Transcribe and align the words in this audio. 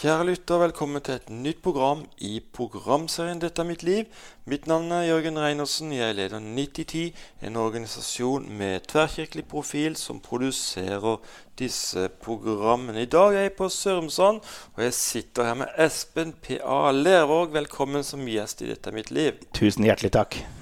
Kjære 0.00 0.24
lytter, 0.24 0.56
velkommen 0.62 1.02
til 1.04 1.18
et 1.18 1.26
nytt 1.28 1.58
program 1.60 2.06
i 2.24 2.38
programserien 2.56 3.38
'Dette 3.38 3.60
er 3.60 3.66
mitt 3.68 3.82
liv'. 3.84 4.06
Mitt 4.46 4.66
navn 4.66 4.92
er 4.92 5.02
Jørgen 5.02 5.38
Reinersen. 5.38 5.92
Jeg 5.92 6.14
leder 6.14 6.38
9010, 6.38 7.14
en 7.42 7.56
organisasjon 7.56 8.46
med 8.48 8.80
tverrkirkelig 8.88 9.44
profil 9.44 9.96
som 9.96 10.20
produserer 10.20 11.20
disse 11.58 12.08
programmene. 12.22 13.02
I 13.02 13.12
dag 13.12 13.34
er 13.34 13.40
jeg 13.40 13.52
på 13.52 13.68
Sørumsand, 13.68 14.40
og 14.76 14.82
jeg 14.82 14.94
sitter 14.94 15.44
her 15.44 15.54
med 15.54 15.66
Espen 15.78 16.32
P.A. 16.32 16.90
Lervåg. 16.92 17.52
Velkommen 17.52 18.02
som 18.02 18.24
gjest 18.24 18.62
i 18.62 18.66
'Dette 18.72 18.90
er 18.90 18.94
mitt 18.94 19.10
liv'. 19.10 19.44
Tusen 19.52 19.84
hjertelig 19.84 20.12
takk. 20.12 20.59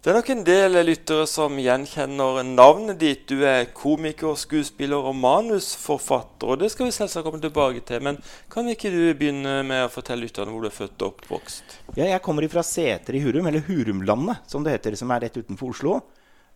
Det 0.00 0.08
er 0.08 0.16
nok 0.16 0.30
en 0.32 0.44
del 0.48 0.78
lyttere 0.88 1.26
som 1.28 1.58
gjenkjenner 1.60 2.38
navnet 2.48 2.96
ditt. 3.02 3.26
Du 3.28 3.42
er 3.44 3.66
komiker, 3.76 4.32
skuespiller 4.40 4.96
og 5.10 5.12
manusforfatter. 5.20 6.54
og 6.54 6.62
Det 6.62 6.70
skal 6.72 6.86
vi 6.88 6.92
selvsagt 6.96 7.26
komme 7.26 7.40
tilbake 7.42 7.82
til. 7.84 8.00
Men 8.06 8.16
kan 8.48 8.70
ikke 8.72 8.88
du 8.94 9.02
begynne 9.12 9.58
med 9.68 9.82
å 9.84 9.90
fortelle 9.92 10.24
lytterne 10.24 10.54
hvor 10.54 10.64
du 10.64 10.70
er 10.70 10.72
født 10.72 11.04
og 11.04 11.18
oppvokst? 11.18 11.74
Ja, 11.98 12.06
jeg 12.08 12.22
kommer 12.24 12.46
fra 12.48 12.64
Seter 12.64 13.18
i 13.18 13.20
Hurum, 13.20 13.50
eller 13.50 13.60
Hurumlandet, 13.66 14.40
som 14.48 14.64
det 14.64 14.72
heter, 14.78 14.96
som 14.96 15.12
er 15.12 15.20
rett 15.26 15.36
utenfor 15.36 15.74
Oslo. 15.74 15.98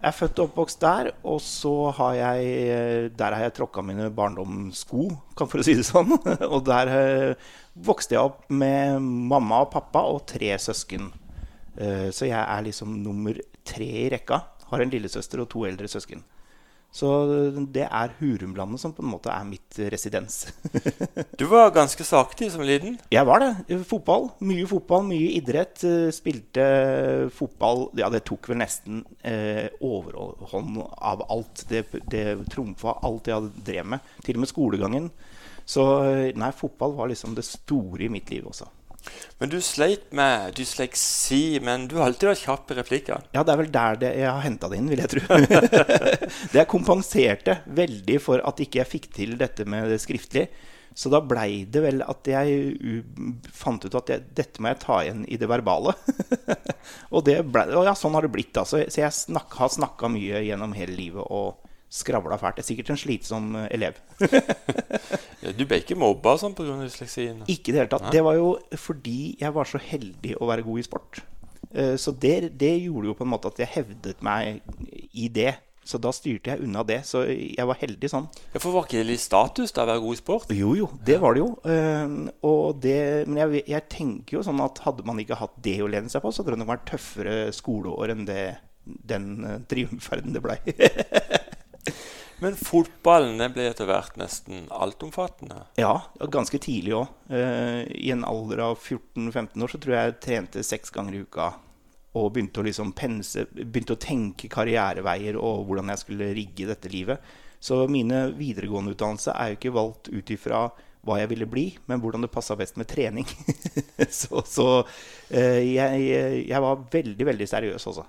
Jeg 0.00 0.08
er 0.08 0.16
født 0.16 0.40
og 0.40 0.48
oppvokst 0.48 0.80
der, 0.80 1.10
og 1.20 1.42
så 1.44 1.72
har 1.98 2.14
jeg 2.16 3.10
Der 3.18 3.36
har 3.36 3.44
jeg 3.44 3.54
tråkka 3.58 3.84
mine 3.84 4.08
barndomssko, 4.08 5.10
for 5.36 5.60
å 5.60 5.66
si 5.68 5.74
det 5.76 5.84
sånn. 5.84 6.16
og 6.54 6.64
der 6.64 6.94
eh, 6.94 7.52
vokste 7.76 8.16
jeg 8.16 8.24
opp 8.24 8.48
med 8.48 9.04
mamma 9.04 9.66
og 9.66 9.70
pappa 9.76 10.06
og 10.14 10.24
tre 10.32 10.56
søsken. 10.56 11.12
Eh, 11.76 12.10
så 12.14 12.28
jeg 12.28 12.40
er 12.40 12.66
liksom 12.66 12.98
nummer 13.02 13.38
tre 13.66 13.90
i 14.04 14.08
rekka. 14.12 14.40
Har 14.70 14.82
en 14.82 14.92
lillesøster 14.92 15.42
og 15.42 15.50
to 15.52 15.66
eldre 15.68 15.90
søsken. 15.90 16.24
Så 16.94 17.08
det 17.74 17.88
er 17.88 18.12
Hurumlandet 18.20 18.78
som 18.78 18.92
på 18.94 19.02
en 19.02 19.10
måte 19.10 19.32
er 19.34 19.46
mitt 19.48 19.78
residens. 19.90 20.44
du 21.40 21.42
var 21.50 21.72
ganske 21.74 22.06
saktig 22.06 22.52
som 22.54 22.62
liten? 22.62 23.00
Jeg 23.10 23.26
var 23.26 23.42
det. 23.42 23.80
Fotball. 23.90 24.28
Mye 24.46 24.68
fotball, 24.70 25.02
mye 25.08 25.32
idrett. 25.34 25.82
Eh, 25.82 26.12
spilte 26.14 26.66
fotball 27.34 27.88
Ja, 27.98 28.12
det 28.14 28.22
tok 28.28 28.46
vel 28.52 28.60
nesten 28.62 29.02
eh, 29.26 29.66
overhånd 29.82 30.78
av 30.84 31.26
alt. 31.34 31.64
Det, 31.70 31.82
det 32.14 32.24
trumfa 32.54 32.94
alt 33.02 33.26
jeg 33.26 33.40
hadde 33.40 33.66
drevet 33.66 33.92
med. 33.96 34.14
Til 34.22 34.38
og 34.38 34.44
med 34.44 34.52
skolegangen. 34.54 35.10
Så 35.66 35.88
eh, 36.06 36.30
nei, 36.38 36.54
fotball 36.54 36.94
var 36.94 37.10
liksom 37.10 37.34
det 37.34 37.48
store 37.48 38.06
i 38.06 38.12
mitt 38.12 38.30
liv 38.30 38.46
også. 38.46 38.70
Men 39.40 39.50
du 39.50 39.56
sleit 39.64 40.06
med 40.16 40.54
dysleksi, 40.58 41.58
men 41.64 41.88
du 41.90 41.96
har 41.98 42.08
alltid 42.08 42.30
vært 42.30 42.44
kjapp 42.44 42.70
i 42.70 42.76
replikkene. 42.78 43.26
Ja, 43.34 43.42
det 43.42 43.54
er 43.54 43.60
vel 43.60 43.72
der 43.74 43.98
det, 44.00 44.12
jeg 44.20 44.30
har 44.30 44.44
henta 44.44 44.70
det 44.70 44.78
inn, 44.80 44.92
vil 44.92 45.02
jeg 45.02 45.12
tro. 45.12 45.40
det 46.54 46.68
kompenserte 46.70 47.58
veldig 47.66 48.20
for 48.22 48.44
at 48.46 48.62
ikke 48.64 48.80
jeg 48.82 48.92
fikk 48.92 49.10
til 49.18 49.36
dette 49.40 49.66
med 49.68 49.90
det 49.92 50.00
skriftlig. 50.04 50.46
Så 50.94 51.10
da 51.10 51.18
blei 51.26 51.64
det 51.66 51.82
vel 51.82 52.04
at 52.06 52.28
jeg 52.30 53.00
fant 53.50 53.82
ut 53.82 53.96
at 53.98 54.12
jeg, 54.12 54.22
dette 54.38 54.62
må 54.62 54.70
jeg 54.70 54.82
ta 54.84 55.00
igjen 55.02 55.24
i 55.26 55.38
det 55.40 55.48
verbale. 55.50 55.96
og, 57.14 57.24
det 57.26 57.40
ble, 57.50 57.66
og 57.74 57.88
ja, 57.88 57.96
sånn 57.98 58.14
har 58.14 58.22
det 58.22 58.30
blitt. 58.36 58.54
Altså. 58.60 58.84
Så 58.86 59.02
jeg 59.02 59.16
snak, 59.16 59.50
har 59.58 59.72
snakka 59.74 60.10
mye 60.14 60.44
gjennom 60.46 60.76
hele 60.78 60.94
livet. 60.94 61.26
og 61.26 61.63
skravla 61.94 62.38
fælt. 62.40 62.58
Det 62.58 62.64
er 62.64 62.70
sikkert 62.72 62.94
en 62.94 63.00
slitsom 63.00 63.52
eh, 63.60 63.68
elev. 63.74 63.98
du 65.58 65.66
ble 65.68 65.80
ikke 65.82 65.98
mobba 65.98 66.36
sånn 66.40 66.56
pga. 66.56 66.78
dysleksien? 66.82 67.44
Ikke 67.46 67.70
i 67.70 67.76
det 67.76 67.84
hele 67.84 67.92
tatt. 67.92 68.10
Det 68.14 68.24
var 68.26 68.38
jo 68.38 68.56
fordi 68.80 69.36
jeg 69.40 69.54
var 69.54 69.70
så 69.70 69.80
heldig 69.82 70.38
å 70.40 70.50
være 70.50 70.66
god 70.66 70.82
i 70.82 70.86
sport. 70.86 71.20
Eh, 71.70 71.94
så 72.00 72.14
det, 72.14 72.56
det 72.58 72.74
gjorde 72.86 73.12
jo 73.12 73.20
på 73.20 73.26
en 73.26 73.32
måte 73.36 73.52
at 73.52 73.62
jeg 73.62 73.72
hevdet 73.76 74.26
meg 74.26 74.64
i 75.12 75.30
det. 75.30 75.54
Så 75.84 75.98
da 76.00 76.08
styrte 76.16 76.48
jeg 76.48 76.64
unna 76.64 76.80
det. 76.88 77.02
Så 77.06 77.26
jeg 77.28 77.68
var 77.68 77.78
heldig 77.78 78.08
sånn. 78.10 78.26
Ja, 78.54 78.58
For 78.58 78.72
var 78.72 78.88
ikke 78.88 79.02
det 79.02 79.10
litt 79.12 79.22
status 79.22 79.74
da 79.76 79.84
å 79.84 79.90
være 79.92 80.02
god 80.02 80.16
i 80.16 80.20
sport? 80.22 80.54
Jo, 80.56 80.72
jo. 80.78 80.88
Det 81.04 81.18
var 81.20 81.36
det 81.36 81.44
jo. 81.44 81.50
og 82.48 82.80
det, 82.80 82.98
men 83.28 83.42
jeg, 83.42 83.66
jeg, 83.68 83.86
tenker 83.92 84.38
jo 84.38 84.46
sånn 84.48 84.64
at 84.64 84.80
hadde 84.86 85.04
man 85.06 85.20
ikke 85.20 85.38
hatt 85.38 85.58
det 85.62 85.76
å 85.84 85.90
lene 85.92 86.08
seg 86.08 86.24
på, 86.24 86.32
så 86.32 86.40
hadde 86.40 86.56
det 86.56 86.62
nok 86.64 86.72
vært 86.72 86.88
tøffere 86.88 87.36
skoleår 87.52 88.14
enn 88.16 88.24
det, 88.30 88.44
den 89.12 89.28
triumferden 89.68 90.32
det 90.32 90.46
blei. 90.48 90.56
Men 92.42 92.56
fotballen 92.58 93.40
ble 93.54 93.68
etter 93.70 93.88
hvert 93.88 94.16
nesten 94.20 94.66
altomfattende? 94.74 95.62
Ja, 95.80 95.94
ganske 96.32 96.58
tidlig 96.62 96.96
òg. 96.98 97.12
Uh, 97.30 97.84
I 97.88 98.10
en 98.14 98.24
alder 98.26 98.64
av 98.66 98.80
14-15 98.80 99.64
år 99.64 99.72
så 99.72 99.80
tror 99.80 99.94
jeg 99.94 100.08
jeg 100.08 100.18
trente 100.26 100.64
seks 100.66 100.92
ganger 100.94 101.16
i 101.16 101.22
uka. 101.24 101.52
Og 102.18 102.32
begynte 102.34 102.62
å, 102.62 102.66
liksom 102.66 102.92
pense, 102.94 103.46
begynte 103.54 103.96
å 103.96 104.02
tenke 104.02 104.50
karriereveier 104.50 105.38
og 105.38 105.64
hvordan 105.68 105.92
jeg 105.94 106.02
skulle 106.02 106.32
rigge 106.36 106.68
dette 106.70 106.90
livet. 106.92 107.22
Så 107.64 107.84
mine 107.90 108.26
videregående 108.36 108.92
utdannelse 108.92 109.34
er 109.34 109.52
jo 109.52 109.58
ikke 109.58 109.78
valgt 109.78 110.10
ut 110.12 110.34
ifra 110.34 110.66
hva 111.04 111.16
jeg 111.20 111.30
ville 111.34 111.48
bli, 111.48 111.64
men 111.88 112.00
hvordan 112.00 112.24
det 112.24 112.32
passa 112.32 112.56
best 112.56 112.78
med 112.80 112.88
trening. 112.88 113.28
så, 114.20 114.42
så 114.44 114.68
uh, 114.82 115.62
jeg, 115.64 116.04
jeg, 116.44 116.60
var 116.66 116.84
veldig, 116.92 117.30
veldig 117.30 117.48
seriøs 117.50 117.90
også. 117.92 118.06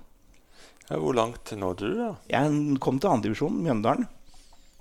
Ja, 0.86 0.98
hvor 1.02 1.16
langt 1.18 1.50
nådde 1.50 1.88
du, 1.88 1.96
da? 1.98 2.10
Jeg 2.30 2.78
kom 2.82 3.00
til 3.02 3.10
andredivisjon, 3.10 3.62
Mjøndalen. 3.64 4.06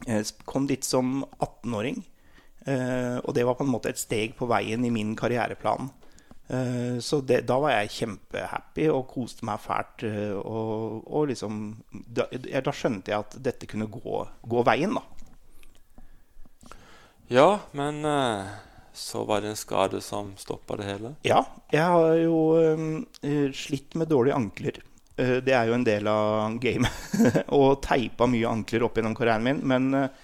Jeg 0.06 0.28
kom 0.46 0.68
dit 0.70 0.86
som 0.86 1.24
18-åring. 1.40 2.04
Eh, 2.66 3.18
og 3.22 3.34
det 3.38 3.46
var 3.46 3.58
på 3.58 3.66
en 3.66 3.72
måte 3.74 3.92
et 3.94 4.02
steg 4.02 4.36
på 4.38 4.48
veien 4.50 4.86
i 4.86 4.94
min 4.94 5.16
karriereplan. 5.18 5.90
Eh, 6.48 6.98
så 7.02 7.22
det, 7.26 7.44
da 7.50 7.58
var 7.62 7.74
jeg 7.74 7.94
kjempehappy 7.96 8.88
og 8.94 9.08
koste 9.14 9.46
meg 9.50 9.62
fælt. 9.62 10.06
Eh, 10.06 10.34
og, 10.38 11.06
og 11.06 11.30
liksom 11.32 11.62
da, 11.90 12.28
da, 12.30 12.74
skjønte 12.74 13.14
jeg 13.14 13.26
at 13.26 13.38
dette 13.50 13.70
kunne 13.70 13.90
gå, 13.90 14.22
gå 14.46 14.66
veien, 14.68 14.98
da. 14.98 15.06
Ja, 17.34 17.50
men 17.74 18.06
så 18.94 19.24
var 19.26 19.42
det 19.42 19.50
en 19.50 19.58
skade 19.58 19.98
som 20.06 20.36
stoppa 20.38 20.78
det 20.78 20.86
hele? 20.86 21.16
Ja. 21.26 21.40
Jeg 21.74 21.88
har 21.90 22.20
jo 22.22 23.50
slitt 23.58 23.98
med 23.98 24.14
dårlige 24.14 24.38
ankler. 24.38 24.78
Eh, 25.16 25.38
det 25.44 25.54
er 25.56 25.70
jo 25.70 25.76
en 25.78 25.88
del 25.88 26.08
av 26.12 26.58
gamet. 26.62 27.04
og 27.58 27.82
teipa 27.86 28.28
mye 28.30 28.52
ankler 28.52 28.86
opp 28.88 29.00
gjennom 29.00 29.16
karrieren 29.18 29.46
min. 29.46 29.62
Men 29.68 29.90
eh, 29.96 30.24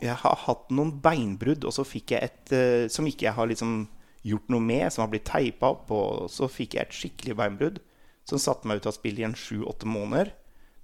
jeg 0.00 0.16
har 0.22 0.44
hatt 0.46 0.70
noen 0.72 0.94
beinbrudd, 1.02 1.66
og 1.68 1.74
så 1.76 1.86
fikk 1.86 2.16
jeg 2.16 2.30
et 2.30 2.54
eh, 2.56 2.86
som 2.92 3.08
ikke 3.08 3.28
jeg 3.28 3.36
har 3.36 3.50
liksom 3.50 3.82
gjort 4.26 4.50
noe 4.52 4.64
med, 4.64 4.86
som 4.92 5.04
har 5.04 5.12
blitt 5.12 5.28
teipa 5.28 5.74
opp. 5.74 5.92
Og 5.92 6.32
så 6.32 6.48
fikk 6.50 6.78
jeg 6.78 6.86
et 6.86 6.96
skikkelig 6.96 7.38
beinbrudd 7.42 7.84
som 8.28 8.40
satte 8.40 8.68
meg 8.68 8.80
ut 8.80 8.88
av 8.88 8.96
spill 8.96 9.20
i 9.20 9.26
en 9.26 9.36
sju-åtte 9.36 9.88
måneder. 9.88 10.34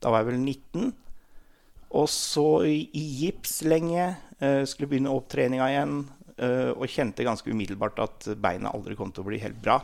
Da 0.02 0.12
var 0.12 0.22
jeg 0.22 0.32
vel 0.32 0.40
19. 0.42 0.94
Og 1.96 2.08
så 2.10 2.48
i, 2.68 2.80
gips 2.92 3.60
lenge. 3.64 4.16
skulle 4.68 4.90
begynne 4.90 5.12
opptreninga 5.14 5.68
igjen. 5.70 6.00
og 6.76 6.90
kjente 6.92 7.24
ganske 7.24 7.48
umiddelbart 7.48 8.00
at 8.02 8.26
beina 8.42 8.72
aldri 8.74 8.96
kom 8.98 9.12
til 9.14 9.22
å 9.22 9.28
bli 9.30 9.38
helt 9.40 9.60
bra. 9.62 9.78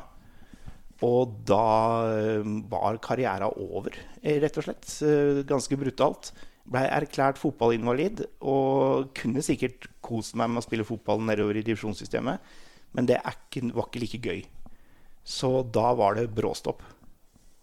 Og 1.03 1.35
da 1.49 1.67
eh, 2.15 2.49
var 2.71 3.01
karriera 3.03 3.51
over, 3.51 3.97
eh, 4.23 4.39
rett 4.43 4.59
og 4.61 4.67
slett. 4.67 4.87
Eh, 5.03 5.43
ganske 5.49 5.79
brutalt. 5.79 6.31
Blei 6.63 6.85
erklært 6.87 7.41
fotballinvalid 7.43 8.23
og 8.47 9.11
kunne 9.19 9.43
sikkert 9.43 9.89
kost 10.05 10.37
meg 10.39 10.53
med 10.53 10.63
å 10.63 10.67
spille 10.67 10.87
fotball 10.87 11.25
nedover 11.27 11.59
i 11.59 11.65
divisjonssystemet, 11.67 12.53
men 12.95 13.09
det 13.11 13.19
ikke, 13.19 13.65
var 13.75 13.89
ikke 13.89 14.03
like 14.05 14.23
gøy. 14.23 14.45
Så 15.27 15.51
da 15.75 15.91
var 15.99 16.19
det 16.19 16.29
bråstopp. 16.35 16.87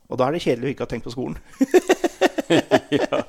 Og 0.10 0.20
da 0.20 0.28
er 0.28 0.36
det 0.36 0.44
kjedelig 0.44 0.68
å 0.68 0.74
ikke 0.74 0.88
ha 0.88 0.92
tenkt 0.92 1.08
på 1.08 1.16
skolen. 1.16 1.40
ja. 2.90 3.24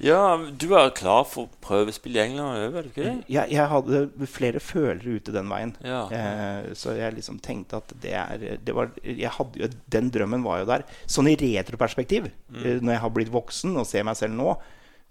Ja, 0.00 0.36
Du 0.56 0.70
er 0.78 0.90
klar 0.96 1.26
for 1.28 1.50
prøvespill 1.64 2.16
i 2.16 2.22
England 2.22 2.56
òg, 2.56 2.76
er 2.78 2.86
du 2.86 2.90
ikke 2.90 3.04
det? 3.04 3.14
Ja, 3.32 3.44
jeg 3.50 3.68
hadde 3.68 4.28
flere 4.30 4.62
følere 4.64 5.18
ute 5.20 5.34
den 5.34 5.50
veien. 5.52 5.74
Ja. 5.84 6.02
Eh, 6.08 6.72
så 6.78 6.96
jeg 6.96 7.18
liksom 7.18 7.40
tenkte 7.44 7.80
at 7.82 7.92
det 8.00 8.14
er 8.16 8.58
det 8.64 8.74
var, 8.76 8.92
hadde, 9.36 9.70
Den 9.92 10.10
drømmen 10.14 10.44
var 10.46 10.62
jo 10.62 10.70
der. 10.72 10.86
Sånn 11.04 11.28
i 11.28 11.36
retroperspektiv, 11.36 12.30
mm. 12.48 12.60
Eh, 12.64 12.78
når 12.80 12.96
jeg 12.96 13.04
har 13.04 13.16
blitt 13.16 13.34
voksen 13.34 13.76
og 13.76 13.88
ser 13.88 14.06
meg 14.08 14.16
selv 14.16 14.38
nå, 14.38 14.54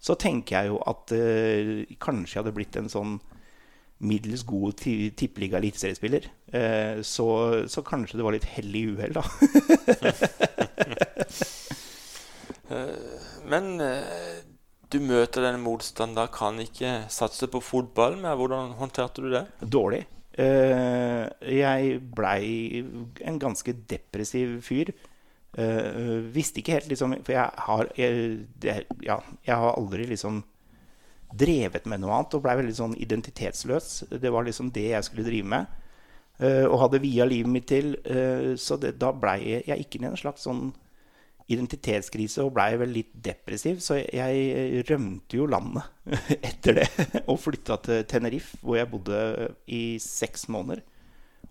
så 0.00 0.16
tenker 0.18 0.56
jeg 0.56 0.72
jo 0.72 0.80
at 0.88 1.12
eh, 1.14 1.84
kanskje 2.00 2.34
jeg 2.34 2.42
hadde 2.42 2.56
blitt 2.56 2.78
en 2.80 2.90
sånn 2.90 3.18
middels 4.00 4.42
god 4.48 4.78
tippeliga 4.80 5.58
eliteseriespiller. 5.60 6.26
Eh, 6.56 7.02
så, 7.04 7.28
så 7.68 7.84
kanskje 7.84 8.16
det 8.18 8.24
var 8.26 8.34
litt 8.34 8.48
hell 8.56 8.74
i 8.74 8.86
uhell, 8.94 9.14
da. 9.20 9.24
Eh, 12.70 13.16
men 13.50 13.80
eh, 13.82 14.44
du 14.90 14.98
møter 15.02 15.44
denne 15.44 15.60
motstanderen, 15.62 16.30
kan 16.34 16.58
ikke 16.62 17.04
satse 17.12 17.46
på 17.50 17.62
fotball 17.62 18.16
Men 18.18 18.34
Hvordan 18.38 18.74
håndterte 18.80 19.22
du 19.22 19.30
det? 19.32 19.44
Dårlig. 19.62 20.04
Uh, 20.38 21.26
jeg 21.42 21.98
blei 22.16 22.82
en 23.26 23.38
ganske 23.42 23.74
depressiv 23.90 24.60
fyr. 24.64 24.92
Uh, 25.58 26.22
visste 26.30 26.62
ikke 26.62 26.78
helt, 26.78 26.88
liksom 26.92 27.16
For 27.26 27.34
jeg 27.34 27.64
har, 27.66 27.90
jeg, 27.98 28.38
ja, 29.02 29.18
jeg 29.46 29.56
har 29.62 29.74
aldri 29.74 30.06
liksom 30.10 30.44
drevet 31.30 31.84
med 31.86 32.02
noe 32.02 32.14
annet 32.16 32.34
og 32.34 32.42
blei 32.42 32.56
veldig 32.58 32.74
sånn 32.74 32.96
identitetsløs. 32.98 33.90
Det 34.10 34.32
var 34.32 34.46
liksom 34.46 34.72
det 34.74 34.88
jeg 34.92 35.06
skulle 35.06 35.26
drive 35.26 35.50
med. 35.54 35.76
Uh, 36.40 36.66
og 36.70 36.80
hadde 36.86 37.02
via 37.02 37.26
livet 37.28 37.52
mitt 37.52 37.68
til. 37.70 37.94
så 38.58 38.78
det, 38.80 38.96
da 38.98 39.12
blei 39.12 39.60
jeg 39.68 39.82
ikke 39.82 40.00
i 40.00 40.08
en 40.08 40.18
slags 40.18 40.46
sånn 40.48 40.70
identitetskrise 41.50 42.44
og 42.44 42.54
blei 42.56 42.74
vel 42.80 42.92
litt 42.94 43.10
depressiv, 43.24 43.80
så 43.82 43.98
jeg 44.00 44.84
rømte 44.88 45.40
jo 45.40 45.48
landet 45.50 46.10
etter 46.50 46.80
det. 46.80 46.86
Og 47.26 47.40
flytta 47.42 47.78
til 47.84 48.06
Tenerife, 48.10 48.60
hvor 48.62 48.78
jeg 48.78 48.90
bodde 48.92 49.20
i 49.70 49.98
seks 50.02 50.48
måneder. 50.52 50.84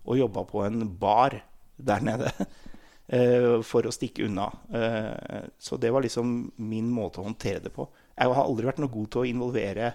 Og 0.06 0.20
jobba 0.22 0.46
på 0.48 0.64
en 0.64 0.86
bar 1.00 1.36
der 1.80 2.04
nede 2.04 2.30
eh, 3.16 3.60
for 3.66 3.86
å 3.86 3.94
stikke 3.94 4.26
unna. 4.28 4.48
Eh, 4.72 5.48
så 5.60 5.78
det 5.80 5.92
var 5.92 6.04
liksom 6.04 6.36
min 6.64 6.88
måte 6.92 7.20
å 7.20 7.26
håndtere 7.28 7.64
det 7.66 7.74
på. 7.74 7.88
Jeg 8.16 8.32
har 8.32 8.44
aldri 8.44 8.68
vært 8.68 8.80
noe 8.82 8.92
god 8.92 9.12
til 9.12 9.24
å 9.24 9.30
involvere 9.30 9.94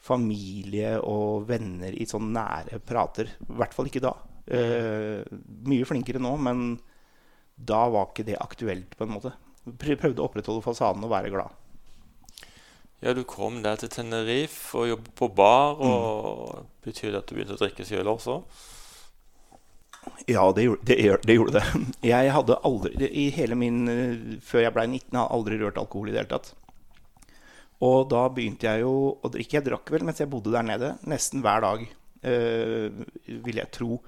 familie 0.00 0.94
og 1.04 1.44
venner 1.50 1.92
i 1.92 2.06
sånn 2.08 2.30
nære 2.32 2.80
prater. 2.86 3.34
I 3.44 3.58
hvert 3.58 3.74
fall 3.76 3.90
ikke 3.90 4.04
da. 4.04 4.14
Eh, 4.50 5.20
mye 5.68 5.86
flinkere 5.88 6.22
nå, 6.22 6.32
men 6.40 6.70
da 7.60 7.84
var 7.92 8.08
ikke 8.08 8.26
det 8.30 8.38
aktuelt, 8.40 8.96
på 8.96 9.06
en 9.06 9.14
måte. 9.16 9.34
Prøvde 9.80 10.22
å 10.22 10.28
opprettholde 10.28 10.64
fasaden 10.64 11.04
og 11.04 11.12
være 11.12 11.32
glad. 11.32 11.56
Ja, 13.00 13.14
du 13.16 13.22
kom 13.24 13.62
der 13.64 13.80
til 13.80 13.88
Tenerife 13.92 14.76
og 14.76 14.90
jobbet 14.90 15.14
på 15.16 15.28
bar. 15.32 15.80
og 15.80 16.60
mm. 16.60 16.68
Betyr 16.84 17.12
det 17.12 17.22
at 17.22 17.30
du 17.30 17.36
begynte 17.36 17.56
å 17.56 17.60
drikke 17.60 17.86
sjøl 17.88 18.08
også? 18.12 18.40
Ja, 20.28 20.44
det 20.56 20.64
gjorde 20.64 20.88
det, 20.88 20.96
det 21.28 21.36
gjorde 21.36 21.60
det. 21.60 21.82
Jeg 22.08 22.32
hadde 22.32 22.56
aldri 22.64 23.08
I 23.08 23.26
hele 23.36 23.56
min 23.58 23.82
Før 24.44 24.64
jeg 24.64 24.72
ble 24.72 24.86
19, 24.88 25.16
har 25.16 25.26
jeg 25.26 25.36
aldri 25.36 25.58
rørt 25.60 25.80
alkohol 25.80 26.08
i 26.08 26.14
det 26.14 26.22
hele 26.22 26.32
tatt. 26.32 26.54
Og 27.84 28.08
da 28.12 28.26
begynte 28.28 28.68
jeg 28.68 28.84
jo 28.84 28.94
å 29.16 29.32
drikke. 29.32 29.58
Jeg 29.58 29.66
drakk 29.68 29.92
vel 29.92 30.04
mens 30.04 30.20
jeg 30.20 30.28
bodde 30.32 30.52
der 30.52 30.66
nede, 30.66 30.94
nesten 31.08 31.40
hver 31.44 31.64
dag, 31.64 31.84
øh, 32.28 33.04
vil 33.46 33.60
jeg 33.62 33.72
tro. 33.72 34.00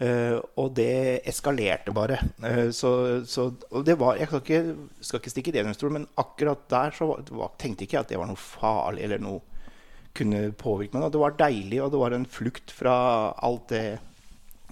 Uh, 0.00 0.40
og 0.56 0.70
det 0.78 1.20
eskalerte 1.28 1.92
bare. 1.92 2.16
Uh, 2.40 2.70
så, 2.72 2.90
så, 3.28 3.50
og 3.68 3.84
det 3.84 3.98
var 4.00 4.16
Jeg 4.16 4.30
skal 4.30 4.40
ikke, 4.40 4.60
skal 5.04 5.20
ikke 5.20 5.32
stikke 5.34 5.52
det 5.52 5.64
under 5.66 5.76
stol, 5.76 5.92
men 5.92 6.06
akkurat 6.20 6.62
der 6.72 6.94
så 6.96 7.10
var, 7.12 7.52
tenkte 7.60 7.84
ikke 7.84 7.98
jeg 7.98 8.06
at 8.06 8.12
det 8.14 8.20
var 8.20 8.30
noe 8.30 8.40
farlig 8.40 9.04
eller 9.04 9.20
noe 9.20 9.42
kunne 10.16 10.48
påvirke 10.58 10.96
meg. 10.96 11.10
Det 11.12 11.20
var 11.20 11.36
deilig, 11.38 11.82
og 11.84 11.92
det 11.92 12.00
var 12.00 12.16
en 12.16 12.28
flukt 12.28 12.72
fra 12.74 12.94
alt 13.44 13.68
det 13.70 13.84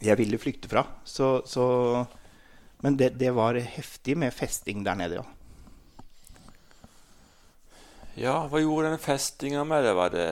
jeg 0.02 0.19
ville 0.19 0.40
flykte 0.40 0.70
fra. 0.70 0.84
Så, 1.04 1.42
så 1.46 1.66
men 2.81 2.96
det, 2.98 3.16
det, 3.19 3.34
var 3.34 3.58
heftig 3.58 4.16
med 4.19 4.34
festing 4.34 4.84
der 4.86 4.98
nede, 4.98 5.20
ja. 5.20 5.26
Ja, 8.19 8.36
hva 8.50 8.58
gjorde 8.62 8.90
den 8.90 9.02
festinga 9.02 9.62
med 9.66 9.84
det? 9.86 9.94
Var 9.94 10.14
det 10.14 10.28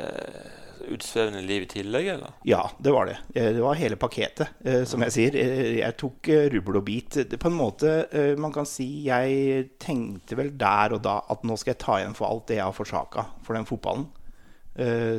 utsvevende 0.88 1.40
liv 1.42 1.62
i 1.62 1.68
tillegg, 1.70 2.06
eller? 2.14 2.34
Ja, 2.46 2.62
det 2.78 2.92
var 2.92 3.06
det. 3.06 3.16
Eh, 3.34 3.52
det 3.54 3.62
var 3.62 3.78
hele 3.78 3.98
pakketet, 4.00 4.48
eh, 4.64 4.84
som 4.88 5.02
jeg 5.04 5.14
sier. 5.14 5.36
Eh, 5.40 5.78
jeg 5.80 5.96
tok 6.00 6.30
rubbel 6.54 6.80
og 6.80 6.84
bit. 6.86 7.18
På 7.40 7.50
en 7.50 7.58
måte, 7.58 7.94
man 8.38 8.52
kan 8.54 8.66
si 8.68 9.06
Jeg 9.06 9.76
tenkte 9.82 10.36
vel 10.38 10.52
der 10.58 10.96
og 10.96 11.02
da 11.04 11.20
at 11.32 11.44
nå 11.46 11.56
skal 11.58 11.74
jeg 11.74 11.82
ta 11.82 11.98
igjen 12.00 12.16
for 12.16 12.28
alt 12.28 12.46
det 12.50 12.58
jeg 12.58 12.66
har 12.66 12.76
forsaka 12.76 13.26
for 13.46 13.58
den 13.58 13.68
fotballen. 13.68 14.08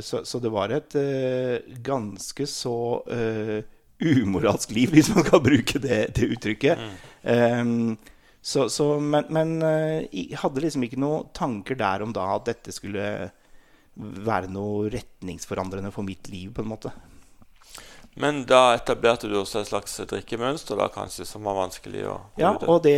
Så, 0.05 0.21
så 0.27 0.37
det 0.37 0.51
var 0.53 0.69
et 0.69 0.93
ganske 1.81 2.45
så 2.45 2.75
umoralsk 3.97 4.75
liv, 4.75 4.91
hvis 4.93 5.09
man 5.15 5.25
kan 5.25 5.41
bruke 5.41 5.81
det, 5.81 5.97
det 6.13 6.29
uttrykket. 6.35 6.83
Mm. 7.25 7.97
Så, 8.41 8.67
så, 8.69 8.99
men, 9.01 9.25
men 9.33 9.57
jeg 10.11 10.37
hadde 10.43 10.61
liksom 10.61 10.85
ikke 10.85 11.01
noen 11.01 11.31
tanker 11.33 11.79
der 11.79 12.05
om 12.05 12.13
da 12.13 12.27
at 12.35 12.51
dette 12.51 12.75
skulle 12.75 13.31
være 13.97 14.51
noe 14.53 14.87
retningsforandrende 14.93 15.91
for 15.93 16.05
mitt 16.07 16.29
liv, 16.31 16.51
på 16.53 16.63
en 16.63 16.71
måte. 16.75 16.93
Men 18.17 18.39
da 18.49 18.71
etablerte 18.73 19.29
du 19.29 19.35
også 19.37 19.61
et 19.61 19.69
slags 19.69 19.93
drikkemønster 20.09 20.77
da 20.79 20.87
kanskje 20.89 21.25
som 21.29 21.45
var 21.45 21.53
vanskelig 21.59 22.01
å 22.09 22.15
Ja, 22.41 22.55
og 22.65 22.81
det 22.87 22.97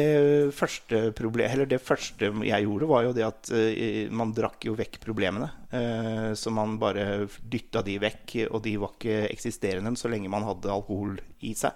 første, 0.55 1.09
problem, 1.15 1.65
det 1.67 1.81
første, 1.83 2.29
jeg 2.47 2.65
gjorde, 2.65 2.87
var 2.87 3.03
jo 3.03 3.15
det 3.17 3.25
at 3.27 3.51
uh, 3.51 4.13
man 4.15 4.31
drakk 4.35 4.69
jo 4.69 4.77
vekk 4.79 5.01
problemene. 5.03 5.49
Uh, 5.73 6.31
så 6.39 6.53
man 6.55 6.77
bare 6.79 7.25
dytta 7.43 7.83
de 7.83 7.97
vekk, 7.99 8.37
og 8.47 8.63
de 8.63 8.77
var 8.79 8.95
ikke 8.95 9.25
eksisterende 9.27 9.91
så 9.99 10.11
lenge 10.11 10.31
man 10.31 10.47
hadde 10.47 10.71
alkohol 10.71 11.19
i 11.43 11.51
seg. 11.57 11.75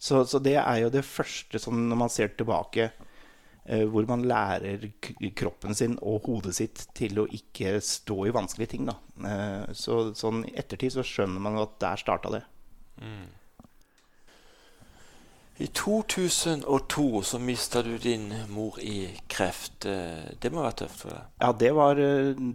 Så, 0.00 0.24
så 0.24 0.40
det 0.42 0.56
er 0.56 0.80
jo 0.86 0.94
det 0.94 1.04
første 1.06 1.60
som 1.60 1.76
når 1.76 2.00
man 2.06 2.10
ser 2.10 2.32
tilbake 2.34 2.88
hvor 3.62 4.06
man 4.10 4.24
lærer 4.26 4.88
kroppen 5.38 5.76
sin 5.78 5.94
og 6.02 6.26
hodet 6.26 6.54
sitt 6.56 6.80
til 6.98 7.20
å 7.22 7.28
ikke 7.30 7.76
stå 7.84 8.16
i 8.26 8.32
vanskelige 8.34 8.72
ting. 8.74 8.88
Da. 8.90 8.96
Eh, 9.22 9.68
så 9.78 10.08
sånn 10.18 10.42
i 10.48 10.56
ettertid 10.58 10.96
så 10.96 11.04
skjønner 11.06 11.42
man 11.42 11.60
at 11.62 11.78
der 11.82 12.00
starta 12.00 12.32
det. 12.34 12.42
Mm. 13.02 13.30
I 15.62 15.68
2002 15.68 17.22
så 17.28 17.38
mista 17.38 17.84
du 17.86 17.92
din 18.02 18.32
mor 18.50 18.80
i 18.82 19.12
kreft. 19.30 19.86
Eh, 19.86 20.32
det 20.42 20.50
må 20.50 20.64
være 20.64 20.80
tøft 20.82 21.04
for 21.04 21.14
deg? 21.14 21.30
Ja, 21.44 21.52
det 21.62 21.70
var, 21.76 22.02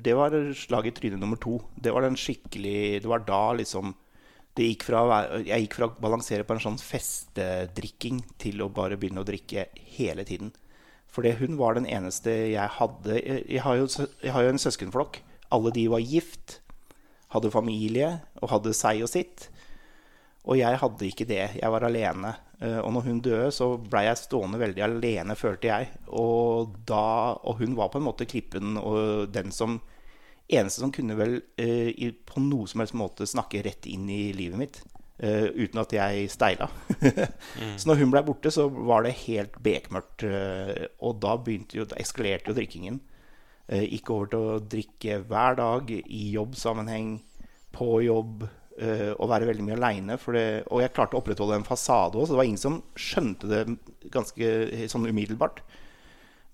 det 0.09 0.17
var 0.17 0.35
slag 0.59 0.91
i 0.91 0.95
trynet 0.97 1.23
nummer 1.23 1.39
to. 1.39 1.61
Det 1.75 1.93
var 1.95 2.03
den 2.03 2.19
skikkelig 2.19 2.99
Det 3.05 3.07
var 3.07 3.23
da 3.27 3.41
liksom 3.61 3.95
gikk 4.57 4.87
fra, 4.87 5.01
Jeg 5.45 5.67
gikk 5.67 5.75
fra 5.77 5.87
å 5.87 5.99
balansere 6.01 6.43
på 6.43 6.55
en 6.55 6.63
sånn 6.63 6.79
festedrikking 6.81 8.23
til 8.41 8.63
å 8.65 8.71
bare 8.73 8.97
begynne 8.97 9.21
å 9.21 9.27
drikke 9.27 9.69
hele 9.95 10.25
tiden. 10.25 10.51
Fordi 11.17 11.33
hun 11.39 11.57
var 11.57 11.73
den 11.73 11.87
eneste 11.89 12.29
jeg 12.53 12.69
hadde 12.77 13.15
Jeg 13.25 13.61
har 13.65 13.75
jo, 13.79 13.87
jeg 14.21 14.33
har 14.35 14.43
jo 14.45 14.53
en 14.53 14.61
søskenflokk. 14.61 15.23
Alle 15.49 15.71
de 15.73 15.87
var 15.89 16.03
gift, 16.05 16.59
hadde 17.33 17.49
familie 17.49 18.19
og 18.37 18.51
hadde 18.51 18.75
seg 18.77 19.01
og 19.01 19.09
sitt. 19.09 19.47
Og 20.45 20.59
jeg 20.59 20.77
hadde 20.77 21.07
ikke 21.09 21.25
det. 21.25 21.41
Jeg 21.57 21.71
var 21.73 21.87
alene. 21.87 22.35
Eh, 22.61 22.77
og 22.77 22.93
når 22.93 23.07
hun 23.09 23.21
døde, 23.25 23.49
så 23.51 23.73
blei 23.81 24.05
jeg 24.05 24.21
stående 24.21 24.61
veldig 24.61 24.83
alene, 24.85 25.35
følte 25.35 25.71
jeg. 25.71 25.89
Og, 26.07 26.77
da, 26.87 27.33
og 27.41 27.63
hun 27.63 27.73
var 27.79 27.89
på 27.91 27.99
en 27.99 28.07
måte 28.07 28.29
klippen 28.29 28.77
og 28.77 29.33
den 29.33 29.51
som 29.55 29.81
Eneste 30.47 30.79
som 30.79 30.93
kunne 30.95 31.17
vel 31.19 31.41
eh, 31.59 32.13
på 32.23 32.39
noe 32.39 32.69
som 32.71 32.79
helst 32.79 32.95
måte 32.95 33.25
snakke 33.27 33.59
rett 33.65 33.83
inn 33.91 34.05
i 34.07 34.29
livet 34.31 34.55
mitt. 34.55 34.77
Uh, 35.17 35.49
uten 35.57 35.79
at 35.81 35.93
jeg 35.95 36.27
steila. 36.29 36.67
mm. 37.57 37.71
Så 37.81 37.89
når 37.89 38.03
hun 38.03 38.11
ble 38.13 38.21
borte, 38.27 38.51
så 38.53 38.67
var 38.69 39.01
det 39.01 39.15
helt 39.23 39.55
bekmørkt. 39.65 40.21
Uh, 40.21 40.85
og 41.01 41.17
da, 41.23 41.33
jo, 41.73 41.87
eskalerte 41.97 42.51
jo 42.51 42.57
drikkingen. 42.59 42.99
Uh, 43.65 43.81
gikk 43.81 44.11
over 44.13 44.29
til 44.29 44.45
å 44.45 44.59
drikke 44.61 45.17
hver 45.25 45.57
dag 45.57 45.89
i 45.97 46.21
jobbsammenheng, 46.35 47.17
på 47.77 47.99
jobb, 48.01 48.47
og 48.77 49.29
være 49.29 49.45
veldig 49.49 49.63
mye 49.65 49.75
aleine. 49.75 50.15
Og 50.17 50.79
jeg 50.81 50.91
klarte 50.93 51.17
å 51.17 51.19
opprettholde 51.19 51.57
en 51.57 51.65
fasade 51.65 52.17
òg, 52.17 52.25
så 52.25 52.33
det 52.33 52.37
var 52.39 52.47
ingen 52.47 52.61
som 52.61 52.75
skjønte 52.97 53.49
det 53.49 53.61
ganske 54.13 54.49
sånn 54.89 55.05
umiddelbart. 55.09 55.63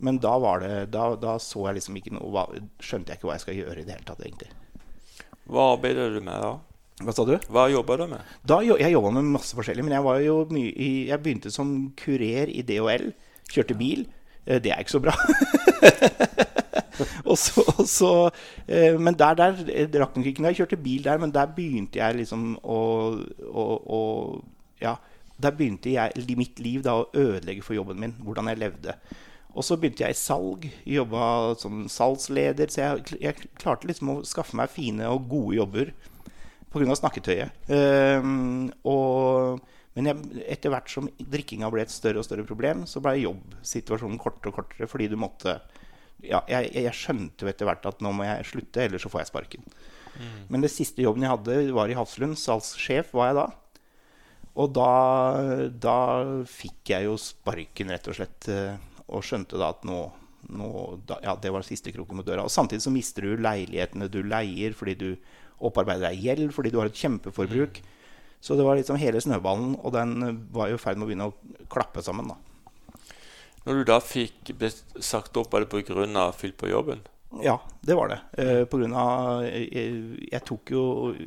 Men 0.03 0.19
da, 0.23 0.33
var 0.39 0.63
det, 0.63 0.73
da, 0.91 1.09
da 1.19 1.37
så 1.39 1.65
jeg 1.67 1.77
liksom 1.77 1.99
ikke 1.99 2.15
noe 2.15 2.45
Skjønte 2.83 3.13
jeg 3.13 3.19
ikke 3.19 3.29
hva 3.29 3.37
jeg 3.37 3.43
skal 3.45 3.59
gjøre 3.59 3.83
i 3.83 3.87
det 3.87 3.95
hele 3.95 4.07
tatt, 4.07 4.23
egentlig. 4.23 4.51
Hva 5.51 5.69
arbeider 5.77 6.15
du 6.15 6.19
med 6.23 6.43
da? 6.43 6.53
Hva 7.03 7.13
sa 7.15 7.25
du? 7.27 7.35
Hva 7.51 7.67
jobba 7.71 7.97
du 7.99 8.05
med? 8.13 8.33
Da, 8.47 8.59
jeg 8.63 8.93
jobba 8.93 9.11
med 9.17 9.31
masse 9.35 9.55
forskjellig. 9.57 9.85
Men 9.85 9.97
jeg, 9.97 10.05
var 10.05 10.19
jo 10.23 10.35
mye 10.53 10.71
i, 10.71 10.89
jeg 11.09 11.23
begynte 11.23 11.51
som 11.53 11.73
kurer 11.99 12.51
i 12.51 12.63
DHL. 12.65 13.09
Kjørte 13.51 13.77
bil. 13.79 14.05
Eh, 14.45 14.61
det 14.63 14.73
er 14.73 14.83
ikke 14.83 14.95
så 14.95 15.03
bra. 15.03 15.15
og 17.29 17.37
så, 17.39 17.63
og 17.77 17.87
så, 17.89 18.13
eh, 18.67 18.99
men 18.99 19.17
der, 19.19 19.35
der 19.39 19.57
rakk 19.59 19.91
drakk 19.93 20.19
nok 20.19 20.29
ikke 20.31 20.47
jeg 20.51 20.61
kjørte 20.61 20.79
bil 20.83 21.03
der, 21.05 21.19
men 21.21 21.33
der 21.35 21.51
begynte 21.55 21.99
jeg 21.99 22.21
liksom 22.21 22.53
å, 22.61 22.79
å, 23.49 23.67
å 23.97 24.01
Ja, 24.83 24.97
der 25.43 25.55
begynte 25.55 25.93
jeg, 25.93 26.25
mitt 26.37 26.59
liv 26.63 26.83
da 26.85 26.97
å 27.01 27.07
ødelegge 27.11 27.65
for 27.65 27.75
jobben 27.77 27.99
min. 27.99 28.17
Hvordan 28.23 28.51
jeg 28.51 28.61
levde. 28.63 28.97
Og 29.53 29.65
så 29.65 29.77
begynte 29.77 30.05
jeg 30.05 30.15
i 30.15 30.17
salg. 30.17 30.65
Jobba 30.89 31.53
som 31.61 31.85
salgsleder. 31.91 32.71
Så 32.73 32.81
jeg, 32.81 33.19
jeg 33.21 33.51
klarte 33.59 33.89
liksom 33.89 34.15
å 34.15 34.21
skaffe 34.27 34.57
meg 34.57 34.71
fine 34.73 35.09
og 35.11 35.27
gode 35.31 35.59
jobber 35.59 35.93
pga. 36.73 36.97
snakketøyet. 36.97 37.69
Um, 37.69 38.67
og, 38.89 39.61
men 39.97 40.09
jeg, 40.09 40.43
etter 40.57 40.73
hvert 40.73 40.91
som 40.91 41.09
drikkinga 41.19 41.69
ble 41.73 41.85
et 41.85 41.93
større 41.93 42.21
og 42.21 42.27
større 42.27 42.47
problem, 42.49 42.87
så 42.89 43.01
ble 43.03 43.19
jobbsituasjonen 43.21 44.19
kortere 44.21 44.51
og 44.51 44.59
kortere 44.61 44.89
fordi 44.89 45.11
du 45.13 45.17
måtte 45.21 45.59
ja, 46.23 46.39
jeg, 46.47 46.71
jeg, 46.77 46.95
skjønte 46.95 47.43
jo 47.43 47.51
etter 47.51 47.67
hvert 47.67 47.85
at 47.89 47.99
nå 48.03 48.13
må 48.15 48.25
jeg 48.27 48.47
slutte, 48.47 48.85
ellers 48.85 49.03
så 49.03 49.11
får 49.11 49.23
jeg 49.23 49.31
sparken. 49.31 49.67
Mm. 50.13 50.39
Men 50.53 50.63
det 50.63 50.71
siste 50.71 51.03
jobben 51.03 51.25
jeg 51.25 51.33
hadde, 51.33 51.59
var 51.75 51.91
i 51.91 51.97
Hafslund. 51.97 52.37
Salgssjef 52.39 53.11
var 53.17 53.29
jeg 53.29 53.39
da. 53.41 53.45
Og 54.61 54.73
da, 54.75 54.89
da 55.83 55.99
fikk 56.49 56.93
jeg 56.93 57.07
jo 57.07 57.15
sparken, 57.19 57.91
rett 57.93 58.09
og 58.09 58.17
slett. 58.17 58.49
Eh, 58.53 58.75
og 59.09 59.25
skjønte 59.25 59.59
da 59.59 59.71
at 59.73 59.83
nå, 59.87 59.99
nå 60.53 60.69
da, 61.09 61.19
Ja, 61.25 61.35
det 61.39 61.51
var 61.53 61.65
siste 61.67 61.93
kroken 61.95 62.19
mot 62.19 62.27
døra. 62.27 62.45
Og 62.45 62.53
samtidig 62.53 62.85
så 62.85 62.93
mister 62.93 63.25
du 63.25 63.41
leilighetene 63.41 64.11
du 64.11 64.21
leier 64.23 64.77
fordi 64.77 64.95
du 64.99 65.09
opparbeide 65.59 66.07
deg 66.07 66.23
gjeld 66.23 66.53
fordi 66.55 66.71
du 66.73 66.79
har 66.81 66.89
et 66.89 67.03
kjempeforbruk. 67.03 67.81
Så 68.43 68.57
det 68.59 68.65
var 68.67 68.75
liksom 68.75 68.97
hele 68.99 69.21
snøballen, 69.23 69.77
og 69.79 69.93
den 69.95 70.41
var 70.51 70.67
jo 70.67 70.75
i 70.75 70.81
ferd 70.81 70.99
med 70.99 71.05
å 71.05 71.11
begynne 71.11 71.29
å 71.31 71.67
klappe 71.71 72.03
sammen. 72.03 72.33
da. 72.33 72.35
Når 73.63 73.79
du 73.79 73.83
da 73.87 73.99
fikk 74.03 74.51
sagt 74.99 75.37
opp, 75.39 75.53
var 75.53 75.63
det 75.63 75.71
pga. 75.71 76.31
fyll 76.35 76.51
på 76.51 76.67
jobben? 76.67 77.05
Ja, 77.41 77.61
det 77.81 77.95
var 77.95 78.07
det. 78.11 78.19
Eh, 78.37 78.65
på 78.65 78.77
grunn 78.77 78.93
av 78.93 79.41
jeg, 79.47 80.27
jeg 80.29 80.41
tok 80.45 80.69
jo 80.69 80.81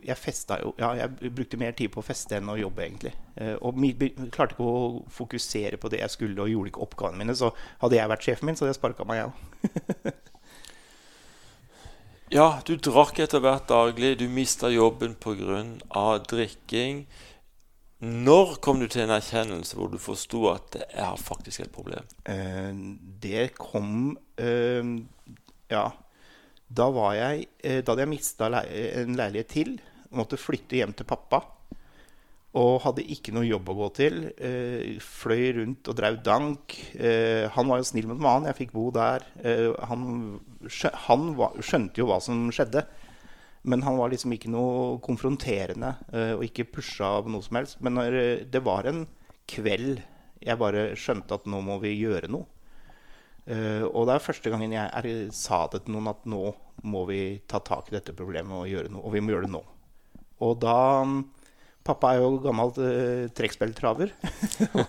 Jeg 0.06 0.14
festa 0.14 0.60
jo 0.62 0.70
Ja, 0.78 0.92
jeg 0.94 1.32
brukte 1.34 1.58
mer 1.58 1.72
tid 1.72 1.90
på 1.90 1.98
å 1.98 2.06
feste 2.06 2.36
enn 2.36 2.52
å 2.52 2.58
jobbe, 2.58 2.84
egentlig. 2.84 3.12
Eh, 3.34 3.56
og 3.58 3.74
mi, 3.80 3.90
klarte 4.30 4.54
ikke 4.54 4.68
å 4.68 5.02
fokusere 5.10 5.80
på 5.82 5.90
det 5.90 6.04
jeg 6.04 6.14
skulle, 6.14 6.38
og 6.44 6.52
gjorde 6.52 6.70
ikke 6.70 6.84
oppgavene 6.86 7.24
mine. 7.24 7.34
Så 7.34 7.50
hadde 7.82 7.98
jeg 7.98 8.12
vært 8.12 8.28
sjefen 8.28 8.46
min, 8.46 8.58
så 8.58 8.66
hadde 8.66 8.76
jeg 8.76 8.80
sparka 8.82 9.08
meg, 9.08 9.24
jeg 9.24 9.26
òg. 9.32 10.35
Ja, 12.32 12.60
du 12.66 12.74
drakk 12.76 13.20
etter 13.22 13.42
hvert 13.44 13.68
daglig. 13.70 14.16
Du 14.18 14.26
mista 14.28 14.70
jobben 14.72 15.14
pga. 15.14 16.18
drikking. 16.28 17.06
Når 17.98 18.58
kom 18.60 18.80
du 18.80 18.88
til 18.92 19.06
en 19.06 19.14
erkjennelse 19.14 19.76
hvor 19.76 19.88
du 19.88 19.96
forsto 19.96 20.42
at 20.50 20.66
det 20.74 20.84
er 20.92 21.16
faktisk 21.16 21.62
et 21.64 21.72
problem? 21.72 22.04
Eh, 22.28 22.72
det 23.22 23.54
kom 23.56 24.18
eh, 24.36 24.84
ja. 25.72 25.86
Da 26.66 26.88
var 26.90 27.14
jeg 27.14 27.46
eh, 27.62 27.78
Da 27.80 27.92
hadde 27.92 28.02
jeg 28.04 28.10
mista 28.10 28.50
en 28.50 29.16
leilighet 29.16 29.48
til. 29.48 29.76
Måtte 30.10 30.36
flytte 30.36 30.76
hjem 30.76 30.92
til 30.92 31.08
pappa. 31.08 31.40
Og 32.56 32.78
hadde 32.86 33.04
ikke 33.12 33.34
noe 33.36 33.44
jobb 33.44 33.68
å 33.68 33.76
gå 33.82 33.88
til. 33.98 34.20
Eh, 34.40 34.96
fløy 35.02 35.50
rundt 35.58 35.90
og 35.92 35.98
drev 35.98 36.22
dank. 36.24 36.76
Eh, 36.96 37.44
han 37.52 37.68
var 37.68 37.82
jo 37.82 37.88
snill 37.90 38.08
mot 38.08 38.22
mannen. 38.22 38.48
Jeg 38.48 38.60
fikk 38.62 38.72
bo 38.76 38.88
der. 38.94 39.26
han, 39.90 40.06
han 41.06 41.26
skjønte 41.60 42.00
jo 42.00 42.08
hva 42.08 42.20
som 42.24 42.46
skjedde. 42.48 42.86
Men 43.66 43.82
han 43.82 43.98
var 43.98 44.12
liksom 44.12 44.32
ikke 44.32 44.52
noe 44.54 44.96
konfronterende 45.02 45.96
og 46.36 46.44
ikke 46.46 46.68
pusha 46.70 47.16
av 47.18 47.26
noe 47.26 47.42
som 47.42 47.58
helst. 47.58 47.80
Men 47.82 47.98
det 48.46 48.62
var 48.62 48.86
en 48.86 49.08
kveld 49.50 50.04
jeg 50.46 50.60
bare 50.60 50.92
skjønte 50.98 51.34
at 51.38 51.48
nå 51.50 51.60
må 51.64 51.78
vi 51.82 51.96
gjøre 51.96 52.30
noe. 52.30 52.46
Uh, 53.46 53.86
og 53.92 54.08
det 54.08 54.16
er 54.16 54.24
første 54.24 54.50
gangen 54.50 54.74
jeg 54.74 54.90
er, 54.90 55.08
sa 55.34 55.64
det 55.70 55.84
til 55.84 55.94
noen 55.94 56.10
at 56.10 56.24
nå 56.26 56.42
må 56.90 57.04
vi 57.06 57.38
ta 57.46 57.60
tak 57.62 57.90
i 57.90 57.94
dette 57.94 58.14
problemet 58.16 58.58
og 58.58 58.70
gjøre 58.70 58.90
noe. 58.90 59.04
Og 59.06 59.14
vi 59.14 59.22
må 59.22 59.32
gjøre 59.32 59.46
det 59.46 59.54
nå. 59.54 59.62
Og 60.46 60.58
da 60.60 60.78
Pappa 61.86 62.12
er 62.12 62.22
jo 62.22 62.40
gammel 62.44 62.72
uh, 62.76 63.26
trekkspilltraver. 63.36 64.12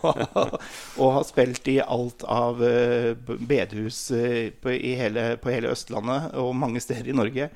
og 1.01 1.11
har 1.17 1.27
spilt 1.27 1.69
i 1.71 1.77
alt 1.83 2.25
av 2.27 2.61
uh, 2.63 3.13
bedehus 3.37 3.99
uh, 4.15 4.47
på, 4.61 4.73
hele, 4.73 5.29
på, 5.43 5.53
hele, 5.53 5.73
Østlandet 5.75 6.33
og 6.41 6.55
mange 6.57 6.81
steder 6.83 7.11
i 7.13 7.17
Norge. 7.17 7.51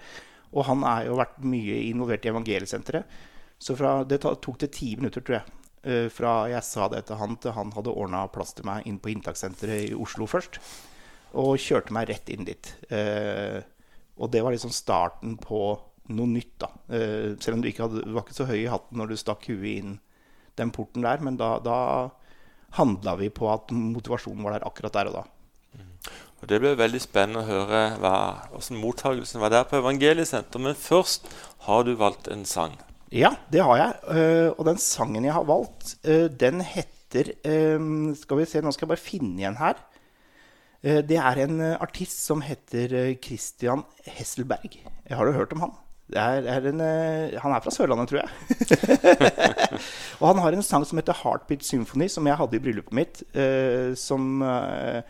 Og 0.52 0.68
han 0.68 0.86
har 0.86 1.08
jo 1.08 1.18
vært 1.20 1.42
mye 1.48 1.82
involvert 1.88 2.28
i 2.28 2.32
Evangeliesenteret. 2.34 3.20
Så 3.62 3.78
fra, 3.78 4.02
det 4.08 4.22
tok 4.22 4.62
det 4.62 4.72
ti 4.76 4.96
minutter, 4.98 5.22
tror 5.22 5.40
jeg. 5.40 6.08
fra 6.14 6.32
jeg 6.50 6.66
sa 6.66 6.88
det 6.90 7.04
til 7.08 7.18
han, 7.18 7.36
til 7.42 7.54
han 7.54 7.72
hadde 7.76 7.94
ordna 7.94 8.24
plass 8.34 8.56
til 8.58 8.66
meg 8.66 8.88
inn 8.90 8.98
på 9.02 9.12
inntakssenteret 9.14 9.92
i 9.92 9.98
Oslo 9.98 10.26
først 10.30 10.58
og 11.38 11.60
kjørte 11.62 11.96
meg 11.96 12.10
rett 12.10 12.32
inn 12.34 12.48
dit. 12.48 12.74
Eh, 12.92 13.62
og 14.20 14.32
det 14.34 14.44
var 14.44 14.54
liksom 14.54 14.74
starten 14.74 15.38
på 15.40 15.80
noe 16.18 16.30
nytt, 16.30 16.56
da. 16.62 16.70
Eh, 16.94 17.34
selv 17.42 17.58
om 17.58 17.64
du 17.64 17.70
ikke 17.70 17.88
hadde, 17.88 18.06
var 18.14 18.26
ikke 18.26 18.38
så 18.38 18.48
høy 18.50 18.60
i 18.64 18.72
hatten 18.72 19.00
når 19.00 19.12
du 19.12 19.20
stakk 19.20 19.48
huet 19.50 19.68
inn 19.72 20.00
den 20.60 20.74
porten 20.76 21.06
der, 21.06 21.22
men 21.24 21.38
da, 21.40 21.56
da 21.64 21.78
handla 22.78 23.16
vi 23.20 23.32
på 23.34 23.48
at 23.52 23.72
motivasjonen 23.76 24.44
var 24.46 24.58
der 24.58 24.68
akkurat 24.68 24.96
der 24.98 25.12
og 25.12 25.18
da. 25.20 25.24
Mm. 25.78 25.92
Og 26.42 26.48
Det 26.52 26.60
ble 26.62 26.74
veldig 26.80 27.02
spennende 27.04 27.44
å 27.44 27.50
høre 27.50 27.82
hva, 28.02 28.16
hvordan 28.52 28.82
mottakelsen 28.82 29.44
var 29.44 29.54
der 29.54 29.68
på 29.70 29.80
Evangeliesenteret. 29.80 30.64
Men 30.64 30.80
først 30.80 31.30
har 31.68 31.86
du 31.88 31.94
valgt 32.00 32.32
en 32.34 32.44
sang. 32.50 32.76
Ja, 33.12 33.36
det 33.52 33.64
har 33.68 33.78
jeg. 33.78 33.96
Uh, 34.08 34.50
og 34.56 34.66
den 34.70 34.80
sangen 34.80 35.28
jeg 35.28 35.36
har 35.36 35.48
valgt, 35.48 35.98
uh, 36.08 36.28
den 36.32 36.64
heter 36.64 36.98
Skal 37.12 38.38
vi 38.40 38.46
se, 38.48 38.62
nå 38.64 38.72
skal 38.72 38.86
jeg 38.86 38.92
bare 38.94 39.04
finne 39.04 39.42
igjen 39.42 39.58
her. 39.60 39.82
Eh, 40.82 41.02
det 41.06 41.18
er 41.22 41.44
en 41.44 41.60
eh, 41.62 41.78
artist 41.82 42.24
som 42.26 42.42
heter 42.42 42.94
eh, 42.98 43.18
Christian 43.22 43.84
Hesselberg. 44.18 44.80
Har 45.10 45.26
du 45.26 45.36
hørt 45.36 45.54
om 45.54 45.68
han? 45.68 45.76
Er, 46.12 46.44
er 46.44 46.68
en, 46.68 46.82
han 47.40 47.54
er 47.56 47.64
fra 47.64 47.72
Sørlandet, 47.72 48.12
tror 48.12 48.22
jeg. 48.22 48.30
og 50.20 50.28
han 50.28 50.42
har 50.44 50.58
en 50.58 50.66
sang 50.66 50.86
som 50.88 51.00
heter 51.00 51.16
'Heartbeat 51.22 51.64
Symphony', 51.64 52.10
som 52.12 52.28
jeg 52.28 52.38
hadde 52.38 52.58
i 52.58 52.64
bryllupet 52.64 52.94
mitt. 52.94 53.24
Eh, 53.36 53.96
som 53.96 54.42
eh, 54.42 55.02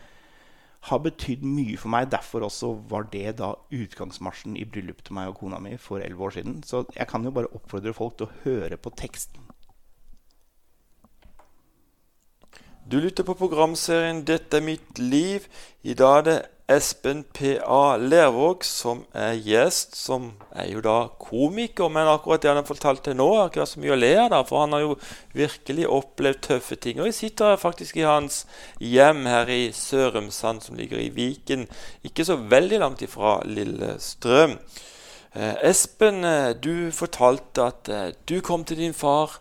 har 0.88 1.02
betydd 1.02 1.44
mye 1.46 1.78
for 1.78 1.92
meg. 1.94 2.10
Derfor 2.10 2.48
også 2.48 2.72
var 2.90 3.06
det 3.12 3.38
da 3.38 3.52
utgangsmarsjen 3.70 4.56
i 4.58 4.66
bryllupet 4.66 5.06
til 5.06 5.18
meg 5.18 5.30
og 5.30 5.38
kona 5.38 5.60
mi 5.62 5.76
for 5.78 6.02
elleve 6.02 6.26
år 6.26 6.36
siden. 6.38 6.62
Så 6.66 6.84
jeg 6.96 7.06
kan 7.10 7.24
jo 7.24 7.34
bare 7.34 7.50
oppfordre 7.54 7.94
folk 7.94 8.18
til 8.18 8.28
å 8.28 8.38
høre 8.46 8.78
på 8.78 8.94
teksten. 8.98 9.50
Du 12.90 12.98
lytter 12.98 13.22
på 13.22 13.38
programserien 13.38 14.24
'Dette 14.26 14.56
er 14.56 14.60
mitt 14.60 14.98
liv'. 14.98 15.46
I 15.82 15.94
dag 15.94 16.18
er 16.18 16.22
det 16.22 16.38
Espen 16.70 17.24
P.A. 17.34 17.96
Lervåg 17.96 18.64
som 18.64 19.02
er 19.16 19.34
gjest. 19.42 19.96
Som 19.98 20.30
er 20.54 20.68
jo 20.70 20.82
da 20.84 20.96
komiker, 21.20 21.90
men 21.92 22.10
akkurat 22.10 22.42
det 22.42 22.50
han 22.52 22.60
har 22.60 22.68
fortalt 22.68 23.02
til 23.06 23.16
nå, 23.18 23.28
har 23.38 23.50
ikke 23.50 23.66
så 23.68 23.82
mye 23.82 23.94
å 23.94 23.98
le 23.98 24.12
av. 24.24 24.38
For 24.48 24.62
han 24.62 24.76
har 24.76 24.84
jo 24.84 24.94
virkelig 25.36 25.88
opplevd 25.90 26.42
tøffe 26.46 26.78
ting. 26.78 27.00
Og 27.00 27.10
jeg 27.10 27.18
sitter 27.18 27.60
faktisk 27.60 27.98
i 28.00 28.06
hans 28.06 28.44
hjem 28.78 29.26
her 29.30 29.50
i 29.52 29.64
Sørumsand, 29.76 30.62
som 30.64 30.78
ligger 30.78 31.02
i 31.02 31.10
Viken. 31.14 31.66
Ikke 32.06 32.26
så 32.28 32.38
veldig 32.38 32.80
langt 32.84 33.04
ifra 33.04 33.40
Lillestrøm. 33.48 34.58
Eh, 35.34 35.54
Espen, 35.70 36.24
eh, 36.28 36.52
du 36.60 36.92
fortalte 36.92 37.66
at 37.72 37.88
eh, 37.88 38.08
du 38.28 38.40
kom 38.44 38.64
til 38.68 38.82
din 38.84 38.94
far. 38.94 39.40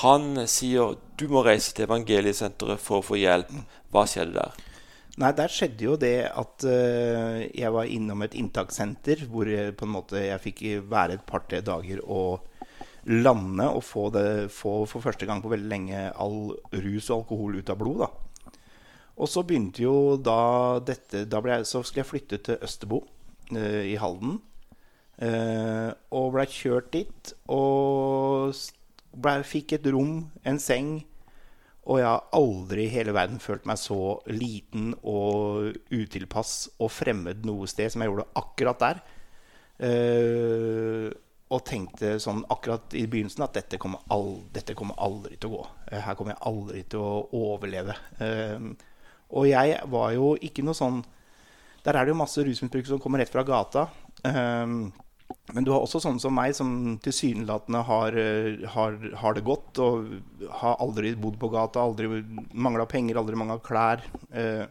Han 0.00 0.46
sier 0.48 0.96
du 1.18 1.26
må 1.28 1.42
reise 1.44 1.74
til 1.74 1.86
evangeliesenteret 1.86 2.80
for 2.80 3.00
å 3.00 3.06
få 3.06 3.18
hjelp. 3.20 3.50
Hva 3.92 4.06
skjedde 4.08 4.38
der? 4.40 4.71
Nei, 5.20 5.32
Der 5.36 5.52
skjedde 5.52 5.84
jo 5.84 5.98
det 6.00 6.30
at 6.30 6.64
uh, 6.64 7.42
jeg 7.52 7.72
var 7.74 7.90
innom 7.90 8.24
et 8.24 8.36
inntakssenter 8.38 9.26
hvor 9.28 9.48
jeg, 9.50 9.74
på 9.76 9.84
en 9.84 9.92
måte 9.98 10.22
jeg 10.24 10.40
fikk 10.40 10.62
være 10.88 11.18
et 11.18 11.26
par-tre 11.28 11.60
dager 11.60 12.00
og 12.06 12.48
lande 13.10 13.66
og 13.66 13.82
få, 13.84 14.06
det, 14.14 14.50
få 14.54 14.84
for 14.86 15.04
første 15.04 15.26
gang 15.26 15.42
på 15.42 15.50
veldig 15.52 15.68
lenge 15.68 16.04
all 16.22 16.54
rus 16.54 17.10
og 17.10 17.16
alkohol 17.18 17.58
ut 17.58 17.72
av 17.74 17.80
blod. 17.82 18.04
da. 18.06 18.10
Og 19.20 19.28
så 19.28 19.42
begynte 19.44 19.84
jo 19.84 20.16
da 20.16 20.80
dette 20.80 21.26
Da 21.28 21.42
jeg, 21.44 21.66
så 21.68 21.82
skulle 21.82 22.02
jeg 22.02 22.10
flytte 22.10 22.40
til 22.46 22.64
Østerbo 22.64 23.02
uh, 23.52 23.82
i 23.84 23.98
Halden. 24.00 24.40
Uh, 25.22 25.92
og 26.10 26.32
blei 26.34 26.48
kjørt 26.48 26.92
dit. 26.94 27.34
Og 27.52 28.54
ble, 29.12 29.34
fikk 29.44 29.76
et 29.76 29.88
rom, 29.92 30.30
en 30.48 30.62
seng. 30.62 31.02
Og 31.90 31.98
jeg 31.98 32.06
har 32.06 32.28
aldri 32.38 32.84
i 32.86 32.92
hele 32.92 33.14
verden 33.14 33.40
følt 33.42 33.64
meg 33.66 33.80
så 33.80 34.20
liten 34.30 34.92
og 35.02 35.72
utilpass 35.90 36.70
og 36.78 36.92
fremmed 36.94 37.42
noe 37.48 37.66
sted 37.70 37.90
som 37.90 38.04
jeg 38.04 38.12
gjorde 38.12 38.28
akkurat 38.38 38.84
der. 38.84 39.02
Uh, 39.82 41.08
og 41.52 41.64
tenkte 41.66 42.14
sånn 42.22 42.44
akkurat 42.52 42.94
i 42.96 43.02
begynnelsen 43.10 43.42
at 43.44 43.56
dette 43.58 43.80
kommer, 43.82 44.04
all, 44.14 44.36
dette 44.54 44.76
kommer 44.78 45.00
aldri 45.02 45.36
til 45.36 45.50
å 45.50 45.56
gå. 45.56 45.64
Uh, 45.90 45.98
her 46.06 46.16
kommer 46.18 46.36
jeg 46.36 46.44
aldri 46.52 46.84
til 46.94 47.02
å 47.02 47.42
overleve. 47.50 47.98
Uh, 48.22 48.70
og 49.32 49.48
jeg 49.50 49.80
var 49.90 50.14
jo 50.14 50.34
ikke 50.44 50.64
noe 50.66 50.76
sånn 50.76 50.98
Der 51.82 51.96
er 51.96 52.04
det 52.04 52.12
jo 52.12 52.18
masse 52.18 52.42
rusmisbrukere 52.44 52.92
som 52.92 53.00
kommer 53.02 53.18
rett 53.18 53.32
fra 53.32 53.42
gata. 53.42 53.88
Uh, 54.22 54.86
men 55.52 55.66
du 55.66 55.72
har 55.72 55.82
også 55.84 56.00
sånne 56.02 56.22
som 56.22 56.34
meg, 56.36 56.54
som 56.56 56.70
tilsynelatende 57.02 57.82
har, 57.88 58.16
eh, 58.18 58.62
har, 58.74 58.96
har, 59.20 59.34
det 59.36 59.44
godt 59.46 59.80
og 59.84 60.14
har 60.62 60.80
aldri 60.82 61.12
bodd 61.18 61.36
på 61.40 61.50
gata, 61.52 61.82
aldri 61.82 62.22
mangla 62.52 62.86
penger, 62.88 63.20
aldri 63.20 63.38
mangla 63.38 63.58
klær. 63.64 64.04
Eh, 64.30 64.64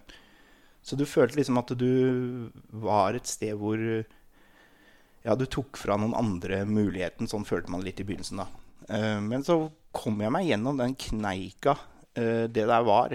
så 0.81 0.97
du 0.97 1.05
følte 1.05 1.37
liksom 1.37 1.59
at 1.61 1.73
du 1.77 2.49
var 2.83 3.17
et 3.17 3.29
sted 3.29 3.53
hvor 3.59 3.77
ja, 3.77 5.35
du 5.37 5.45
tok 5.45 5.77
fra 5.77 5.99
noen 6.01 6.17
andre 6.17 6.63
muligheten. 6.65 7.29
Sånn 7.29 7.45
følte 7.45 7.73
man 7.73 7.85
litt 7.85 8.01
i 8.01 8.07
begynnelsen. 8.07 8.41
da. 8.41 8.47
Eh, 8.89 9.19
men 9.21 9.45
så 9.45 9.61
kom 9.93 10.23
jeg 10.23 10.33
meg 10.33 10.49
gjennom 10.49 10.79
den 10.81 10.97
kneika 10.97 11.77
det 12.11 12.65
der 12.67 12.83
var. 12.83 13.13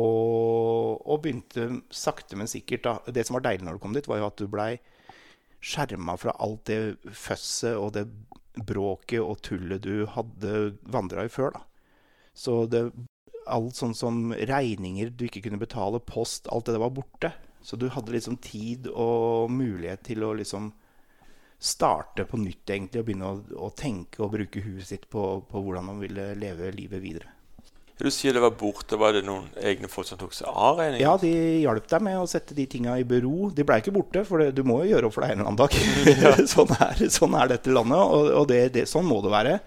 Og, 0.00 1.00
og, 1.00 1.22
begynte 1.24 1.66
sakte, 1.88 2.36
men 2.36 2.50
sikkert 2.50 2.84
da. 2.84 2.92
Det 3.08 3.24
som 3.24 3.38
var 3.38 3.46
deilig 3.46 3.64
når 3.64 3.78
du 3.78 3.82
kom 3.84 3.96
dit, 3.96 4.08
var 4.08 4.20
jo 4.20 4.28
at 4.28 4.40
du 4.40 4.48
blei 4.50 4.74
skjerma 5.60 6.16
fra 6.20 6.34
alt 6.40 6.64
det 6.70 6.80
føsset 7.12 7.76
og 7.76 7.92
det 7.96 8.06
bråket 8.66 9.20
og 9.22 9.40
tullet 9.46 9.84
du 9.84 10.06
hadde 10.10 10.76
vandra 10.90 11.26
i 11.26 11.32
før. 11.32 11.54
da. 11.54 11.62
Så 12.34 12.64
det, 12.70 12.88
alt 13.50 13.76
sånn 13.76 13.94
som 13.96 14.32
regninger 14.32 15.12
du 15.14 15.26
ikke 15.26 15.44
kunne 15.46 15.60
betale, 15.60 16.00
post, 16.00 16.48
alt 16.52 16.68
det 16.68 16.76
der 16.76 16.84
var 16.84 16.94
borte. 16.96 17.32
Så 17.62 17.76
du 17.76 17.90
hadde 17.92 18.14
liksom 18.14 18.38
tid 18.40 18.88
og 18.90 19.50
mulighet 19.52 20.04
til 20.08 20.24
å 20.24 20.32
liksom 20.38 20.70
starte 21.60 22.24
på 22.24 22.40
nytt 22.40 22.72
egentlig, 22.72 23.02
og 23.02 23.08
begynne 23.10 23.28
å, 23.28 23.42
å 23.66 23.68
tenke 23.76 24.22
og 24.24 24.32
bruke 24.32 24.62
huet 24.64 24.86
sitt 24.88 25.04
på, 25.12 25.24
på 25.44 25.60
hvordan 25.60 25.90
man 25.90 26.00
ville 26.00 26.30
leve 26.40 26.72
livet 26.72 27.04
videre. 27.04 27.34
Du 28.00 28.06
sier 28.08 28.32
det 28.32 28.40
var 28.40 28.54
borte. 28.56 28.96
Var 28.96 29.18
det 29.18 29.24
noen 29.26 29.50
egne 29.60 29.90
folk 29.92 30.08
som 30.08 30.18
tok 30.20 30.32
seg 30.32 30.48
av 30.48 30.78
regningen? 30.80 31.04
Ja, 31.04 31.16
de 31.20 31.32
hjalp 31.66 31.88
deg 31.90 32.04
med 32.06 32.20
å 32.22 32.28
sette 32.30 32.56
de 32.56 32.64
tinga 32.70 32.96
i 32.96 33.04
bero. 33.04 33.50
De 33.52 33.66
blei 33.66 33.82
ikke 33.82 33.92
borte, 33.92 34.22
for 34.24 34.40
det, 34.40 34.54
du 34.56 34.62
må 34.64 34.78
jo 34.84 34.94
gjøre 34.94 35.10
opp 35.10 35.18
for 35.18 35.26
deg 35.26 35.34
en 35.34 35.42
eller 35.42 35.50
annen 35.50 35.60
dag. 35.60 36.46
sånn, 36.54 36.72
er, 36.78 37.02
sånn, 37.12 37.36
er, 37.36 37.50
dette 37.52 37.74
landet, 37.74 38.00
og, 38.00 38.30
og 38.40 38.48
det, 38.48 38.62
det, 38.78 38.86
sånn 38.88 39.08
må 39.08 39.20
det 39.24 39.34
være. 39.34 39.58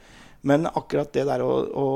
Men 0.50 0.66
akkurat 0.72 1.14
det 1.14 1.28
der 1.30 1.46
å, 1.46 1.52
å 1.78 1.88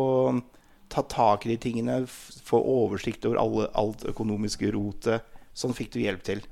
ta 0.93 1.03
tak 1.09 1.47
i 1.47 1.55
de 1.55 1.57
tingene, 1.65 2.03
få 2.07 2.61
oversikt 2.61 3.25
over 3.27 3.41
alle, 3.41 3.71
alt 3.81 4.05
økonomiske 4.13 4.71
rotet, 4.75 5.33
Sånn 5.57 5.73
fikk 5.73 5.95
du 5.95 6.03
hjelp 6.03 6.21
til. 6.21 6.43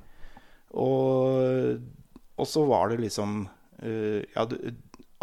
Og, 0.82 1.77
og 2.42 2.48
så 2.50 2.63
var 2.65 2.89
det 2.89 3.04
liksom 3.04 3.44
uh, 3.46 4.22
Ja, 4.34 4.48
du, 4.50 4.56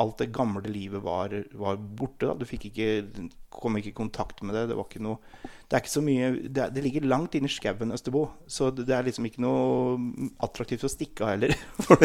alt 0.01 0.19
det 0.23 0.31
gamle 0.33 0.69
livet 0.73 1.03
var, 1.05 1.35
var 1.53 1.77
borte. 1.77 2.27
da. 2.27 2.35
Du 2.35 2.47
ikke, 2.47 3.05
kom 3.53 3.77
ikke 3.77 3.93
i 3.93 3.97
kontakt 3.97 4.43
med 4.43 4.57
det. 4.57 4.69
Det 4.71 4.77
var 4.79 4.87
ikke 4.89 5.03
noe 5.05 5.19
Det 5.43 5.77
er 5.77 5.83
ikke 5.83 5.93
så 5.93 6.03
mye 6.05 6.31
Det, 6.49 6.69
det 6.75 6.85
ligger 6.85 7.09
langt 7.09 7.35
inne 7.37 7.49
i 7.51 7.53
skauen 7.53 7.93
Østerbo, 7.93 8.27
så 8.49 8.71
det, 8.73 8.87
det 8.89 8.97
er 8.97 9.07
liksom 9.09 9.29
ikke 9.29 9.45
noe 9.45 10.31
attraktivt 10.45 10.87
å 10.89 10.93
stikke 10.93 11.27
av 11.27 11.35
heller. 11.35 11.57
For, 11.87 11.99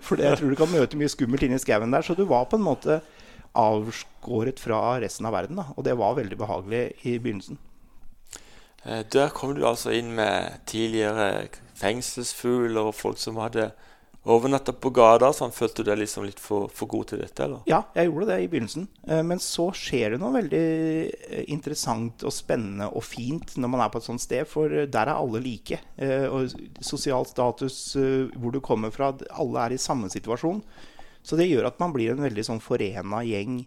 for 0.00 0.20
jeg 0.20 0.38
tror 0.40 0.50
du 0.50 0.56
kan 0.58 0.72
møte 0.72 0.98
mye 0.98 1.10
skummelt 1.12 1.44
inne 1.46 1.58
i 1.60 1.62
skauen 1.62 1.92
der. 1.94 2.02
Så 2.02 2.16
du 2.18 2.24
var 2.26 2.48
på 2.50 2.58
en 2.58 2.64
måte 2.66 2.98
avskåret 3.54 4.58
fra 4.58 4.80
resten 5.02 5.28
av 5.28 5.34
verden. 5.36 5.60
Da. 5.60 5.68
Og 5.76 5.84
det 5.86 5.94
var 6.00 6.16
veldig 6.18 6.38
behagelig 6.40 6.82
i 7.06 7.18
begynnelsen. 7.22 7.60
Eh, 8.84 9.04
Der 9.12 9.30
kom 9.36 9.54
du 9.54 9.62
altså 9.68 9.92
inn 9.94 10.14
med 10.16 10.64
tidligere 10.66 11.48
fengselsfugler 11.78 12.90
og 12.90 12.96
folk 12.98 13.20
som 13.20 13.38
hadde 13.42 13.70
overnatta 14.24 14.72
på 14.72 14.90
gata. 14.94 15.28
Sånn, 15.36 15.52
følte 15.54 15.82
du 15.82 15.90
deg 15.90 16.00
liksom 16.00 16.24
litt 16.24 16.40
for, 16.40 16.70
for 16.72 16.88
god 16.90 17.10
til 17.10 17.20
dette, 17.20 17.44
eller? 17.44 17.64
Ja, 17.68 17.82
jeg 17.96 18.08
gjorde 18.08 18.28
det 18.30 18.38
i 18.40 18.48
begynnelsen. 18.52 18.86
Eh, 19.08 19.20
Men 19.26 19.42
så 19.42 19.68
skjer 19.76 20.14
det 20.14 20.20
noe 20.22 20.32
veldig 20.38 20.62
eh, 20.64 21.44
interessant 21.52 22.24
og 22.24 22.34
spennende 22.34 22.88
og 22.88 23.04
fint 23.04 23.56
når 23.60 23.72
man 23.74 23.84
er 23.84 23.92
på 23.92 24.00
et 24.00 24.08
sånt 24.08 24.24
sted, 24.24 24.48
for 24.48 24.72
eh, 24.72 24.88
der 24.88 25.10
er 25.12 25.18
alle 25.18 25.42
like. 25.44 25.80
Og 26.04 26.54
sosial 26.84 27.26
status, 27.28 27.76
hvor 27.96 28.52
du 28.54 28.60
kommer 28.64 28.92
fra, 28.94 29.12
alle 29.30 29.62
er 29.66 29.74
i 29.76 29.80
samme 29.80 30.10
situasjon. 30.12 30.62
Så 31.24 31.38
det 31.40 31.48
gjør 31.48 31.68
at 31.70 31.78
man 31.80 31.92
blir 31.94 32.12
en 32.12 32.24
veldig 32.24 32.44
sånn 32.44 32.62
forena 32.62 33.22
gjeng 33.24 33.62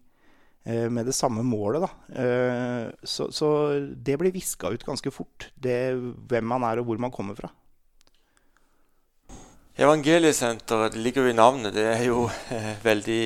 med 0.67 1.07
det 1.07 1.15
samme 1.15 1.45
målet, 1.47 1.85
da. 1.85 2.97
Så, 3.07 3.29
så 3.31 3.49
det 3.79 4.17
blir 4.19 4.35
viska 4.35 4.73
ut 4.73 4.83
ganske 4.83 5.13
fort, 5.15 5.47
det, 5.55 5.95
hvem 6.27 6.49
man 6.51 6.65
er 6.67 6.81
og 6.81 6.89
hvor 6.89 6.99
man 7.01 7.13
kommer 7.15 7.37
fra. 7.39 7.49
Evangeliesenteret 9.77 10.95
ligger 10.97 11.27
jo 11.27 11.29
i 11.29 11.37
navnet. 11.37 11.75
Det 11.75 11.83
er 11.85 12.03
jo 12.07 12.23
eh, 12.49 12.73
veldig 12.81 13.23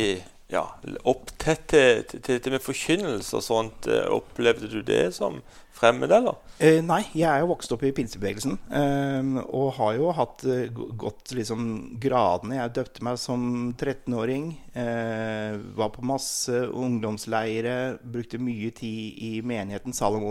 ja, 0.51 0.65
opptatt 1.07 1.69
til, 1.71 2.01
dette 2.27 2.51
med 2.51 2.63
forkynnelse 2.63 3.37
og 3.39 3.45
sånt. 3.45 3.87
Eh, 3.87 4.09
Opplevde 4.11 4.67
du 4.67 4.81
det 4.83 5.13
som 5.15 5.39
fremmed, 5.71 6.11
eller? 6.11 6.41
Eh, 6.59 6.81
nei, 6.83 7.05
jeg 7.15 7.29
er 7.29 7.39
jo 7.41 7.53
vokst 7.53 7.71
opp 7.71 7.85
i 7.87 7.93
pinsebevegelsen. 7.95 8.57
Eh, 8.67 9.31
og 9.47 9.71
har 9.77 9.95
jo 9.95 10.11
hatt 10.17 10.43
eh, 10.43 10.67
gått 10.75 11.31
liksom 11.37 11.63
gradene. 12.03 12.59
Jeg 12.59 12.75
døpte 12.81 13.07
meg 13.07 13.21
som 13.23 13.45
13-åring. 13.71 14.51
Eh, 14.75 15.55
var 15.79 15.95
på 15.95 16.03
masse 16.03 16.65
ungdomsleire. 16.67 17.95
Brukte 18.03 18.43
mye 18.43 18.75
tid 18.75 19.23
i 19.23 19.31
menigheten 19.39 19.95
Salem. 19.95 20.27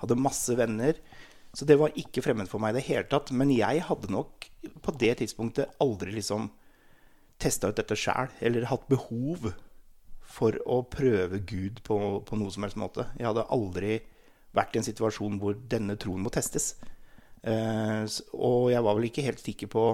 Hadde 0.00 0.16
masse 0.16 0.56
venner. 0.56 0.96
Så 1.56 1.64
det 1.64 1.78
var 1.80 1.94
ikke 1.96 2.20
fremmed 2.20 2.50
for 2.50 2.60
meg 2.60 2.74
i 2.74 2.78
det 2.80 2.88
hele 2.90 3.06
tatt. 3.08 3.32
Men 3.32 3.52
jeg 3.54 3.84
hadde 3.88 4.12
nok 4.12 4.48
på 4.84 4.92
det 5.00 5.14
tidspunktet 5.22 5.78
aldri 5.80 6.12
liksom 6.18 6.50
testa 7.40 7.70
ut 7.70 7.78
dette 7.78 7.96
sjæl, 7.96 8.28
eller 8.44 8.68
hatt 8.68 8.84
behov 8.92 9.50
for 10.36 10.56
å 10.68 10.82
prøve 10.90 11.40
Gud 11.48 11.80
på, 11.86 11.96
på 12.26 12.38
noe 12.40 12.52
som 12.52 12.66
helst 12.66 12.80
måte. 12.80 13.06
Jeg 13.16 13.28
hadde 13.30 13.46
aldri 13.54 14.00
vært 14.56 14.76
i 14.76 14.80
en 14.80 14.86
situasjon 14.88 15.38
hvor 15.40 15.56
denne 15.70 15.96
troen 16.00 16.24
må 16.24 16.32
testes. 16.34 16.74
Eh, 17.46 18.04
og 18.34 18.68
jeg 18.72 18.84
var 18.84 18.98
vel 18.98 19.08
ikke 19.08 19.24
helt 19.24 19.40
sikker 19.40 19.70
på 19.72 19.86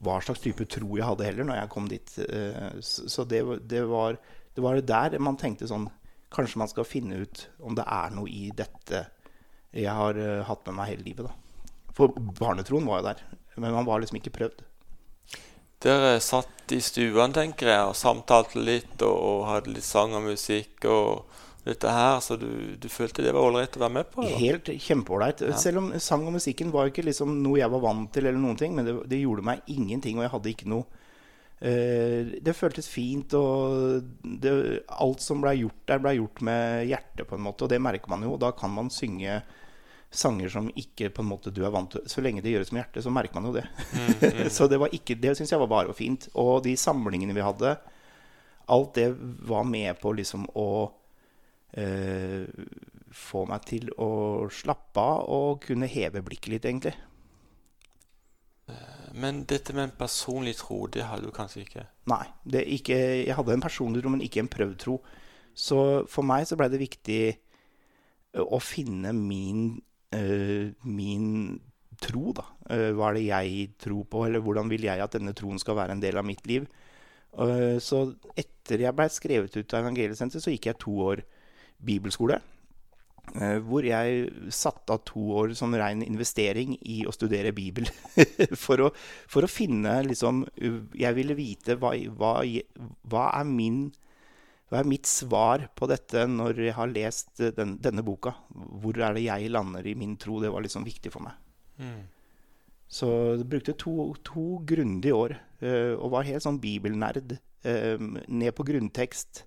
hva 0.00 0.16
slags 0.24 0.40
type 0.40 0.64
tro 0.70 0.94
jeg 0.96 1.04
hadde 1.04 1.26
heller 1.26 1.46
når 1.46 1.60
jeg 1.60 1.72
kom 1.74 1.88
dit. 1.90 2.12
Eh, 2.24 2.76
så 2.82 3.26
det, 3.28 3.44
det, 3.70 3.84
var, 3.90 4.18
det 4.56 4.64
var 4.64 4.80
der 4.80 5.18
man 5.22 5.38
tenkte 5.40 5.70
sånn 5.70 5.90
Kanskje 6.30 6.60
man 6.60 6.68
skal 6.70 6.86
finne 6.86 7.16
ut 7.24 7.40
om 7.66 7.74
det 7.74 7.82
er 7.90 8.12
noe 8.14 8.30
i 8.30 8.52
dette 8.54 9.00
jeg 9.76 9.94
har 9.94 10.18
uh, 10.18 10.40
hatt 10.48 10.66
med 10.68 10.78
meg 10.80 10.92
hele 10.94 11.06
livet. 11.06 11.28
da. 11.28 11.92
For 11.96 12.14
barnetroen 12.16 12.88
var 12.88 13.02
jo 13.02 13.10
der, 13.10 13.22
men 13.56 13.74
man 13.76 13.88
var 13.88 14.02
liksom 14.02 14.20
ikke 14.20 14.34
prøvd. 14.38 14.64
Dere 15.80 16.18
satt 16.20 16.72
i 16.76 16.80
stuen 16.84 17.32
tenker 17.32 17.70
jeg, 17.72 17.84
og 17.88 17.96
samtalte 17.96 18.60
litt 18.60 19.00
og, 19.00 19.14
og 19.16 19.46
hadde 19.48 19.72
litt 19.76 19.86
sang 19.86 20.12
og 20.16 20.26
musikk 20.28 20.84
og 20.90 21.38
dette 21.64 21.92
her, 21.92 22.20
så 22.24 22.36
du, 22.40 22.76
du 22.80 22.88
følte 22.88 23.24
det 23.24 23.34
var 23.36 23.44
ålreit 23.44 23.76
å 23.76 23.82
være 23.82 23.94
med 23.98 24.08
på? 24.12 24.24
Eller? 24.24 24.38
Helt 24.40 24.70
kjempeålreit. 24.80 25.42
Selv 25.60 25.82
om 25.82 25.90
sang 26.00 26.24
og 26.28 26.34
musikken 26.38 26.72
var 26.72 26.88
ikke 26.88 27.04
liksom 27.04 27.36
noe 27.44 27.60
jeg 27.60 27.72
var 27.72 27.84
vant 27.84 28.08
til, 28.14 28.28
eller 28.28 28.40
noen 28.40 28.58
ting, 28.60 28.74
men 28.76 28.88
det, 28.88 28.96
det 29.10 29.20
gjorde 29.20 29.44
meg 29.46 29.72
ingenting, 29.72 30.18
og 30.18 30.26
jeg 30.26 30.34
hadde 30.34 30.52
ikke 30.54 30.70
noe 30.72 30.86
uh, 31.60 32.36
Det 32.48 32.56
føltes 32.56 32.88
fint, 32.88 33.36
og 33.36 34.10
det, 34.24 34.54
alt 34.96 35.24
som 35.24 35.44
blei 35.44 35.58
gjort 35.60 35.82
der, 35.90 36.00
blei 36.04 36.16
gjort 36.16 36.44
med 36.48 36.86
hjertet, 36.90 37.26
på 37.28 37.36
en 37.36 37.44
måte, 37.44 37.66
og 37.66 37.72
det 37.72 37.82
merker 37.82 38.12
man 38.12 38.24
jo. 38.24 38.38
Da 38.40 38.54
kan 38.56 38.72
man 38.76 38.92
synge 38.94 39.42
sanger 40.10 40.50
som 40.50 40.70
ikke 40.74 41.10
på 41.14 41.22
en 41.22 41.30
måte 41.30 41.52
du 41.54 41.62
er 41.64 41.72
vant 41.74 41.92
til. 41.94 42.04
Så 42.10 42.22
lenge 42.24 42.42
det 42.42 42.54
gjøres 42.54 42.72
med 42.74 42.82
hjertet, 42.82 43.04
så 43.06 43.12
merker 43.14 43.38
man 43.38 43.50
jo 43.50 43.56
det. 43.58 43.66
så 44.56 44.66
det 44.70 44.80
var 44.82 44.94
ikke, 44.96 45.18
det 45.20 45.36
syns 45.38 45.52
jeg 45.54 45.62
var 45.62 45.70
bare 45.70 45.92
og 45.92 45.98
fint. 45.98 46.28
Og 46.40 46.64
de 46.66 46.74
samlingene 46.78 47.36
vi 47.36 47.44
hadde, 47.46 47.76
alt 48.70 48.96
det 48.98 49.10
var 49.50 49.66
med 49.66 49.98
på 50.02 50.14
liksom 50.18 50.48
å 50.58 50.70
eh, 51.78 52.46
få 53.10 53.44
meg 53.50 53.70
til 53.70 53.90
å 53.98 54.10
slappe 54.54 55.02
av 55.02 55.30
og 55.30 55.62
kunne 55.66 55.90
heve 55.90 56.22
blikket 56.26 56.54
litt, 56.54 56.66
egentlig. 56.66 56.96
Men 59.12 59.44
dette 59.48 59.74
med 59.74 59.88
en 59.88 59.96
personlig 59.98 60.56
tro, 60.60 60.84
det 60.86 61.06
hadde 61.08 61.26
du 61.26 61.34
kanskje 61.34 61.64
ikke? 61.64 61.84
Nei. 62.10 62.24
Det 62.44 62.62
ikke, 62.76 62.98
jeg 63.24 63.36
hadde 63.36 63.56
en 63.56 63.64
personlig 63.64 64.02
tro, 64.02 64.12
men 64.12 64.24
ikke 64.24 64.44
en 64.44 64.50
prøvd 64.52 64.76
tro. 64.84 64.96
Så 65.56 65.78
for 66.10 66.26
meg 66.26 66.46
så 66.46 66.58
blei 66.58 66.70
det 66.70 66.82
viktig 66.82 67.22
eh, 67.30 68.44
å 68.44 68.60
finne 68.62 69.12
min, 69.16 69.64
eh, 69.74 69.89
min 70.84 71.60
tro, 72.00 72.32
da. 72.36 72.46
Eh, 72.70 72.90
hva 72.96 73.10
er 73.10 73.18
det 73.18 73.26
jeg 73.28 73.66
tror 73.80 74.06
på, 74.10 74.24
eller 74.26 74.42
hvordan 74.44 74.70
vil 74.72 74.86
jeg 74.88 75.02
at 75.04 75.16
denne 75.16 75.34
troen 75.36 75.60
skal 75.60 75.76
være 75.78 75.96
en 75.96 76.02
del 76.02 76.18
av 76.20 76.26
mitt 76.26 76.46
liv? 76.48 76.66
Eh, 77.38 77.76
så 77.82 78.06
etter 78.38 78.86
jeg 78.86 78.96
blei 78.96 79.08
skrevet 79.12 79.56
ut 79.58 79.74
av 79.74 79.84
Evangeliesenteret, 79.84 80.42
så 80.42 80.54
gikk 80.54 80.70
jeg 80.70 80.80
to 80.82 80.96
år 81.10 81.22
bibelskole. 81.84 82.40
eh, 83.36 83.58
Hvor 83.58 83.84
jeg 83.86 84.30
satte 84.50 84.92
av 84.96 85.04
to 85.04 85.20
år 85.42 85.54
som 85.54 85.74
ren 85.74 86.02
investering 86.02 86.76
i 86.80 87.04
å 87.06 87.12
studere 87.14 87.52
Bibel. 87.52 87.86
for, 88.64 88.86
å, 88.88 88.90
for 89.28 89.44
å 89.46 89.50
finne 89.50 90.00
liksom 90.08 90.44
Jeg 90.98 91.14
ville 91.14 91.36
vite 91.38 91.76
hva, 91.80 91.94
hva, 92.16 92.40
hva 93.10 93.30
er 93.40 93.44
min 93.44 93.90
hva 94.70 94.78
er 94.78 94.86
mitt 94.86 95.08
svar 95.10 95.64
på 95.74 95.88
dette 95.90 96.22
når 96.30 96.60
jeg 96.62 96.76
har 96.76 96.92
lest 96.92 97.42
eh, 97.42 97.50
den, 97.56 97.74
denne 97.82 98.04
boka? 98.06 98.36
Hvor 98.54 98.94
er 99.02 99.16
det 99.16 99.26
jeg 99.26 99.50
lander 99.50 99.86
i 99.86 99.96
min 99.98 100.14
tro? 100.20 100.38
Det 100.42 100.52
var 100.54 100.62
liksom 100.62 100.86
viktig 100.86 101.10
for 101.10 101.26
meg. 101.26 101.34
Mm. 101.82 102.04
Så 102.90 103.08
jeg 103.34 103.48
brukte 103.50 103.74
to, 103.78 104.12
to 104.26 104.44
grundige 104.66 105.14
år 105.14 105.36
uh, 105.62 105.94
og 105.94 106.10
var 106.14 106.26
helt 106.26 106.42
sånn 106.42 106.58
bibelnerd. 106.62 107.36
eh, 107.62 107.98
ned 108.00 108.54
på 108.56 108.66
grunntekst. 108.66 109.44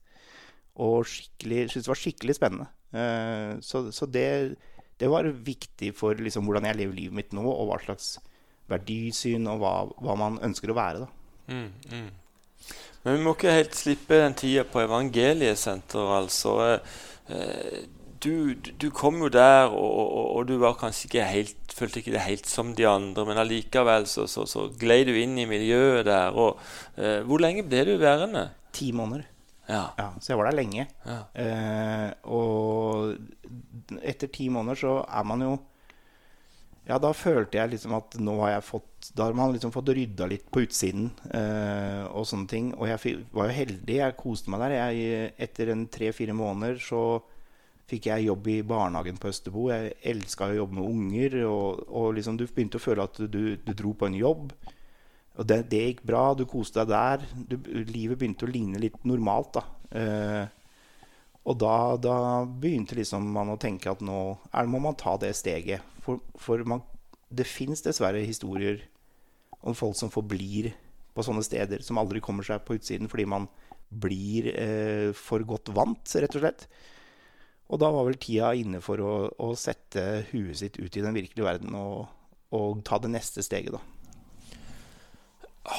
Og 0.83 1.07
syntes 1.07 1.75
det 1.75 1.91
var 1.91 1.99
skikkelig 1.99 2.37
spennende. 2.37 2.69
Uh, 2.93 3.59
så 3.63 3.87
så 3.91 4.05
det, 4.05 4.55
det 4.99 5.09
var 5.11 5.27
viktig 5.27 5.91
for 5.97 6.15
liksom, 6.15 6.47
hvordan 6.47 6.67
jeg 6.69 6.79
lever 6.81 6.99
livet 6.99 7.19
mitt 7.19 7.35
nå, 7.35 7.43
og 7.43 7.71
hva 7.71 7.79
slags 7.83 8.17
verdisyn 8.71 9.47
og 9.51 9.63
hva, 9.63 9.73
hva 10.03 10.15
man 10.19 10.39
ønsker 10.43 10.71
å 10.71 10.77
være. 10.77 11.03
da. 11.03 11.09
Mm, 11.51 11.71
mm. 11.91 12.11
Men 13.03 13.17
vi 13.17 13.23
må 13.25 13.33
ikke 13.35 13.51
helt 13.51 13.75
slippe 13.75 14.15
den 14.21 14.33
tida 14.39 14.63
på 14.63 14.79
Evangeliesenteret, 14.85 16.15
altså. 16.23 16.79
Eh, 17.29 17.83
Du, 18.23 18.53
du- 18.55 18.71
du 18.79 18.89
kom 18.95 19.17
jo 19.19 19.27
der, 19.27 19.65
og, 19.67 19.97
og, 19.99 20.27
og 20.37 20.45
du 20.47 20.53
var 20.57 20.77
kanskje 20.79 21.09
ikke 21.09 21.23
helt 21.27 21.73
følte 21.75 21.99
ikke 21.99 22.13
det 22.13 22.21
helt 22.23 22.45
som 22.47 22.69
de 22.75 22.85
andre, 22.87 23.25
men 23.27 23.35
allikevel 23.41 24.05
så, 24.07 24.23
så, 24.31 24.45
så 24.47 24.69
glei 24.79 25.01
du 25.03 25.11
inn 25.11 25.33
i 25.37 25.43
miljøet 25.45 26.05
der. 26.07 26.31
Og, 26.31 26.55
eh, 26.95 27.19
hvor 27.27 27.41
lenge 27.43 27.65
ble 27.67 27.81
du 27.83 27.97
værende? 27.99 28.45
Ti 28.71 28.93
måneder. 28.95 29.25
Ja. 29.67 29.81
Ja, 29.99 30.07
så 30.21 30.31
jeg 30.31 30.37
var 30.39 30.45
der 30.51 30.55
lenge. 30.61 30.87
ja. 31.05 31.17
Eh, 31.35 32.13
og 32.23 33.17
etter 34.01 34.31
ti 34.31 34.47
måneder 34.47 34.79
så 34.79 34.95
er 35.03 35.23
man 35.27 35.41
jo 35.43 35.57
Ja, 36.83 36.97
da 36.99 37.13
følte 37.15 37.61
jeg 37.61 37.71
liksom 37.71 37.93
at 37.95 38.17
nå 38.19 38.35
har 38.41 38.57
jeg 38.57 38.65
fått 38.67 39.11
Da 39.15 39.29
har 39.29 39.35
man 39.37 39.53
liksom 39.53 39.71
fått 39.71 39.91
rydda 39.95 40.27
litt 40.31 40.49
på 40.51 40.65
utsiden 40.65 41.09
eh, 41.35 42.03
og 42.07 42.27
sånne 42.27 42.49
ting. 42.51 42.71
Og 42.75 42.87
jeg 42.87 43.21
var 43.35 43.49
jo 43.49 43.55
heldig. 43.57 43.97
Jeg 43.99 44.17
koste 44.19 44.51
meg 44.51 44.63
der. 44.63 44.75
Jeg, 44.79 45.31
etter 45.47 45.73
en 45.73 45.85
tre-fire 45.91 46.35
måneder 46.35 46.79
så 46.83 47.01
fikk 47.91 48.07
jeg 48.07 48.29
jobb 48.29 48.47
i 48.51 48.61
barnehagen 48.67 49.19
på 49.19 49.27
Østerbo. 49.31 49.67
Jeg 49.71 49.97
elska 50.13 50.47
å 50.47 50.57
jobbe 50.61 50.79
med 50.79 50.87
unger. 50.87 51.37
Og, 51.49 51.83
og 51.87 52.07
liksom 52.17 52.39
du 52.39 52.45
begynte 52.47 52.79
å 52.79 52.85
føle 52.85 53.07
at 53.07 53.19
du, 53.27 53.43
du 53.59 53.73
dro 53.75 53.91
på 53.99 54.07
en 54.07 54.17
jobb. 54.19 54.55
Og 55.33 55.47
det, 55.49 55.59
det 55.71 55.83
gikk 55.87 56.03
bra. 56.07 56.25
Du 56.37 56.45
koste 56.49 56.83
deg 56.83 56.93
der. 56.95 57.27
Du, 57.51 57.57
livet 57.91 58.19
begynte 58.19 58.47
å 58.47 58.53
ligne 58.53 58.81
litt 58.81 58.99
normalt, 59.07 59.59
da. 59.59 59.65
Eh, 59.99 60.62
og 61.43 61.59
da, 61.59 61.75
da 61.99 62.17
begynte 62.45 62.95
liksom 62.95 63.25
man 63.35 63.51
å 63.51 63.59
tenke 63.59 63.91
at 63.91 64.03
nå 64.05 64.19
er, 64.51 64.69
må 64.71 64.79
man 64.83 64.95
ta 64.99 65.17
det 65.19 65.33
steget. 65.35 65.83
For, 66.03 66.21
for 66.39 66.63
man, 66.67 66.83
det 67.27 67.47
fins 67.49 67.83
dessverre 67.83 68.23
historier 68.23 68.85
om 69.63 69.75
folk 69.75 69.97
som 69.99 70.11
forblir 70.11 70.71
på 71.13 71.25
sånne 71.25 71.43
steder, 71.45 71.83
som 71.83 71.99
aldri 71.99 72.23
kommer 72.23 72.47
seg 72.47 72.63
på 72.65 72.77
utsiden 72.79 73.11
fordi 73.11 73.27
man 73.29 73.47
blir 73.93 74.49
eh, 74.55 75.09
for 75.13 75.43
godt 75.45 75.69
vant, 75.75 76.15
rett 76.15 76.39
og 76.39 76.45
slett. 76.45 76.67
Og 77.73 77.79
da 77.81 77.89
var 77.93 78.07
vel 78.07 78.19
tida 78.21 78.53
inne 78.57 78.81
for 78.83 79.01
å, 79.03 79.13
å 79.43 79.53
sette 79.59 80.23
huet 80.31 80.59
sitt 80.59 80.79
ut 80.79 80.95
i 80.95 81.03
den 81.03 81.15
virkelige 81.15 81.47
verden 81.47 81.75
og, 81.77 82.07
og 82.55 82.81
ta 82.87 82.99
det 83.01 83.11
neste 83.13 83.43
steget, 83.45 83.75
da. 83.75 83.81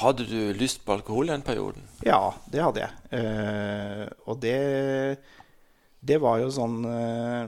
Hadde 0.01 0.25
du 0.25 0.55
lyst 0.57 0.81
på 0.85 0.95
alkohol 0.95 1.29
den 1.29 1.43
perioden? 1.45 1.85
Ja, 2.07 2.33
det 2.49 2.63
hadde 2.65 2.87
jeg. 2.87 3.09
Eh, 3.19 4.07
og 4.25 4.39
det, 4.41 4.55
det 6.05 6.21
var 6.23 6.41
jo 6.43 6.51
sånn 6.53 6.81
eh, 6.89 7.45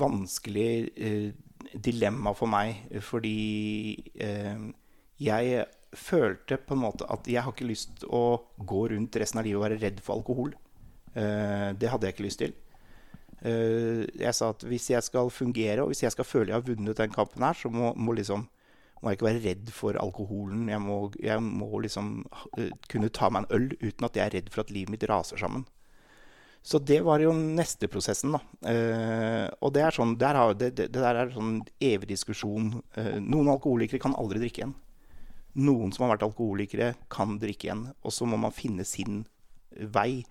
vanskelig 0.00 0.70
eh, 0.94 1.30
dilemma 1.74 2.34
for 2.36 2.50
meg, 2.50 2.84
fordi 3.04 3.38
eh, 4.20 4.66
jeg 5.24 5.64
følte 5.94 6.58
på 6.58 6.74
en 6.74 6.82
måte 6.82 7.06
at 7.10 7.28
jeg 7.30 7.42
har 7.44 7.54
ikke 7.54 7.68
lyst 7.68 8.04
å 8.04 8.42
gå 8.58 8.82
rundt 8.92 9.16
resten 9.20 9.40
av 9.40 9.46
livet 9.46 9.60
og 9.60 9.66
være 9.68 9.80
redd 9.82 10.02
for 10.04 10.18
alkohol. 10.18 10.54
Eh, 11.14 11.70
det 11.78 11.90
hadde 11.90 12.08
jeg 12.08 12.16
ikke 12.16 12.26
lyst 12.26 12.42
til. 12.42 12.54
Eh, 13.44 14.02
jeg 14.18 14.34
sa 14.34 14.50
at 14.54 14.64
hvis 14.66 14.90
jeg 14.90 15.06
skal 15.06 15.30
fungere, 15.30 15.82
og 15.82 15.92
hvis 15.92 16.04
jeg 16.04 16.14
skal 16.14 16.26
føle 16.26 16.50
jeg 16.50 16.58
har 16.58 16.66
vunnet 16.66 16.98
den 16.98 17.14
kampen 17.14 17.46
her, 17.46 17.56
så 17.58 17.70
må, 17.70 17.92
må, 17.94 18.16
liksom, 18.18 18.46
må 19.00 19.10
jeg 19.10 19.18
ikke 19.18 19.30
være 19.30 19.44
redd 19.44 19.72
for 19.74 20.00
alkoholen. 20.00 20.68
Jeg 20.72 20.82
må, 20.82 20.98
jeg 21.20 21.42
må 21.44 21.70
liksom 21.84 22.16
uh, 22.58 22.70
kunne 22.90 23.12
ta 23.14 23.30
meg 23.30 23.44
en 23.44 23.56
øl 23.58 23.70
uten 23.82 24.08
at 24.08 24.18
jeg 24.18 24.26
er 24.26 24.36
redd 24.38 24.52
for 24.54 24.64
at 24.64 24.74
livet 24.74 24.94
mitt 24.94 25.08
raser 25.10 25.40
sammen. 25.40 25.66
Så 26.64 26.80
det 26.80 27.02
var 27.04 27.20
jo 27.20 27.34
neste 27.36 27.90
prosessen, 27.92 28.32
da. 28.32 28.40
Eh, 28.70 29.48
og 29.60 29.74
det 29.76 29.82
er 29.84 29.92
sånn, 29.92 30.14
der 30.20 30.38
har, 30.38 30.54
det, 30.56 30.70
det, 30.78 30.86
det, 30.94 31.02
der 31.04 31.18
er 31.20 31.34
sånn 31.34 31.58
evig 31.76 32.08
diskusjon. 32.14 32.70
Eh, 32.96 33.18
noen 33.20 33.50
alkoholikere 33.52 34.00
kan 34.00 34.16
aldri 34.16 34.40
drikke 34.40 34.62
igjen. 34.62 34.72
Noen 35.60 35.92
som 35.92 36.06
har 36.06 36.14
vært 36.14 36.24
alkoholikere, 36.24 36.94
kan 37.12 37.36
drikke 37.42 37.68
igjen. 37.68 37.84
Og 38.00 38.16
så 38.16 38.24
må 38.24 38.40
man 38.40 38.54
finne 38.56 38.86
sin 38.88 39.26
vei. 39.92 40.24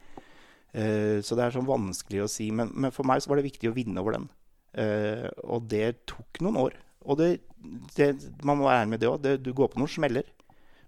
Eh, 0.74 1.22
så 1.22 1.38
det 1.38 1.46
er 1.46 1.54
sånn 1.54 1.70
vanskelig 1.70 2.26
å 2.26 2.32
si. 2.32 2.50
Men, 2.50 2.74
men, 2.74 2.96
for 2.96 3.06
meg 3.06 3.22
så 3.22 3.30
var 3.30 3.40
det 3.40 3.52
viktig 3.52 3.70
å 3.70 3.78
vinne 3.78 4.02
over 4.02 4.18
den. 4.18 4.28
Eh, 4.74 5.30
og 5.46 5.70
det 5.70 6.00
tok 6.10 6.42
noen 6.42 6.58
år. 6.66 6.82
Og 7.06 7.20
det, 7.22 8.10
man 8.42 8.58
må 8.58 8.66
være 8.66 8.82
ærlig 8.82 8.96
med 8.96 9.06
det 9.06 9.12
òg. 9.12 9.30
Du 9.38 9.54
går 9.54 9.70
på 9.70 9.84
noen 9.84 9.92
smeller. 10.02 10.34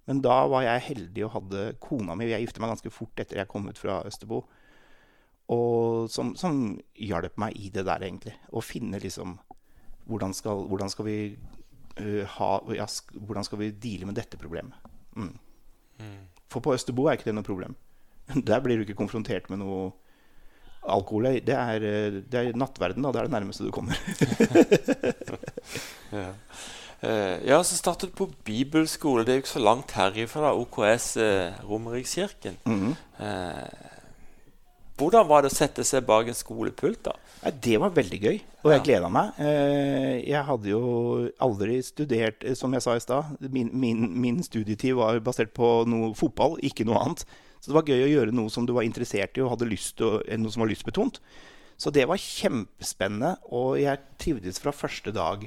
Men 0.10 0.26
da 0.26 0.42
var 0.50 0.66
jeg 0.66 0.88
heldig 0.90 1.24
og 1.26 1.34
hadde 1.34 1.62
kona 1.82 2.14
mi 2.18 2.28
Jeg 2.30 2.44
gifta 2.44 2.62
meg 2.62 2.76
ganske 2.76 2.92
fort 2.94 3.22
etter 3.22 3.40
jeg 3.42 3.50
kom 3.50 3.70
ut 3.70 3.80
fra 3.82 4.02
Østerbo. 4.10 4.44
Og 5.54 6.08
som, 6.10 6.34
som 6.40 6.80
hjalp 6.98 7.36
meg 7.42 7.58
i 7.60 7.70
det 7.74 7.86
der, 7.86 8.06
egentlig. 8.08 8.34
Å 8.50 8.64
finne 8.66 9.02
liksom 9.02 9.38
Hvordan 10.06 10.36
skal, 10.38 10.60
hvordan 10.70 10.92
skal 10.94 11.06
vi 11.08 11.18
uh, 11.34 12.24
ha 12.36 12.50
ja, 12.78 12.86
Hvordan 13.26 13.46
skal 13.48 13.58
vi 13.64 13.72
deale 13.72 14.06
med 14.06 14.18
dette 14.20 14.38
problemet? 14.38 14.78
Mm. 15.18 15.32
Mm. 15.98 16.20
For 16.52 16.62
på 16.62 16.76
Østerbo 16.76 17.08
er 17.08 17.18
ikke 17.18 17.32
det 17.32 17.38
noe 17.38 17.48
problem. 17.48 17.74
Der 18.50 18.62
blir 18.62 18.78
du 18.78 18.86
ikke 18.86 19.00
konfrontert 19.00 19.50
med 19.50 19.64
noe 19.64 19.92
alkohol. 20.86 21.32
Det 21.46 21.56
er, 21.56 21.82
øh, 21.82 22.22
det 22.32 22.40
er 22.40 22.58
nattverden, 22.58 23.04
da. 23.04 23.12
Det 23.12 23.20
er 23.20 23.30
det 23.30 23.34
nærmeste 23.34 23.66
du 23.66 23.72
kommer. 23.74 23.98
ja. 26.14 26.30
Uh, 27.06 27.38
ja, 27.46 27.58
så 27.64 27.78
startet 27.78 28.10
du 28.10 28.16
på 28.16 28.30
bibelskole. 28.46 29.26
Det 29.26 29.34
er 29.34 29.40
jo 29.40 29.44
ikke 29.44 29.50
så 29.50 29.66
langt 29.66 29.92
herifra. 29.98 30.54
OKS 30.54 31.18
uh, 31.18 31.70
Romerikskirken. 31.70 32.58
Mm 32.66 32.80
-hmm. 32.82 32.96
uh, 33.20 33.95
hvordan 34.96 35.28
var 35.28 35.44
det 35.44 35.52
å 35.52 35.56
sette 35.56 35.84
seg 35.84 36.06
bak 36.08 36.30
en 36.32 36.38
skolepult? 36.38 37.02
da? 37.04 37.16
Det 37.52 37.76
var 37.82 37.94
veldig 37.94 38.20
gøy, 38.24 38.38
og 38.64 38.72
jeg 38.72 38.84
gleda 38.88 39.10
meg. 39.12 39.36
Eh, 39.44 40.22
jeg 40.24 40.44
hadde 40.48 40.72
jo 40.72 40.84
aldri 41.44 41.82
studert, 41.84 42.46
eh, 42.48 42.56
som 42.56 42.74
jeg 42.74 42.86
sa 42.86 42.96
i 42.96 43.04
stad. 43.04 43.36
Min, 43.52 43.70
min, 43.74 44.08
min, 44.22 44.40
studietid 44.44 44.96
var 44.96 45.20
basert 45.26 45.52
på 45.54 45.84
noe 45.92 46.14
fotball, 46.18 46.56
ikke 46.64 46.88
noe 46.88 47.02
annet. 47.04 47.26
Så 47.60 47.70
det 47.72 47.78
var 47.78 47.92
gøy 47.92 48.06
å 48.06 48.14
gjøre 48.14 48.36
noe 48.36 48.54
som 48.54 48.66
du 48.66 48.72
var 48.78 48.88
interessert 48.88 49.36
i 49.38 49.44
og 49.44 49.52
hadde 49.56 49.68
lyst 49.68 49.98
til, 50.00 50.22
eh, 50.30 50.40
noe 50.40 50.54
som 50.54 50.64
var 50.64 50.72
lystbetont. 50.72 51.20
Så 51.78 51.92
det 51.92 52.08
var 52.08 52.22
kjempespennende, 52.22 53.36
og 53.52 53.76
jeg 53.82 54.00
trivdes 54.22 54.62
fra 54.64 54.72
første 54.72 55.12
dag 55.12 55.44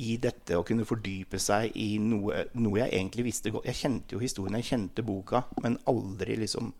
i 0.00 0.14
dette 0.16 0.56
å 0.56 0.64
kunne 0.64 0.86
fordype 0.88 1.40
seg 1.42 1.74
i 1.76 1.98
noe, 1.98 2.46
noe 2.54 2.78
jeg 2.84 2.94
egentlig 2.94 3.26
visste 3.26 3.50
godt. 3.52 3.66
Jeg 3.68 3.80
kjente 3.82 4.14
jo 4.14 4.22
historien, 4.22 4.56
jeg 4.62 4.70
kjente 4.70 5.04
boka, 5.04 5.42
men 5.60 5.76
aldri 5.90 6.38
liksom 6.40 6.70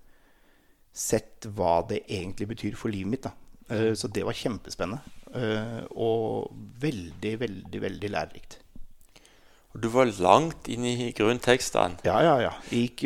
sett 0.92 1.46
hva 1.56 1.80
det 1.88 2.02
egentlig 2.08 2.50
betyr 2.50 2.78
for 2.78 2.92
livet 2.92 3.14
mitt. 3.14 3.28
Da. 3.28 3.34
Uh, 3.70 3.92
så 3.94 4.10
det 4.10 4.24
var 4.26 4.36
kjempespennende. 4.36 5.00
Uh, 5.30 5.84
og 5.94 6.50
veldig, 6.82 7.36
veldig, 7.44 7.82
veldig 7.86 8.10
lærerikt. 8.16 8.58
Og 9.70 9.84
du 9.84 9.86
var 9.94 10.10
langt 10.18 10.66
inn 10.66 10.82
i 10.88 11.12
grunntekstene? 11.14 12.00
Ja, 12.02 12.16
ja, 12.26 12.32
ja. 12.42 12.50
Gikk 12.74 13.04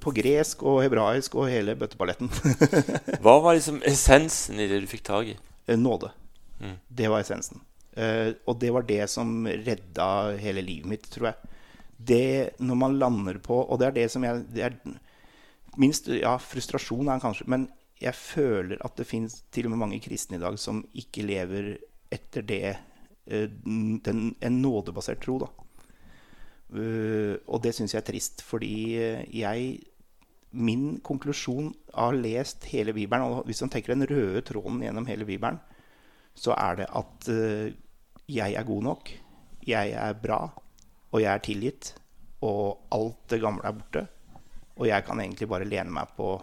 på 0.00 0.12
gresk 0.16 0.62
og 0.64 0.78
hebraisk 0.80 1.36
og 1.36 1.50
hele 1.52 1.74
bøtteballetten. 1.76 2.30
hva 3.24 3.34
var 3.44 3.58
liksom 3.58 3.82
essensen 3.84 4.62
i 4.64 4.68
det 4.70 4.80
du 4.80 4.88
fikk 4.88 5.04
tak 5.04 5.34
i? 5.34 5.36
Nåde. 5.76 6.08
Mm. 6.62 6.78
Det 6.88 7.10
var 7.12 7.20
essensen. 7.20 7.60
og 8.00 8.56
det 8.62 8.70
var 8.72 8.88
det 8.88 9.02
som 9.12 9.44
redda 9.44 10.08
hele 10.40 10.64
livet 10.64 10.88
mitt, 10.88 11.04
tror 11.12 11.34
jeg. 11.34 11.52
Det 12.00 12.56
når 12.64 12.80
man 12.80 12.98
lander 12.98 13.36
på 13.44 13.60
Og 13.62 13.78
det 13.78 13.86
er 13.86 13.94
det 14.00 14.08
som 14.12 14.24
jeg 14.26 14.40
det 14.56 14.64
er, 14.66 14.74
minst 15.80 16.08
ja, 16.12 16.36
frustrasjon 16.40 17.08
er 17.10 17.22
kanskje 17.22 17.48
Men 17.50 17.68
jeg 18.02 18.14
føler 18.18 18.80
at 18.84 18.96
det 18.98 19.06
fins 19.08 19.40
til 19.54 19.68
og 19.68 19.74
med 19.74 19.82
mange 19.84 20.00
kristne 20.02 20.38
i 20.38 20.42
dag 20.42 20.58
som 20.60 20.82
ikke 20.98 21.24
lever 21.26 21.74
etter 22.12 22.46
det 22.46 22.62
eh, 22.70 23.48
den, 23.48 24.34
En 24.40 24.60
nådebasert 24.62 25.22
tro, 25.24 25.38
da. 25.44 25.50
Uh, 26.74 27.36
og 27.46 27.60
det 27.62 27.74
syns 27.76 27.92
jeg 27.92 28.00
er 28.00 28.06
trist, 28.08 28.40
fordi 28.42 28.96
jeg 29.30 29.66
Min 30.50 31.00
konklusjon 31.04 31.68
av 31.98 32.16
lest 32.16 32.64
hele 32.70 32.94
Bibelen, 32.96 33.26
og 33.26 33.46
hvis 33.46 33.60
man 33.62 33.70
tenker 33.74 33.92
den 33.92 34.06
røde 34.06 34.42
tråden 34.46 34.80
gjennom 34.82 35.06
hele 35.06 35.26
Bibelen, 35.26 35.58
så 36.34 36.54
er 36.54 36.78
det 36.78 36.86
at 36.94 37.26
jeg 38.30 38.54
er 38.54 38.66
god 38.68 38.82
nok, 38.86 39.10
jeg 39.66 39.90
er 39.98 40.14
bra, 40.14 40.38
og 41.10 41.22
jeg 41.22 41.30
er 41.32 41.42
tilgitt, 41.42 41.90
og 42.44 42.86
alt 42.94 43.18
det 43.30 43.40
gamle 43.42 43.66
er 43.66 43.76
borte. 43.78 44.04
Og 44.74 44.88
jeg 44.88 45.06
kan 45.06 45.20
egentlig 45.22 45.48
bare 45.50 45.68
lene 45.68 45.92
meg 45.94 46.14
på 46.16 46.34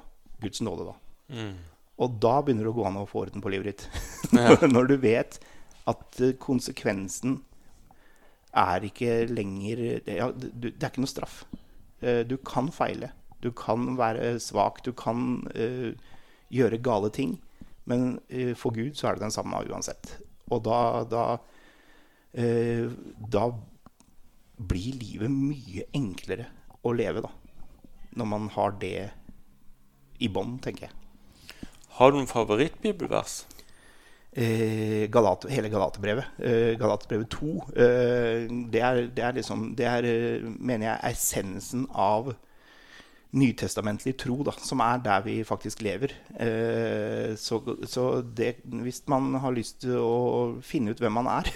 Guds 0.41 0.63
nåde, 0.63 0.87
da. 0.91 0.95
Mm. 1.35 1.55
Og 2.01 2.17
da 2.23 2.37
begynner 2.41 2.65
det 2.65 2.71
å 2.71 2.77
gå 2.79 2.85
an 2.87 2.99
å 3.01 3.07
få 3.09 3.25
orden 3.25 3.43
på 3.43 3.51
livet 3.53 3.71
ditt. 3.71 4.31
Når 4.73 4.89
du 4.89 4.95
vet 5.03 5.37
at 5.89 6.21
eh, 6.21 6.35
konsekvensen 6.41 7.41
er 8.57 8.83
ikke 8.83 9.21
lenger 9.31 9.81
ja, 10.09 10.27
Det 10.35 10.73
er 10.73 10.89
ikke 10.89 11.03
noe 11.03 11.11
straff. 11.11 11.43
Eh, 12.01 12.23
du 12.27 12.37
kan 12.47 12.71
feile. 12.73 13.11
Du 13.43 13.51
kan 13.57 13.95
være 13.99 14.35
svak. 14.43 14.83
Du 14.85 14.91
kan 14.93 15.41
uh, 15.57 15.89
gjøre 16.53 16.81
gale 16.85 17.09
ting. 17.09 17.39
Men 17.89 18.19
uh, 18.29 18.51
for 18.59 18.75
Gud 18.75 18.93
så 18.99 19.09
er 19.09 19.17
det 19.17 19.25
den 19.25 19.33
samme 19.33 19.63
uansett. 19.65 20.11
Og 20.53 20.61
da, 20.67 20.77
da, 21.09 21.23
uh, 22.37 22.91
da 23.33 23.47
blir 24.61 24.99
livet 25.01 25.33
mye 25.33 25.87
enklere 25.97 26.51
å 26.85 26.93
leve, 26.93 27.25
da 27.25 27.33
når 28.17 28.27
man 28.27 28.49
har 28.55 28.75
det 28.81 29.11
i 30.21 30.29
bånn, 30.29 30.57
tenker 30.61 30.89
jeg. 30.89 30.97
Har 31.97 32.11
du 32.11 32.19
noen 32.19 32.29
favorittbibelvers? 32.29 33.41
Eh, 34.31 35.09
Galat, 35.11 35.43
hele 35.51 35.69
Galaterbrevet. 35.69 36.37
Eh, 36.39 36.77
Galaterbrevet 36.79 37.29
2. 37.33 37.49
Eh, 37.75 38.45
det, 38.71 38.79
er, 38.81 39.01
det, 39.11 39.25
er, 39.25 39.35
liksom 39.35 39.73
Det 39.75 39.85
er, 39.85 40.07
eh, 40.07 40.45
mener 40.55 40.87
jeg, 40.87 41.11
essensen 41.11 41.83
av 41.91 42.31
nytestamentlig 43.35 44.15
tro, 44.19 44.37
da, 44.43 44.53
som 44.59 44.81
er 44.83 45.03
der 45.03 45.25
vi 45.25 45.35
faktisk 45.47 45.83
lever. 45.83 46.15
Eh, 46.39 47.35
så, 47.39 47.59
så 47.87 48.07
det, 48.21 48.57
hvis 48.63 49.03
man 49.11 49.33
har 49.43 49.55
lyst 49.55 49.81
til 49.83 49.99
å 49.99 50.15
finne 50.63 50.95
ut 50.95 51.03
hvem 51.03 51.19
man 51.19 51.29
er 51.31 51.51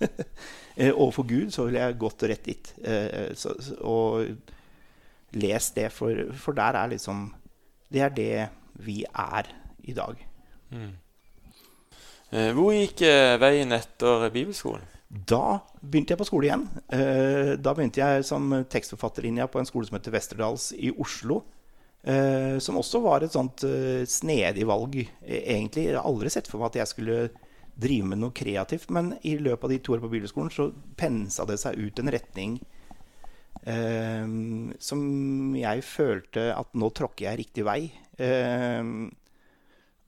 eh, 0.78 0.94
overfor 0.94 1.26
Gud, 1.26 1.50
så 1.54 1.66
vil 1.66 1.78
jeg 1.80 1.98
gått 1.98 2.26
rett 2.30 2.46
dit. 2.46 2.72
Så, 3.34 3.54
og 3.82 4.30
les 5.32 5.70
det, 5.76 5.90
for, 5.94 6.32
for, 6.38 6.56
der 6.56 6.78
er 6.78 6.90
liksom 6.94 7.30
Det 7.90 8.02
er 8.02 8.14
det 8.14 8.48
vi 8.80 9.02
er 9.04 9.50
i 9.82 9.92
dag. 9.92 10.18
Mm. 10.70 10.92
Eh, 12.30 12.50
hvor 12.54 12.70
gikk 12.72 13.02
eh, 13.02 13.36
veien 13.42 13.74
etter 13.74 14.28
bibelskolen? 14.30 14.86
Da 15.10 15.58
begynte 15.82 16.14
jeg 16.14 16.20
på 16.20 16.28
skole 16.28 16.46
igjen. 16.46 16.68
Eh, 16.94 17.56
da 17.58 17.74
begynte 17.74 17.98
jeg 17.98 18.26
som 18.28 18.52
tekstforfatterlinja 18.70 19.48
på 19.50 19.58
en 19.58 19.66
skole 19.66 19.88
som 19.88 19.98
heter 19.98 20.14
Westerdals 20.14 20.70
i 20.76 20.92
Oslo. 20.96 21.42
som 22.00 22.78
også 22.80 23.02
var 23.04 23.20
et 23.20 23.34
sånt 23.34 23.60
snedig 24.08 24.64
valg, 24.64 24.94
egentlig. 25.20 25.82
Jeg 25.90 25.98
har 25.98 26.06
aldri 26.08 26.30
sett 26.32 26.46
for 26.48 26.56
meg 26.56 26.70
at 26.70 26.78
jeg 26.78 26.88
skulle 26.88 27.16
drive 27.76 28.06
med 28.08 28.22
noe 28.22 28.32
kreativt. 28.32 28.88
Men 28.88 29.14
i 29.20 29.34
løpet 29.36 29.64
av 29.64 29.70
de 29.74 29.78
to 29.84 29.92
år 29.92 30.00
på 30.00 30.08
bibelskolen 30.08 30.48
så 30.54 30.70
pensa 30.96 31.44
det 31.44 31.58
seg 31.60 31.76
ut 31.76 32.00
en 32.00 32.12
retning 32.14 32.56
som 33.60 35.00
jeg 35.52 35.82
følte 35.84 36.46
at 36.56 36.70
nå 36.80 36.88
tråkker 36.96 37.26
jeg 37.26 37.40
riktig 37.42 37.64
vei. 37.66 37.80
Um, 38.16 39.10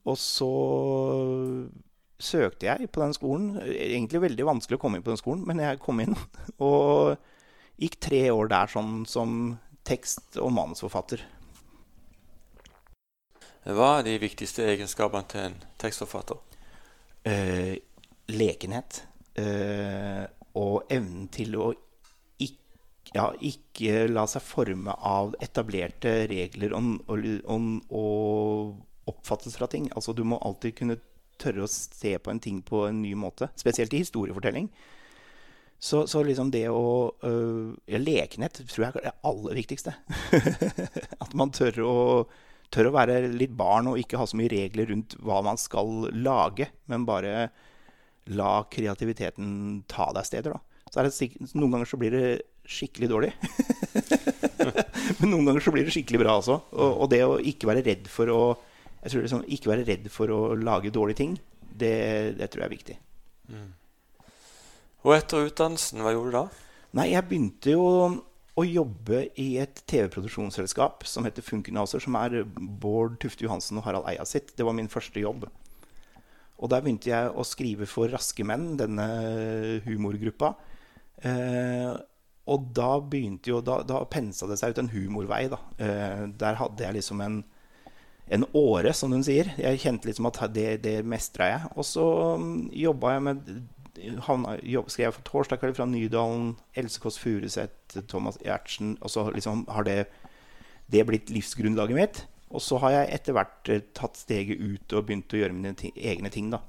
og 0.09 0.17
så 0.19 0.49
søkte 2.23 2.67
jeg 2.67 2.89
på 2.91 3.03
den 3.03 3.15
skolen. 3.15 3.53
Egentlig 3.61 4.23
veldig 4.23 4.47
vanskelig 4.47 4.79
å 4.79 4.81
komme 4.81 4.99
inn 4.99 5.05
på 5.05 5.13
den 5.13 5.21
skolen, 5.21 5.45
men 5.47 5.61
jeg 5.63 5.81
kom 5.83 6.01
inn. 6.03 6.15
Og 6.63 7.15
gikk 7.81 7.99
tre 8.03 8.25
år 8.31 8.51
der 8.51 8.71
sånn 8.71 9.03
som 9.09 9.55
tekst- 9.87 10.39
og 10.39 10.51
manusforfatter. 10.55 11.23
Hva 13.63 13.89
er 13.99 14.07
de 14.07 14.17
viktigste 14.19 14.65
egenskapene 14.73 15.27
til 15.31 15.45
en 15.47 15.57
tekstforfatter? 15.79 16.39
Eh, 17.27 17.75
lekenhet. 18.31 19.05
Eh, 19.39 20.23
og 20.59 20.91
evnen 20.91 21.29
til 21.33 21.55
å 21.57 21.71
ja, 23.11 23.27
ikke 23.43 24.07
la 24.09 24.23
seg 24.29 24.45
forme 24.45 24.95
av 24.95 25.35
etablerte 25.43 26.23
regler 26.31 26.73
og, 26.77 27.03
og, 27.11 27.27
og 27.91 29.11
oppfattes 29.11 29.57
fra 29.59 29.67
ting. 29.69 29.89
Altså, 29.93 30.15
du 30.15 30.23
må 30.27 30.39
alltid 30.41 30.77
kunne 30.79 30.99
tørre 31.41 31.65
å 31.65 31.69
se 31.69 32.15
på 32.21 32.31
en 32.31 32.41
ting 32.41 32.61
på 32.65 32.85
en 32.87 33.01
ny 33.03 33.13
måte. 33.19 33.49
Spesielt 33.59 33.93
i 33.93 34.01
historiefortelling. 34.03 34.69
Så, 35.83 36.05
så 36.07 36.21
liksom 36.23 36.47
det 36.53 36.69
å 36.71 37.11
øh, 37.27 37.73
ja, 37.91 37.99
Lekenhet 37.99 38.61
tror 38.71 38.85
jeg 38.85 38.93
er 39.01 39.09
det 39.09 39.15
aller 39.27 39.57
viktigste. 39.59 39.91
At 41.23 41.35
man 41.35 41.51
tør 41.51 41.81
å, 41.83 41.95
tør 42.71 42.87
å 42.87 42.95
være 42.95 43.19
litt 43.27 43.51
barn 43.59 43.91
og 43.91 43.99
ikke 43.99 44.21
ha 44.21 44.27
så 44.29 44.39
mye 44.39 44.53
regler 44.53 44.87
rundt 44.93 45.17
hva 45.19 45.41
man 45.43 45.59
skal 45.59 46.07
lage, 46.15 46.69
men 46.87 47.03
bare 47.09 47.49
la 48.31 48.53
kreativiteten 48.71 49.83
ta 49.91 50.07
deg 50.15 50.29
steder. 50.29 50.55
da. 50.55 50.87
Så 50.87 51.01
er 51.01 51.09
det 51.09 51.17
sikkert, 51.17 51.51
Noen 51.57 51.75
ganger 51.75 51.89
så 51.91 51.99
blir 51.99 52.15
det 52.15 52.27
skikkelig 52.63 53.09
dårlig. 53.11 53.31
men 55.19 55.29
noen 55.29 55.49
ganger 55.49 55.63
så 55.63 55.73
blir 55.75 55.87
det 55.87 55.93
skikkelig 55.95 56.21
bra 56.23 56.37
også. 56.39 56.59
Og, 56.71 56.91
og 57.03 57.11
det 57.11 57.23
å 57.27 57.39
ikke 57.39 57.69
være 57.69 57.85
redd 57.87 58.11
for 58.11 58.31
å 58.33 58.43
jeg 59.03 59.11
tror 59.11 59.25
liksom, 59.25 59.41
Ikke 59.51 59.71
være 59.73 59.87
redd 59.87 60.05
for 60.11 60.31
å 60.31 60.41
lage 60.55 60.93
dårlige 60.95 61.19
ting, 61.19 61.33
det, 61.59 62.37
det 62.39 62.47
tror 62.51 62.63
jeg 62.63 62.69
er 62.69 62.75
viktig. 62.77 62.99
Mm. 63.51 63.71
Og 65.03 65.15
etter 65.17 65.49
utdannelsen, 65.49 66.03
hva 66.03 66.13
gjorde 66.13 66.31
du 66.31 66.37
da? 66.37 66.43
Nei, 66.95 67.09
Jeg 67.11 67.27
begynte 67.27 67.73
jo 67.73 67.83
å 68.53 68.63
jobbe 68.63 69.25
i 69.41 69.47
et 69.59 69.81
TV-produksjonsselskap 69.89 71.03
som 71.09 71.25
heter 71.25 71.43
Funkenhauser, 71.43 71.99
som 72.03 72.15
er 72.19 72.43
Bård 72.45 73.17
Tufte 73.19 73.47
Johansen 73.47 73.81
og 73.81 73.87
Harald 73.87 74.07
Eia 74.07 74.23
sitt. 74.29 74.53
Det 74.55 74.63
var 74.63 74.77
min 74.77 74.91
første 74.91 75.19
jobb. 75.19 75.47
Og 76.61 76.69
der 76.71 76.83
begynte 76.85 77.09
jeg 77.09 77.31
å 77.33 77.43
skrive 77.47 77.89
for 77.89 78.13
Raske 78.13 78.45
menn, 78.47 78.75
denne 78.79 79.07
humorgruppa. 79.87 80.53
Eh, 81.25 81.89
og 82.49 82.69
da 82.75 82.97
begynte 82.99 83.53
jo 83.53 83.61
Da, 83.63 83.79
da 83.87 84.01
pensa 84.11 84.49
det 84.49 84.57
seg 84.59 84.73
ut 84.73 84.81
en 84.81 84.91
humorvei, 84.91 85.45
da. 85.51 85.59
Eh, 85.79 86.23
der 86.39 86.59
hadde 86.59 86.83
jeg 86.83 86.99
liksom 86.99 87.21
en 87.23 87.43
en 88.31 88.45
åre, 88.55 88.93
som 88.95 89.11
hun 89.11 89.23
sier. 89.25 89.49
Jeg 89.59 89.81
kjente 89.83 90.07
liksom 90.07 90.29
at 90.29 90.39
det, 90.55 90.83
det 90.85 91.01
mestra 91.05 91.49
jeg. 91.49 91.71
Og 91.75 91.87
så 91.87 92.05
um, 92.39 92.69
jobba 92.71 93.17
jeg 93.17 93.23
med 93.27 93.49
havna, 94.25 94.57
jobb, 94.63 94.91
skrev 94.91 95.15
for 95.15 95.25
Torsdag 95.27 95.61
kveld 95.61 95.77
fra 95.77 95.87
Nydalen, 95.89 96.53
Else 96.79 97.01
Kåss 97.03 97.19
Furuseth, 97.21 97.99
Thomas 98.09 98.39
Giertsen. 98.41 98.95
Og 99.01 99.13
så 99.13 99.27
liksom 99.35 99.65
har 99.69 99.87
det, 99.87 99.97
det 100.91 101.05
blitt 101.09 101.33
livsgrunnlaget 101.33 101.99
mitt. 101.99 102.23
Og 102.53 102.61
så 102.61 102.79
har 102.83 102.95
jeg 102.97 103.11
etter 103.17 103.37
hvert 103.37 103.73
eh, 103.73 103.85
tatt 103.97 104.17
steget 104.19 104.61
ut 104.61 104.95
og 104.95 105.07
begynt 105.07 105.33
å 105.33 105.41
gjøre 105.41 105.57
mine 105.57 105.75
ting, 105.77 105.93
egne 105.97 106.31
ting. 106.33 106.51
da. 106.53 106.61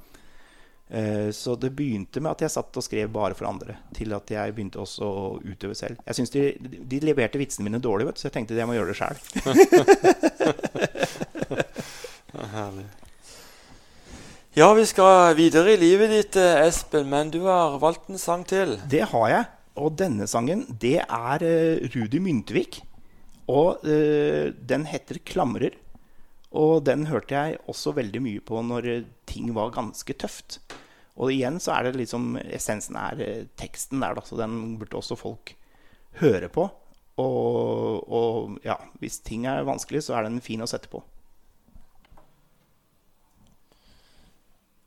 Eh, 0.94 1.30
så 1.34 1.56
det 1.58 1.72
begynte 1.74 2.20
med 2.22 2.30
at 2.36 2.44
jeg 2.44 2.52
satt 2.54 2.76
og 2.78 2.84
skrev 2.86 3.08
bare 3.10 3.34
for 3.34 3.48
andre, 3.48 3.74
til 3.96 4.14
at 4.14 4.30
jeg 4.30 4.54
begynte 4.54 4.78
også 4.78 5.04
å 5.04 5.24
utøve 5.42 5.74
selv. 5.74 5.98
Jeg 6.06 6.18
synes 6.20 6.30
de, 6.34 6.42
de 6.92 7.00
leverte 7.02 7.40
vitsene 7.40 7.66
mine 7.66 7.82
dårlig, 7.82 8.06
vet 8.10 8.20
så 8.20 8.28
jeg 8.28 8.36
tenkte 8.36 8.54
at 8.54 8.62
jeg 8.62 8.70
må 8.70 8.76
gjøre 8.76 8.92
det 8.92 9.00
sjæl. 9.00 9.16
Ja, 14.54 14.68
vi 14.70 14.84
skal 14.86 15.32
videre 15.34 15.72
i 15.74 15.78
livet 15.80 16.12
ditt, 16.12 16.36
eh, 16.38 16.60
Espen, 16.62 17.08
men 17.10 17.32
du 17.34 17.40
har 17.48 17.74
valgt 17.82 18.06
en 18.06 18.20
sang 18.22 18.44
til. 18.46 18.76
Det 18.86 19.02
har 19.10 19.26
jeg. 19.32 19.48
Og 19.82 19.96
denne 19.98 20.28
sangen, 20.30 20.62
det 20.78 21.00
er 21.02 21.42
uh, 21.42 21.82
Rudi 21.90 22.20
Myntvik. 22.22 22.78
Og 23.50 23.82
uh, 23.82 24.54
den 24.54 24.86
heter 24.86 25.18
'Klamrer'. 25.18 25.74
Og 26.54 26.86
den 26.86 27.08
hørte 27.10 27.34
jeg 27.34 27.58
også 27.66 27.96
veldig 27.98 28.22
mye 28.22 28.38
på 28.46 28.62
når 28.62 29.02
ting 29.26 29.50
var 29.58 29.74
ganske 29.74 30.14
tøft. 30.14 30.60
Og 31.14 31.30
igjen 31.30 31.60
så 31.62 31.76
er 31.76 31.88
det 31.88 31.98
liksom 32.00 32.34
Essensen 32.42 32.96
er 32.98 33.20
uh, 33.22 33.42
teksten 33.60 34.02
der, 34.02 34.16
da, 34.16 34.24
så 34.26 34.38
den 34.40 34.76
burde 34.80 34.98
også 34.98 35.18
folk 35.18 35.54
høre 36.20 36.50
på. 36.52 36.66
Og, 37.22 38.10
og 38.10 38.56
ja, 38.66 38.76
hvis 38.98 39.20
ting 39.22 39.46
er 39.46 39.66
vanskelig, 39.66 40.02
så 40.06 40.18
er 40.18 40.26
den 40.26 40.40
fin 40.42 40.64
å 40.64 40.70
sette 40.70 40.90
på. 40.90 41.02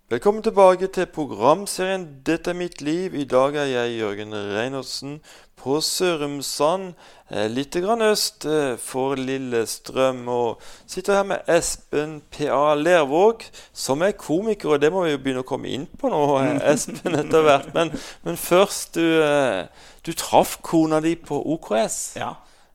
Velkommen 0.09 0.43
tilbake 0.43 0.87
til 0.87 1.05
programserien 1.05 2.23
'Dette 2.25 2.49
er 2.49 2.55
mitt 2.55 2.81
liv'. 2.81 3.15
I 3.15 3.23
dag 3.23 3.55
er 3.55 3.65
jeg 3.65 3.97
Jørgen 3.99 4.31
Reinertsen 4.33 5.19
på 5.55 5.81
Sørumsand, 5.81 6.93
eh, 7.31 7.49
litt 7.51 7.75
grann 7.75 8.01
øst 8.01 8.45
eh, 8.45 8.77
for 8.77 9.15
Lillestrøm. 9.15 10.27
Og 10.27 10.61
sitter 10.87 11.13
her 11.13 11.23
med 11.23 11.37
Espen 11.47 12.21
P.A. 12.31 12.73
Lervåg, 12.75 13.43
som 13.73 14.01
er 14.01 14.11
komiker. 14.11 14.69
Og 14.69 14.81
det 14.81 14.93
må 14.93 15.03
vi 15.03 15.11
jo 15.11 15.17
begynne 15.17 15.43
å 15.43 15.49
komme 15.51 15.67
inn 15.67 15.85
på 15.99 16.07
nå, 16.07 16.23
eh, 16.39 16.63
Espen, 16.71 17.19
etter 17.19 17.43
hvert. 17.43 17.73
Men, 17.75 17.91
men 18.23 18.39
først, 18.39 18.95
du, 18.95 19.67
du 20.07 20.13
traff 20.13 20.61
kona 20.63 21.03
di 21.03 21.17
på 21.19 21.35
OKS. 21.35 22.15
Ja. 22.15 22.31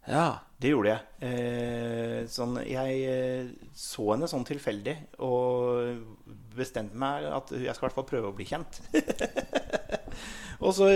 ja. 0.06 0.32
Det 0.62 0.70
gjorde 0.70 0.92
jeg. 0.92 1.00
Eh, 1.26 2.18
sånn, 2.30 2.60
jeg 2.68 3.56
så 3.74 4.12
henne 4.12 4.28
sånn 4.30 4.44
tilfeldig. 4.46 4.94
Og 5.24 6.21
bestemte 6.56 6.98
meg 6.98 7.26
at 7.28 7.52
jeg 7.54 7.74
skal 7.74 7.86
i 7.86 7.88
hvert 7.88 7.98
fall 7.98 8.08
prøve 8.08 8.30
å 8.30 8.36
bli 8.36 8.46
kjent. 8.48 8.80
og 10.64 10.72
så 10.76 10.90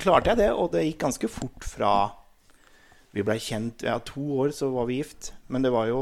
klarte 0.00 0.32
jeg 0.32 0.42
det, 0.42 0.50
og 0.54 0.72
det 0.74 0.86
gikk 0.86 1.04
ganske 1.06 1.30
fort 1.32 1.66
fra 1.66 1.94
vi 3.10 3.24
blei 3.26 3.40
kjent 3.42 3.82
Ja, 3.82 3.96
to 4.06 4.22
år 4.38 4.52
så 4.54 4.70
var 4.70 4.86
vi 4.86 5.00
gift. 5.00 5.32
Men 5.50 5.66
det 5.66 5.72
var 5.74 5.88
jo 5.90 6.00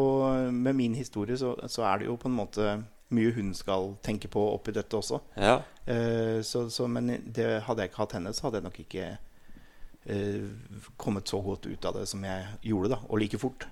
med 0.52 0.76
min 0.76 0.96
historie 0.98 1.38
så, 1.40 1.54
så 1.68 1.86
er 1.88 2.02
det 2.02 2.10
jo 2.10 2.18
på 2.20 2.28
en 2.28 2.36
måte 2.36 2.78
mye 3.16 3.32
hun 3.32 3.54
skal 3.56 3.94
tenke 4.04 4.28
på 4.28 4.42
oppi 4.52 4.74
dette 4.76 4.98
også. 4.98 5.20
Ja. 5.40 5.60
Uh, 5.88 6.44
så, 6.44 6.66
så, 6.70 6.86
men 6.90 7.08
det, 7.24 7.46
hadde 7.64 7.84
jeg 7.84 7.92
ikke 7.92 8.02
hatt 8.02 8.18
henne, 8.18 8.34
så 8.36 8.46
hadde 8.46 8.60
jeg 8.60 8.66
nok 8.68 8.80
ikke 8.84 9.06
uh, 10.12 10.82
kommet 11.00 11.32
så 11.32 11.40
godt 11.44 11.70
ut 11.70 11.88
av 11.88 11.96
det 11.96 12.04
som 12.10 12.24
jeg 12.28 12.44
gjorde, 12.68 12.92
da, 12.92 13.00
og 13.08 13.22
like 13.22 13.40
fort. 13.40 13.64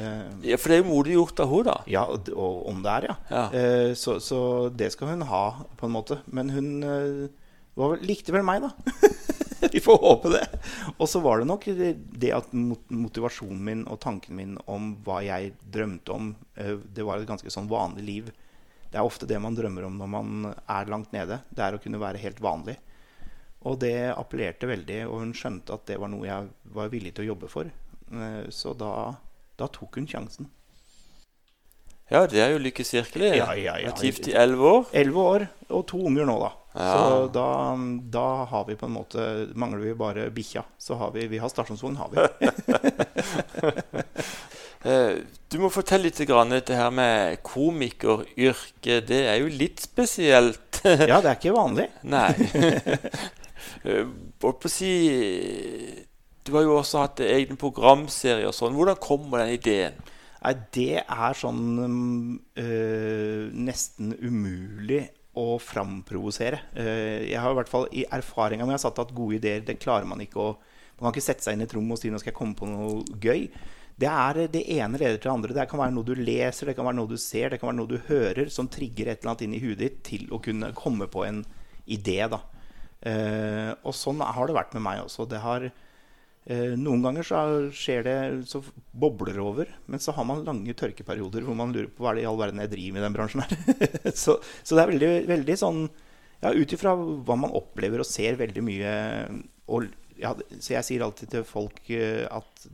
Uh, 0.00 0.26
ja, 0.42 0.58
For 0.58 0.70
det 0.70 0.78
er 0.78 0.82
jo 0.82 0.90
modig 0.90 1.14
gjort 1.14 1.40
av 1.44 1.52
henne, 1.52 1.70
da. 1.70 1.76
Ja, 1.90 2.04
og, 2.10 2.30
og, 2.34 2.60
om 2.70 2.82
det 2.84 2.94
er, 2.94 3.08
ja. 3.10 3.16
ja. 3.30 3.44
Uh, 3.54 3.90
så, 3.98 4.18
så, 4.22 4.40
det 4.74 4.90
skal 4.94 5.14
hun 5.14 5.26
ha, 5.30 5.44
på 5.78 5.88
en 5.88 5.94
måte. 5.94 6.18
Men 6.26 6.50
hun 6.54 6.70
uh, 6.82 7.26
var, 7.78 7.98
likte 8.02 8.34
vel 8.34 8.46
meg, 8.46 8.66
da. 8.66 8.72
Vi 9.74 9.80
får 9.80 10.00
håpe 10.02 10.30
det. 10.34 10.44
Og 10.98 11.08
så 11.08 11.22
var 11.24 11.40
det 11.40 11.48
nok 11.48 11.64
det 11.72 12.32
at 12.36 12.50
motivasjonen 12.52 13.62
min 13.64 13.84
og 13.88 13.96
tanken 14.02 14.36
min 14.36 14.58
om 14.70 14.90
hva 15.06 15.22
jeg 15.24 15.54
drømte 15.72 16.12
om, 16.12 16.34
det 16.54 17.06
var 17.06 17.22
et 17.22 17.30
ganske 17.30 17.48
sånn 17.50 17.70
vanlig 17.70 18.04
liv. 18.04 18.28
Det 18.92 19.00
er 19.00 19.08
ofte 19.08 19.26
det 19.26 19.40
man 19.40 19.56
drømmer 19.56 19.86
om 19.88 19.96
når 19.96 20.10
man 20.12 20.50
er 20.52 20.92
langt 20.92 21.16
nede. 21.16 21.40
Det 21.48 21.64
er 21.64 21.78
å 21.78 21.80
kunne 21.80 22.02
være 22.02 22.20
helt 22.20 22.44
vanlig. 22.44 22.76
Og 23.64 23.80
det 23.80 24.12
appellerte 24.12 24.68
veldig, 24.68 25.00
og 25.08 25.24
hun 25.24 25.32
skjønte 25.34 25.78
at 25.78 25.88
det 25.88 25.96
var 26.02 26.12
noe 26.12 26.28
jeg 26.28 26.52
var 26.76 26.92
villig 26.92 27.14
til 27.16 27.24
å 27.24 27.30
jobbe 27.32 27.48
for. 27.48 27.72
Så 28.52 28.76
da 28.76 28.92
da 29.60 29.68
tok 29.70 30.00
hun 30.00 30.08
sjansen. 30.10 30.50
Ja, 32.12 32.26
det 32.28 32.40
er 32.44 32.52
jo 32.52 32.60
lykkesirkelig. 32.60 33.30
Ja, 33.38 33.54
ja, 33.56 33.78
ja. 33.80 33.88
Vært 33.88 34.04
gift 34.04 34.28
i 34.28 34.34
elleve 34.36 34.70
år. 34.78 34.84
Elleve 34.92 35.24
år, 35.24 35.46
og 35.70 35.86
to 35.88 36.02
unger 36.04 36.28
nå, 36.28 36.36
da. 36.42 36.50
Ja. 36.74 36.88
Så 36.90 37.28
da, 37.32 37.48
da, 38.12 38.26
har 38.50 38.64
vi 38.66 38.74
på 38.74 38.88
en 38.88 38.96
måte 38.96 39.24
Mangler 39.54 39.78
vi 39.78 39.92
bare 39.94 40.26
bikkja. 40.34 40.64
Så 40.78 40.98
har 40.98 41.12
vi, 41.14 41.28
vi 41.30 41.38
har 41.38 41.52
stasjonsvogn, 41.52 41.96
har 42.02 42.10
vi. 42.12 42.18
Eh, 44.84 45.14
du 45.48 45.54
må 45.62 45.70
fortelle 45.72 46.10
litt 46.10 46.18
grann 46.28 46.50
dette 46.52 46.76
her 46.76 46.90
med 46.92 47.38
komikeryrket. 47.40 49.06
Det 49.08 49.20
er 49.30 49.38
jo 49.40 49.46
litt 49.48 49.80
spesielt. 49.80 50.82
ja, 50.84 51.22
det 51.24 51.30
er 51.30 51.38
ikke 51.38 51.54
vanlig. 51.56 51.86
Nei. 52.14 52.34
Holdt 53.80 54.60
på 54.60 54.68
å 54.68 54.74
si 54.74 54.90
du 56.44 56.52
har 56.52 56.66
jo 56.66 56.76
også 56.76 57.06
hatt 57.06 57.22
egne 57.24 57.56
programserier 57.60 58.50
og 58.50 58.56
sånn. 58.56 58.76
Hvordan 58.76 59.00
kommer 59.00 59.40
den 59.40 59.54
ideen? 59.56 59.96
Nei, 60.44 60.52
det 60.76 61.00
er 61.00 61.38
sånn 61.38 61.62
øh, 62.60 63.44
nesten 63.56 64.12
umulig 64.20 65.06
å 65.40 65.56
framprovosere. 65.58 66.60
Uh, 66.76 67.24
jeg 67.26 67.40
har 67.40 67.50
i 67.50 67.58
hvert 67.58 67.70
fall 67.70 67.88
i 67.96 68.04
erfaringa 68.06 68.68
med 68.68 68.84
at 68.86 69.14
gode 69.16 69.40
ideer 69.40 69.64
det 69.66 69.80
klarer 69.82 70.06
man 70.06 70.22
ikke 70.22 70.40
å 70.40 70.54
Man 70.94 71.08
kan 71.08 71.16
ikke 71.16 71.24
sette 71.24 71.42
seg 71.42 71.56
inn 71.56 71.64
i 71.64 71.66
et 71.66 71.72
rom 71.74 71.88
og 71.90 71.98
si 71.98 72.06
nå 72.06 72.20
skal 72.22 72.30
jeg 72.30 72.36
komme 72.38 72.54
på 72.54 72.68
noe 72.70 73.16
gøy. 73.18 73.48
Det 73.98 74.06
er 74.06 74.38
det 74.46 74.60
ene 74.76 75.00
leder 75.00 75.16
til 75.16 75.26
det 75.26 75.32
andre. 75.32 75.56
Det 75.56 75.64
kan 75.66 75.80
være 75.80 75.90
noe 75.96 76.06
du 76.06 76.12
leser, 76.14 76.70
det 76.70 76.76
kan 76.78 76.86
være 76.86 76.96
noe 77.00 77.10
du 77.10 77.16
ser, 77.18 77.48
det 77.50 77.58
kan 77.58 77.66
være 77.66 77.78
noe 77.80 77.90
du 77.90 77.96
hører 78.06 78.52
som 78.54 78.68
trigger 78.70 79.10
et 79.10 79.18
eller 79.18 79.32
annet 79.32 79.42
inn 79.42 79.56
i 79.58 79.62
huet 79.64 79.80
ditt 79.80 79.96
til 80.06 80.30
å 80.30 80.38
kunne 80.44 80.70
komme 80.78 81.08
på 81.10 81.24
en 81.26 81.42
idé. 81.90 82.20
da. 82.30 82.38
Uh, 83.02 83.72
og 83.82 83.90
sånn 83.98 84.22
har 84.22 84.46
det 84.46 84.54
vært 84.54 84.78
med 84.78 84.86
meg 84.86 85.02
også. 85.02 85.26
Det 85.26 85.42
har 85.42 85.66
Eh, 85.66 85.83
noen 86.44 87.00
ganger 87.00 87.24
så 87.24 87.38
skjer 87.72 88.02
det 88.04 88.16
så 88.50 88.58
bobler 88.92 89.38
over, 89.40 89.70
men 89.88 90.02
så 90.02 90.12
har 90.12 90.26
man 90.28 90.42
lange 90.44 90.74
tørkeperioder 90.76 91.46
hvor 91.46 91.56
man 91.56 91.72
lurer 91.72 91.88
på 91.88 92.04
hva 92.04 92.12
er 92.12 92.18
det 92.18 92.24
i 92.26 92.28
all 92.28 92.36
verden 92.36 92.60
jeg 92.60 92.72
driver 92.74 92.92
med 92.92 93.00
i 93.00 93.04
den 93.06 93.16
bransjen 93.16 93.44
her. 93.44 93.54
så, 94.22 94.34
så, 94.60 94.74
det 94.74 94.82
er 94.82 94.92
veldig, 94.92 95.10
veldig 95.30 95.56
sånn 95.56 95.80
ja, 96.42 96.52
Ut 96.52 96.74
ifra 96.76 96.92
hva 96.98 97.38
man 97.40 97.54
opplever 97.56 98.02
og 98.04 98.08
ser 98.08 98.36
veldig 98.36 98.64
mye 98.66 98.92
og, 99.72 99.88
ja, 100.20 100.34
Så 100.58 100.74
jeg 100.74 100.86
sier 100.86 101.04
alltid 101.06 101.32
til 101.32 101.46
folk 101.48 101.80
uh, 101.88 102.26
at 102.36 102.66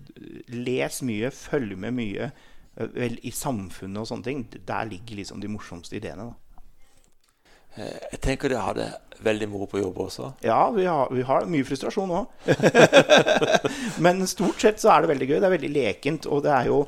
les 0.51 1.01
mye, 1.07 1.31
følg 1.31 1.77
med 1.79 1.95
mye. 1.97 2.31
Eh, 2.77 2.91
vel, 2.95 3.17
I 3.27 3.33
samfunnet 3.35 4.03
og 4.03 4.09
sånne 4.11 4.27
ting, 4.27 4.45
der 4.67 4.89
ligger 4.91 5.21
liksom 5.21 5.43
de 5.43 5.51
morsomste 5.53 5.99
ideene. 5.99 6.31
da. 6.31 6.50
Eh, 7.77 7.99
Jeg 8.13 8.21
tenker 8.25 8.51
dere 8.51 8.65
har 8.65 8.75
det 8.79 8.89
veldig 9.21 9.49
moro 9.53 9.67
på 9.69 9.81
jobb 9.83 9.99
også. 10.07 10.33
Ja, 10.47 10.71
vi 10.73 10.87
har, 10.89 11.11
vi 11.13 11.23
har 11.29 11.47
mye 11.51 11.67
frustrasjon 11.69 12.11
òg. 12.17 12.51
Men 14.05 14.25
stort 14.31 14.61
sett 14.63 14.81
så 14.81 14.95
er 14.95 15.05
det 15.05 15.13
veldig 15.13 15.29
gøy. 15.29 15.39
Det 15.39 15.49
er 15.49 15.57
veldig 15.57 15.73
lekent. 15.75 16.29
Og 16.33 16.43
det 16.47 16.53
er 16.57 16.71
jo 16.71 16.81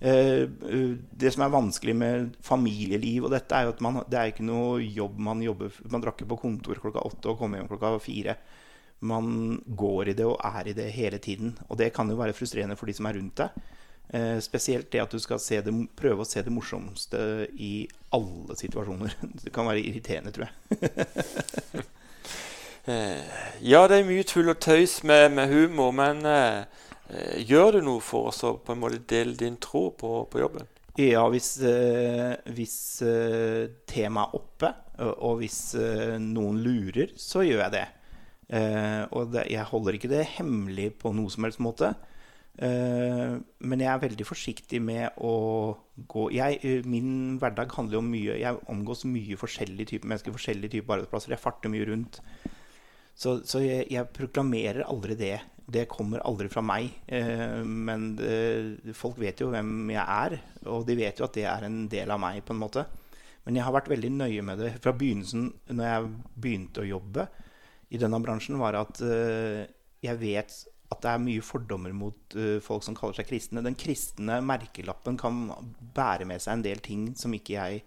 eh, 0.00 0.44
eh, 0.44 0.94
Det 1.22 1.32
som 1.34 1.44
er 1.46 1.54
vanskelig 1.54 1.96
med 1.96 2.30
familieliv 2.46 3.26
og 3.28 3.34
dette, 3.34 3.56
er 3.56 3.68
jo 3.68 3.74
at 3.74 3.82
man, 3.84 4.02
det 4.10 4.20
er 4.20 4.32
ikke 4.34 4.46
noe 4.46 4.80
jobb 4.84 5.18
man 5.18 5.42
jobber 5.44 5.72
Man 5.90 6.04
drar 6.04 6.14
ikke 6.16 6.28
på 6.34 6.40
kontor 6.44 6.80
klokka 6.84 7.04
åtte 7.08 7.32
og 7.32 7.40
kommer 7.40 7.60
hjem 7.60 7.70
klokka 7.72 7.94
fire. 8.04 8.36
Man 9.00 9.56
går 9.64 10.12
i 10.12 10.18
det 10.18 10.26
og 10.28 10.40
er 10.44 10.68
i 10.68 10.76
det 10.76 10.90
hele 10.92 11.18
tiden. 11.18 11.54
Og 11.70 11.78
det 11.80 11.92
kan 11.96 12.08
jo 12.12 12.18
være 12.20 12.36
frustrerende 12.36 12.76
for 12.76 12.90
de 12.90 12.96
som 12.98 13.08
er 13.08 13.16
rundt 13.16 13.40
deg. 13.40 13.68
Eh, 14.12 14.38
spesielt 14.42 14.90
det 14.90 15.02
at 15.04 15.12
du 15.14 15.20
skal 15.22 15.38
se 15.42 15.60
det, 15.62 15.72
prøve 15.98 16.24
å 16.24 16.28
se 16.28 16.42
det 16.42 16.50
morsomste 16.52 17.20
i 17.54 17.86
alle 18.16 18.56
situasjoner. 18.58 19.14
Det 19.44 19.52
kan 19.54 19.68
være 19.70 19.84
irriterende, 19.86 20.32
tror 20.34 20.48
jeg. 20.50 21.84
Eh, 22.88 23.20
Ja, 23.60 23.82
det 23.86 23.98
er 24.00 24.06
mye 24.08 24.24
tull 24.24 24.48
og 24.48 24.56
tøys 24.64 25.02
med, 25.06 25.34
med 25.36 25.50
humor, 25.52 25.90
men 25.94 26.24
eh, 26.26 26.64
gjør 27.44 27.76
du 27.76 27.80
noe 27.84 28.00
for 28.02 28.30
oss 28.30 28.40
å 28.48 28.54
på 28.64 28.72
en 28.72 28.80
måte 28.80 29.02
dele 29.12 29.36
din 29.38 29.58
tro 29.60 29.90
på, 30.00 30.14
på 30.32 30.40
jobben? 30.40 30.64
Ja, 30.98 31.26
hvis, 31.30 31.50
eh, 31.62 32.32
hvis 32.56 32.76
eh, 33.06 33.68
temaet 33.86 34.32
er 34.32 34.40
oppe, 34.40 34.72
og, 35.12 35.38
hvis 35.40 35.58
noen 36.24 36.58
lurer, 36.64 37.12
så 37.20 37.44
gjør 37.44 37.62
jeg 37.66 37.74
det. 37.76 37.86
Eh, 38.56 39.02
og 39.16 39.30
det, 39.36 39.46
jeg 39.52 39.68
holder 39.70 39.96
ikke 39.96 40.10
det 40.10 40.24
hemmelig 40.38 40.90
på 41.00 41.12
noe 41.16 41.30
som 41.32 41.46
helst 41.46 41.60
måte. 41.62 41.92
Eh, 42.58 43.36
men 43.64 43.80
jeg 43.80 43.88
er 43.88 44.02
veldig 44.02 44.24
forsiktig 44.26 44.80
med 44.84 45.14
å 45.24 45.32
gå 46.10 46.26
jeg, 46.34 46.58
eh, 46.66 46.82
Min 46.84 47.38
hverdag 47.40 47.72
handler 47.72 47.96
jo 47.96 48.00
om 48.02 48.10
mye 48.12 48.34
Jeg 48.36 48.58
omgås 48.68 49.06
mye 49.08 49.38
forskjellige 49.40 49.94
typer 49.94 50.10
mennesker, 50.10 50.34
forskjellige 50.34 50.74
typer 50.76 50.98
arbeidsplasser. 50.98 51.32
Jeg 51.32 51.40
farter 51.40 51.72
mye 51.72 51.86
rundt. 51.88 52.20
Så, 53.14 53.40
så 53.48 53.62
jeg, 53.64 53.86
jeg 53.92 54.12
proklamerer 54.16 54.84
aldri 54.84 55.16
det. 55.16 55.38
Det 55.70 55.86
kommer 55.88 56.24
aldri 56.26 56.50
fra 56.52 56.60
meg. 56.64 56.90
Eh, 57.06 57.62
men 57.64 58.14
det, 58.18 58.94
folk 58.98 59.20
vet 59.20 59.40
jo 59.40 59.52
hvem 59.54 59.92
jeg 59.94 60.04
er, 60.04 60.40
og 60.66 60.84
de 60.88 60.98
vet 60.98 61.20
jo 61.20 61.28
at 61.28 61.36
det 61.38 61.46
er 61.48 61.68
en 61.68 61.84
del 61.88 62.12
av 62.12 62.20
meg. 62.20 62.42
på 62.44 62.52
en 62.56 62.60
måte 62.60 62.84
Men 63.46 63.56
jeg 63.56 63.64
har 63.64 63.72
vært 63.72 63.88
veldig 63.88 64.10
nøye 64.18 64.42
med 64.44 64.58
det 64.58 64.74
fra 64.82 64.92
begynnelsen, 64.92 65.48
når 65.70 65.86
jeg 65.86 66.10
begynte 66.36 66.82
å 66.82 66.90
jobbe 66.90 67.28
i 67.90 67.98
denne 67.98 68.20
bransjen, 68.22 68.58
var 68.60 68.76
at 68.78 69.00
jeg 69.00 70.16
vet 70.20 70.52
at 70.90 71.02
det 71.04 71.10
er 71.12 71.22
mye 71.22 71.44
fordommer 71.44 71.94
mot 71.94 72.34
uh, 72.36 72.58
folk 72.64 72.84
som 72.86 72.96
kaller 72.98 73.20
seg 73.20 73.28
kristne. 73.28 73.62
Den 73.64 73.78
kristne 73.78 74.40
merkelappen 74.42 75.18
kan 75.20 75.46
bære 75.96 76.26
med 76.28 76.42
seg 76.42 76.58
en 76.58 76.66
del 76.66 76.82
ting 76.84 77.10
som 77.18 77.34
ikke 77.36 77.56
jeg 77.56 77.84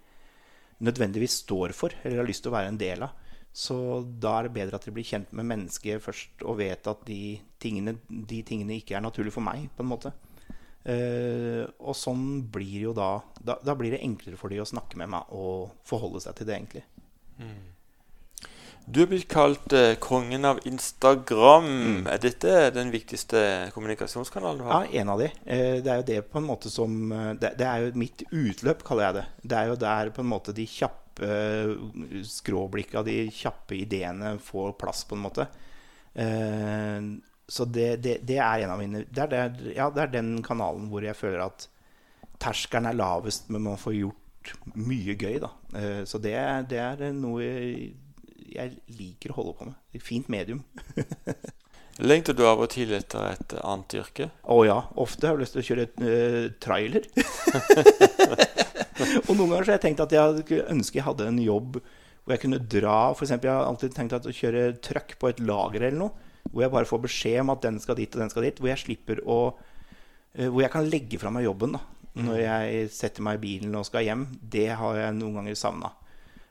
nødvendigvis 0.83 1.41
står 1.43 1.75
for 1.75 1.93
eller 2.03 2.21
har 2.21 2.27
lyst 2.27 2.45
til 2.45 2.53
å 2.53 2.57
være 2.57 2.73
en 2.73 2.79
del 2.79 3.05
av. 3.05 3.19
Så 3.53 3.75
da 4.01 4.39
er 4.39 4.47
det 4.47 4.55
bedre 4.55 4.79
at 4.79 4.87
de 4.87 4.93
blir 4.95 5.05
kjent 5.05 5.33
med 5.37 5.45
mennesket 5.45 6.01
først 6.01 6.41
og 6.41 6.57
vet 6.57 6.87
at 6.89 7.03
de 7.05 7.37
tingene, 7.61 7.99
de 8.09 8.39
tingene 8.47 8.79
ikke 8.79 8.97
er 8.97 9.03
naturlig 9.05 9.35
for 9.35 9.45
meg, 9.45 9.67
på 9.75 9.85
en 9.85 9.91
måte. 9.91 10.13
Uh, 10.83 11.63
og 11.79 11.95
sånn 11.95 12.41
blir 12.51 12.89
jo 12.89 12.91
da, 12.91 13.21
da 13.39 13.53
Da 13.63 13.71
blir 13.79 13.93
det 13.93 14.01
enklere 14.03 14.35
for 14.35 14.51
de 14.51 14.57
å 14.59 14.67
snakke 14.67 14.97
med 14.99 15.13
meg 15.13 15.29
og 15.31 15.77
forholde 15.87 16.19
seg 16.25 16.35
til 16.35 16.49
det, 16.49 16.57
egentlig. 16.57 16.83
Du 18.83 18.99
er 18.99 19.07
blitt 19.07 19.29
kalt 19.31 19.71
uh, 19.71 19.93
kongen 20.03 20.43
av 20.45 20.59
Instagram. 20.67 22.03
Er 22.11 22.19
dette 22.21 22.55
den 22.75 22.91
viktigste 22.91 23.69
kommunikasjonskanalen 23.75 24.59
du 24.59 24.65
har? 24.67 24.89
Ja, 24.89 25.01
en 25.01 25.11
av 25.13 25.21
de. 25.23 25.29
Uh, 25.47 25.79
Det 25.79 25.87
er 25.87 26.01
jo 26.01 26.07
det 26.09 26.19
på 26.33 26.41
en 26.41 26.49
måte 26.49 26.71
som 26.71 27.11
eh, 27.11 27.29
Det, 27.39 27.53
det 27.59 27.67
er 27.69 27.85
jo 27.85 27.93
mitt 28.01 28.25
utløp, 28.27 28.83
kaller 28.83 29.07
jeg 29.07 29.17
det. 29.19 29.25
Det 29.43 29.59
er 29.59 29.71
jo 29.71 29.79
der 29.85 30.11
på 30.15 30.23
en 30.23 30.31
måte 30.33 30.55
de 30.55 30.67
kjappe 30.67 30.99
uh, 31.23 32.19
skråblikka, 32.27 33.05
de 33.07 33.17
kjappe 33.31 33.79
ideene 33.79 34.35
får 34.43 34.75
plass, 34.81 35.05
på 35.07 35.15
en 35.15 35.23
måte. 35.29 35.47
Så 37.49 37.65
det, 37.65 37.87
det, 38.03 38.19
det 38.27 38.37
er 38.37 38.63
en 38.63 38.71
av 38.75 38.77
mine 38.77 38.99
det 39.09 39.23
er, 39.23 39.31
det, 39.31 39.71
ja, 39.73 39.87
det 39.89 40.03
er 40.03 40.11
den 40.13 40.35
kanalen 40.45 40.85
hvor 40.91 41.01
jeg 41.01 41.17
føler 41.17 41.41
at 41.47 41.65
terskelen 42.43 42.91
er 42.91 42.99
lavest, 42.99 43.49
men 43.49 43.65
man 43.65 43.79
får 43.81 43.95
gjort 43.97 44.51
mye 44.77 45.15
gøy, 45.17 45.39
da. 45.41 45.49
Så 46.05 46.21
det, 46.21 46.35
det 46.69 46.79
er 46.83 47.01
noe 47.17 47.47
jeg 48.53 48.97
liker 48.99 49.33
å 49.33 49.37
holde 49.39 49.57
på 49.59 49.67
med. 49.69 49.77
Det 49.91 50.01
Et 50.01 50.07
fint 50.07 50.29
medium. 50.31 50.63
Lengter 52.01 52.33
du 52.33 52.41
av 52.49 52.61
og 52.63 52.71
til 52.73 52.89
etter 52.97 53.27
et 53.29 53.53
annet 53.61 53.95
yrke? 53.99 54.29
Å 54.49 54.57
ja. 54.65 54.79
Ofte 54.97 55.29
har 55.29 55.35
jeg 55.35 55.43
lyst 55.43 55.53
til 55.53 55.61
å 55.61 55.67
kjøre 55.67 55.85
eh, 56.09 56.47
trailer. 56.63 57.05
og 59.27 59.33
noen 59.35 59.51
ganger 59.51 59.61
så 59.61 59.69
har 59.69 59.77
jeg 59.77 59.83
tenkt 59.85 60.01
at 60.01 60.15
jeg 60.15 60.63
ønsker 60.73 60.99
jeg 60.99 61.05
hadde 61.05 61.29
en 61.29 61.41
jobb 61.43 61.77
hvor 62.23 62.35
jeg 62.35 62.43
kunne 62.45 62.61
dra 62.71 62.97
For 63.13 63.25
eksempel, 63.25 63.49
jeg 63.49 63.57
har 63.57 63.67
alltid 63.67 63.95
tenkt 63.95 64.15
at 64.15 64.27
å 64.29 64.35
kjøre 64.35 64.67
trøkk 64.83 65.17
på 65.19 65.29
et 65.29 65.41
lager 65.43 65.83
eller 65.83 65.99
noe, 66.05 66.29
hvor 66.49 66.65
jeg 66.65 66.73
bare 66.73 66.89
får 66.89 67.01
beskjed 67.05 67.41
om 67.43 67.53
at 67.53 67.65
den 67.65 67.79
skal 67.83 67.97
dit 67.99 68.15
og 68.15 68.23
den 68.23 68.31
skal 68.31 68.47
dit, 68.47 68.61
hvor 68.61 68.71
jeg 68.71 68.83
slipper 68.83 69.21
å 69.23 69.39
uh, 69.53 70.47
Hvor 70.47 70.61
jeg 70.63 70.71
kan 70.73 70.87
legge 70.89 71.19
fra 71.21 71.31
meg 71.33 71.45
jobben 71.45 71.75
da, 71.75 71.81
når 72.23 72.39
jeg 72.39 72.87
setter 72.95 73.25
meg 73.25 73.37
i 73.37 73.43
bilen 73.43 73.75
og 73.77 73.85
skal 73.87 74.05
hjem. 74.05 74.25
Det 74.39 74.69
har 74.79 74.97
jeg 74.99 75.17
noen 75.19 75.41
ganger 75.41 75.59
savna. 75.59 75.91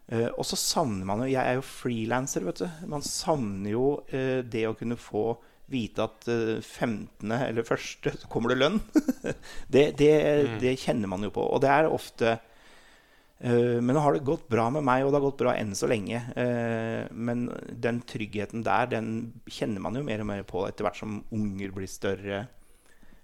Eh, 0.09 0.29
og 0.35 0.45
så 0.45 0.59
savner 0.59 1.07
man 1.09 1.23
jo 1.23 1.31
Jeg 1.31 1.43
er 1.47 1.59
jo 1.61 1.65
frilanser, 1.67 2.45
vet 2.49 2.63
du. 2.65 2.69
Man 2.91 3.05
savner 3.07 3.71
jo 3.75 3.87
eh, 4.11 4.43
det 4.43 4.67
å 4.69 4.77
kunne 4.79 4.99
få 5.01 5.37
vite 5.73 6.05
at 6.05 6.27
eh, 6.29 6.61
15. 6.61 7.31
eller 7.33 7.63
1. 7.63 8.09
så 8.21 8.29
kommer 8.33 8.53
det 8.53 8.61
lønn. 8.61 8.81
det, 9.73 9.93
det, 10.01 10.15
det 10.61 10.79
kjenner 10.83 11.09
man 11.13 11.23
jo 11.25 11.31
på. 11.33 11.45
Og 11.47 11.63
det 11.65 11.71
er 11.73 11.89
ofte 11.89 12.35
eh, 12.35 13.79
Men 13.81 13.95
nå 13.97 14.03
har 14.05 14.19
det 14.19 14.27
gått 14.27 14.49
bra 14.53 14.67
med 14.75 14.85
meg, 14.85 15.05
og 15.07 15.13
det 15.15 15.21
har 15.21 15.29
gått 15.31 15.41
bra 15.45 15.55
enn 15.57 15.73
så 15.79 15.89
lenge. 15.91 16.21
Eh, 16.37 17.07
men 17.15 17.47
den 17.73 18.03
tryggheten 18.09 18.67
der, 18.67 18.91
den 18.93 19.13
kjenner 19.47 19.87
man 19.87 19.97
jo 19.97 20.05
mer 20.09 20.25
og 20.25 20.29
mer 20.35 20.43
på 20.49 20.67
etter 20.69 20.89
hvert 20.89 21.01
som 21.01 21.23
unger 21.33 21.73
blir 21.79 21.89
større. 21.89 22.43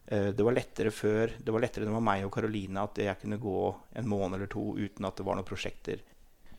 Eh, 0.07 0.31
Det 0.33 0.47
var 0.47 0.57
lettere 0.57 0.95
før. 0.95 1.35
Det 1.37 1.53
var 1.53 1.67
lettere 1.67 1.85
det 1.91 1.93
var 1.99 2.07
meg 2.07 2.25
og 2.25 2.33
Karoline 2.39 2.87
at 2.87 3.03
jeg 3.03 3.21
kunne 3.21 3.43
gå 3.43 3.59
en 3.99 4.09
måned 4.09 4.39
eller 4.39 4.49
to 4.55 4.71
uten 4.79 5.05
at 5.11 5.19
det 5.21 5.27
var 5.27 5.37
noen 5.37 5.51
prosjekter. 5.51 6.01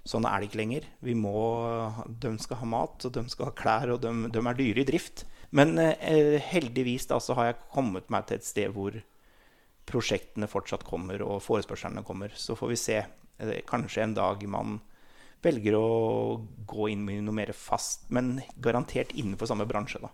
Sånn 0.08 0.26
er 0.26 0.40
det 0.40 0.50
ikke 0.50 0.62
lenger. 0.62 0.86
Vi 1.06 1.14
må, 1.18 1.34
de 2.08 2.32
skal 2.42 2.62
ha 2.62 2.68
mat, 2.72 3.06
og 3.06 3.14
de 3.14 3.24
skal 3.30 3.50
ha 3.50 3.56
klær, 3.58 3.92
og 3.94 4.02
de, 4.04 4.14
de 4.32 4.42
er 4.42 4.58
dyre 4.60 4.82
i 4.84 4.88
drift. 4.88 5.26
Men 5.52 5.78
eh, 5.82 6.38
heldigvis 6.50 7.08
da, 7.10 7.20
har 7.38 7.50
jeg 7.52 7.60
kommet 7.74 8.10
meg 8.14 8.28
til 8.30 8.40
et 8.40 8.46
sted 8.48 8.74
hvor 8.76 8.96
prosjektene 9.90 10.48
fortsatt 10.50 10.86
kommer, 10.86 11.22
og 11.26 11.42
forespørslene 11.46 12.04
kommer. 12.06 12.34
Så 12.38 12.56
får 12.58 12.72
vi 12.74 12.80
se. 12.80 13.00
Eh, 13.40 13.60
Kanskje 13.70 14.06
en 14.06 14.16
dag 14.18 14.46
man 14.50 14.80
velger 15.44 15.78
å 15.78 15.90
gå 16.68 16.90
inn 16.92 17.06
med 17.08 17.24
noe 17.24 17.36
mer 17.38 17.54
fast, 17.56 18.10
men 18.12 18.40
garantert 18.60 19.14
innenfor 19.16 19.48
samme 19.52 19.68
bransje, 19.70 20.02
da. 20.04 20.10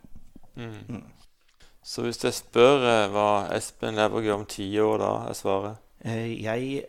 Så 1.85 2.01
hvis 2.05 2.21
jeg 2.23 2.33
spør 2.37 2.83
eh, 2.89 3.07
hva 3.13 3.29
Espen 3.53 3.97
Levergø 3.97 4.33
om 4.39 4.45
ti 4.49 4.67
år, 4.81 4.99
da 5.01 5.13
er 5.29 5.37
svaret? 5.37 5.81
Eh, 6.05 6.31
Jeg 6.41 6.85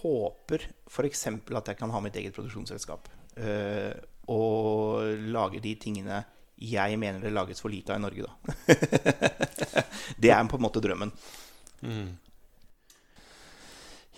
håper 0.00 0.68
f.eks. 0.90 1.26
at 1.30 1.70
jeg 1.70 1.78
kan 1.78 1.90
ha 1.94 2.00
mitt 2.02 2.16
eget 2.18 2.34
produksjonsselskap. 2.36 3.08
Uh, 3.38 3.94
Og 4.30 5.02
lage 5.32 5.60
de 5.62 5.74
tingene 5.80 6.24
jeg 6.60 6.98
mener 7.00 7.22
det 7.24 7.30
lages 7.32 7.62
for 7.62 7.72
lite 7.72 7.94
av 7.94 7.96
i 7.96 8.02
Norge, 8.04 8.26
da. 8.26 8.32
det 10.22 10.28
er 10.30 10.44
på 10.50 10.58
en 10.58 10.62
måte 10.66 10.82
drømmen. 10.84 11.08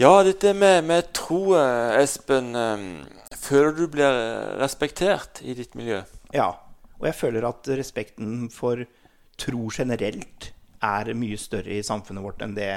Ja, 0.00 0.10
dette 0.26 0.50
med, 0.56 0.82
med 0.88 1.12
tro, 1.14 1.54
eh, 1.54 2.00
Espen. 2.02 2.50
eh, 2.58 3.36
Føler 3.38 3.76
du 3.76 3.84
blir 3.90 4.18
respektert 4.58 5.38
i 5.46 5.54
ditt 5.54 5.76
miljø? 5.78 6.00
Ja. 6.34 6.48
Og 6.98 7.06
jeg 7.08 7.18
føler 7.20 7.46
at 7.48 7.70
respekten 7.78 8.48
for 8.50 8.82
tro 9.38 9.68
generelt 9.70 10.50
er 10.82 11.12
mye 11.14 11.38
større 11.38 11.78
i 11.78 11.86
samfunnet 11.86 12.26
vårt 12.26 12.42
enn 12.42 12.56
det, 12.58 12.72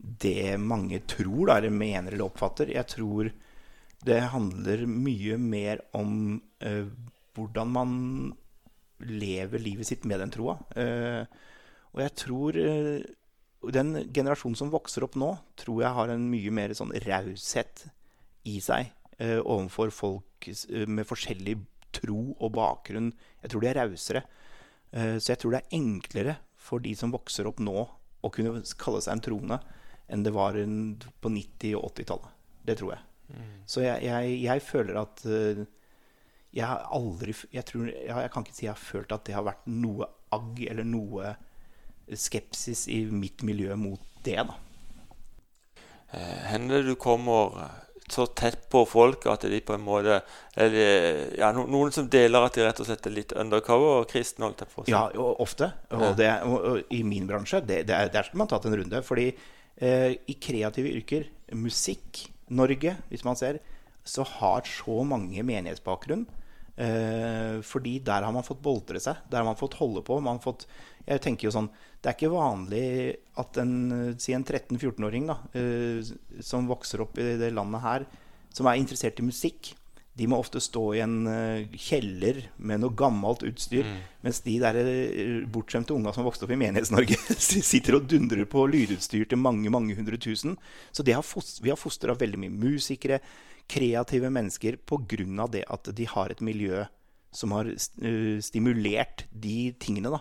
det 0.00 0.56
mange 0.60 1.02
tror, 1.08 1.46
da, 1.48 1.58
eller 1.58 1.72
mener 1.74 2.14
eller 2.14 2.26
oppfatter. 2.30 2.72
Jeg 2.72 2.88
tror 2.88 3.30
det 4.06 4.20
handler 4.32 4.86
mye 4.88 5.36
mer 5.36 5.82
om 5.96 6.40
eh, 6.64 6.88
hvordan 7.36 7.72
man 7.74 7.90
lever 9.00 9.60
livet 9.60 9.88
sitt 9.88 10.06
med 10.08 10.22
den 10.22 10.32
troa. 10.32 10.56
Eh, 10.76 11.24
og 11.92 12.02
jeg 12.04 12.14
tror 12.22 12.56
eh, 12.60 13.02
den 13.76 13.92
generasjonen 14.08 14.56
som 14.56 14.72
vokser 14.72 15.04
opp 15.04 15.18
nå, 15.20 15.34
tror 15.60 15.84
jeg 15.84 15.96
har 15.98 16.12
en 16.12 16.28
mye 16.32 16.52
mer 16.54 16.72
sånn 16.76 16.94
raushet 17.04 17.84
i 18.48 18.56
seg 18.64 18.88
eh, 19.18 19.40
overfor 19.40 19.92
folk 19.92 20.48
eh, 20.48 20.88
med 20.88 21.08
forskjellig 21.08 21.58
tro 21.92 22.22
og 22.38 22.54
bakgrunn. 22.56 23.12
Jeg 23.42 23.52
tror 23.52 23.64
de 23.64 23.68
er 23.72 23.82
rausere. 23.82 24.24
Eh, 24.96 25.16
så 25.20 25.34
jeg 25.34 25.42
tror 25.42 25.56
det 25.56 25.62
er 25.62 25.76
enklere 25.76 26.38
for 26.60 26.80
de 26.80 26.94
som 26.96 27.12
vokser 27.12 27.48
opp 27.50 27.60
nå, 27.60 27.84
å 28.20 28.28
kunne 28.32 28.64
kalle 28.80 29.00
seg 29.04 29.16
en 29.16 29.24
troende 29.24 29.60
enn 30.10 30.24
det 30.26 30.32
var 30.34 30.58
på 31.22 31.32
90- 31.32 31.76
og 31.78 31.92
80-tallet. 31.92 32.38
Det 32.66 32.76
tror 32.80 32.96
jeg. 32.96 33.04
Så 33.70 33.84
jeg, 33.84 34.02
jeg, 34.02 34.38
jeg 34.42 34.62
føler 34.66 34.96
at 34.98 35.22
eh, 35.30 35.60
jeg 36.50 36.66
har 36.66 36.88
aldri 36.90 37.34
jeg, 37.54 37.62
tror, 37.68 37.86
jeg 37.86 38.32
kan 38.34 38.46
ikke 38.46 38.56
si 38.56 38.66
jeg 38.66 38.74
har 38.74 38.82
følt 38.82 39.12
at 39.14 39.28
det 39.28 39.36
har 39.36 39.46
vært 39.46 39.68
noe 39.70 40.08
agg 40.34 40.58
eller 40.66 40.86
noe 40.86 41.36
skepsis 42.10 42.88
i 42.90 43.04
mitt 43.06 43.44
miljø 43.46 43.76
mot 43.78 44.02
det. 44.26 44.40
da. 44.48 44.56
Eh, 46.10 46.42
hender 46.50 46.80
det 46.80 46.90
du 46.90 46.98
kommer 46.98 47.54
så 48.10 48.26
tett 48.26 48.64
på 48.70 48.82
folk 48.90 49.26
at 49.30 49.44
de 49.46 49.60
på 49.62 49.76
en 49.76 49.84
måte 49.86 50.16
eller, 50.58 51.20
ja, 51.38 51.52
Noen 51.54 51.92
som 51.94 52.08
deler 52.10 52.42
at 52.42 52.56
de 52.58 52.64
rett 52.66 52.80
og 52.82 52.88
slett 52.88 53.06
er 53.06 53.14
litt 53.14 53.34
undercover 53.38 54.00
og 54.00 54.08
kristne? 54.10 54.48
holdt 54.48 54.64
jeg 54.64 54.72
på 54.74 54.84
Ja, 54.90 55.04
ofte. 55.14 55.70
Og, 55.94 56.16
det, 56.18 56.32
og, 56.42 56.56
og, 56.58 56.80
i 56.90 57.04
min 57.06 57.28
bransje 57.30 57.62
det, 57.62 57.84
det 57.86 57.94
er, 57.94 58.10
der 58.10 58.26
skulle 58.26 58.42
man 58.42 58.50
tatt 58.50 58.66
en 58.66 58.74
runde. 58.80 59.02
Fordi 59.06 59.28
i 59.80 60.34
kreative 60.42 60.90
yrker, 60.92 61.28
musikk, 61.56 62.26
Norge, 62.50 62.96
hvis 63.08 63.22
man 63.24 63.38
ser, 63.38 63.60
så 64.04 64.24
har 64.26 64.66
så 64.68 65.04
mange 65.06 65.44
menighetsbakgrunn. 65.46 66.26
Eh, 66.80 67.60
fordi 67.66 67.98
der 68.04 68.24
har 68.24 68.32
man 68.32 68.46
fått 68.46 68.62
boltre 68.64 69.00
seg. 69.02 69.18
Der 69.28 69.42
har 69.42 69.48
man 69.48 69.58
fått 69.58 69.76
holde 69.80 70.02
på. 70.06 70.16
Man 70.20 70.38
har 70.38 70.44
fått, 70.44 70.66
jeg 71.04 71.20
tenker 71.20 71.48
jo 71.48 71.56
sånn, 71.58 71.70
Det 72.00 72.08
er 72.08 72.14
ikke 72.16 72.32
vanlig 72.32 73.16
at 73.36 73.58
en, 73.60 74.14
si 74.16 74.32
en 74.32 74.44
13-14-åring 74.44 75.26
da, 75.28 75.34
eh, 75.52 76.00
som 76.40 76.64
vokser 76.64 77.02
opp 77.04 77.18
i 77.20 77.34
det 77.36 77.50
landet 77.52 77.82
her, 77.84 78.06
som 78.56 78.64
er 78.70 78.78
interessert 78.80 79.20
i 79.20 79.26
musikk, 79.26 79.74
de 80.20 80.26
må 80.28 80.36
ofte 80.40 80.60
stå 80.60 80.82
i 80.98 81.00
en 81.00 81.16
uh, 81.24 81.76
kjeller 81.80 82.42
med 82.60 82.82
noe 82.82 82.92
gammelt 82.96 83.44
utstyr. 83.46 83.86
Mm. 83.88 84.00
Mens 84.26 84.42
de 84.44 84.56
der 84.60 84.78
uh, 84.84 85.46
bortskjemte 85.48 85.94
unga 85.96 86.12
som 86.12 86.26
vokste 86.26 86.44
opp 86.44 86.52
i 86.52 86.58
Menighets-Norge, 86.60 87.16
sitter 87.70 87.96
og 87.96 88.08
dundrer 88.10 88.44
på 88.50 88.66
lydutstyr 88.68 89.24
til 89.30 89.40
mange 89.40 89.72
mange 89.72 89.96
hundre 89.96 90.20
tusen. 90.20 90.58
Så 90.92 91.06
har 91.08 91.24
vi 91.64 91.72
har 91.72 91.80
fostra 91.80 92.16
veldig 92.20 92.42
mye 92.42 92.52
musikere, 92.52 93.20
kreative 93.70 94.28
mennesker 94.34 94.76
pga. 94.84 95.46
det 95.48 95.64
at 95.70 95.88
de 95.94 96.04
har 96.10 96.30
et 96.30 96.40
miljø 96.44 96.84
som 97.32 97.52
har 97.56 97.70
uh, 97.70 98.40
stimulert 98.44 99.24
de 99.30 99.72
tingene. 99.80 100.10
da. 100.10 100.20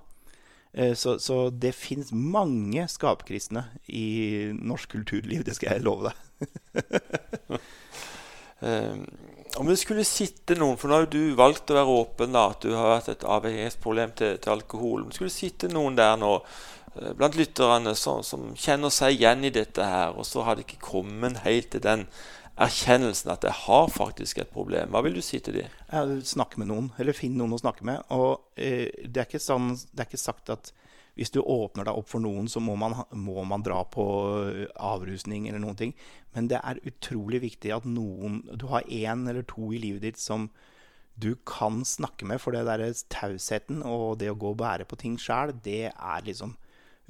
Så, 0.96 1.16
så, 1.18 1.50
det 1.50 1.72
fins 1.74 2.12
mange 2.14 2.84
skapkristne 2.88 3.64
i 3.90 4.54
norsk 4.54 4.92
kulturliv, 4.92 5.42
det 5.44 5.56
skal 5.58 5.74
jeg 5.74 5.82
love 5.82 6.12
deg. 6.12 7.58
om 9.58 9.70
det 9.70 9.78
skulle 9.82 10.06
sitte 10.08 10.58
noen, 10.58 10.78
for 10.78 10.92
nå 10.92 11.00
har 11.00 11.08
du 11.12 11.36
valgt 11.38 11.72
å 11.72 11.78
være 11.78 11.94
åpen, 12.02 12.36
da, 12.36 12.50
at 12.54 12.66
du 12.66 12.74
har 12.76 12.98
hatt 12.98 13.10
et 13.12 13.26
avhengighetsproblem 13.26 14.12
til, 14.20 14.36
til, 14.38 14.54
alkohol. 14.54 15.08
Det 15.08 15.18
skulle 15.18 15.34
sitte 15.34 15.72
noen 15.72 15.98
der 15.98 16.18
nå 16.22 16.34
eh, 16.40 17.14
blant 17.18 17.38
lytterne 17.40 17.96
som, 17.98 18.22
som, 18.26 18.52
kjenner 18.60 18.94
seg 18.94 19.18
igjen 19.18 19.48
i 19.48 19.54
dette 19.56 19.86
her, 19.86 20.14
og 20.14 20.28
så 20.28 20.46
har 20.46 20.58
det 20.58 20.68
ikke 20.68 20.84
kommet 20.92 21.42
helt 21.46 21.72
til 21.74 21.84
den 21.86 22.06
erkjennelsen 22.60 23.32
at 23.32 23.46
jeg 23.48 23.56
har 23.66 23.88
faktisk 23.94 24.42
et 24.44 24.52
problem. 24.54 24.92
Hva 24.92 25.02
vil 25.06 25.16
du 25.18 25.24
si 25.24 25.40
til 25.44 25.62
dem? 25.62 26.20
Snakk 26.28 26.58
med 26.60 26.70
noen, 26.70 26.92
eller 27.00 27.16
finn 27.18 27.38
noen 27.40 27.56
å 27.56 27.62
snakke 27.62 27.88
med. 27.88 28.04
Og 28.16 28.60
eh, 28.60 28.92
det, 29.06 29.26
er 29.26 29.44
sånn, 29.44 29.74
det, 29.80 30.04
er 30.04 30.10
ikke 30.10 30.22
sagt 30.22 30.52
at 30.54 30.74
hvis 31.20 31.34
du 31.36 31.42
åpner 31.44 31.84
deg 31.84 31.98
opp 32.00 32.08
for 32.08 32.24
noen, 32.24 32.48
så 32.48 32.62
må 32.64 32.78
man, 32.80 32.96
må 33.12 33.44
man, 33.44 33.64
dra 33.66 33.82
på 33.92 34.04
eh, 34.48 34.66
avrusning 34.80 35.50
eller 35.50 35.60
noen 35.60 35.76
ting. 35.80 35.94
Men 36.32 36.48
det 36.48 36.62
er 36.64 36.80
utrolig 36.88 37.42
viktig 37.44 37.74
at 37.76 37.88
noen 37.90 38.40
Du 38.56 38.70
har 38.72 38.88
én 38.88 39.26
eller 39.28 39.44
to 39.50 39.74
i 39.74 39.82
livet 39.84 40.06
ditt 40.06 40.22
som 40.22 40.48
du 41.20 41.34
kan 41.44 41.82
snakke 41.84 42.28
med. 42.30 42.40
For 42.40 42.56
det 42.56 42.64
der 42.70 42.86
tausheten 43.12 43.84
og 43.84 44.22
det 44.22 44.32
å 44.32 44.38
gå 44.40 44.54
og 44.54 44.62
bære 44.62 44.88
på 44.88 45.00
ting 45.02 45.20
sjæl, 45.20 45.52
det 45.66 45.92
er 45.92 46.24
liksom 46.24 46.56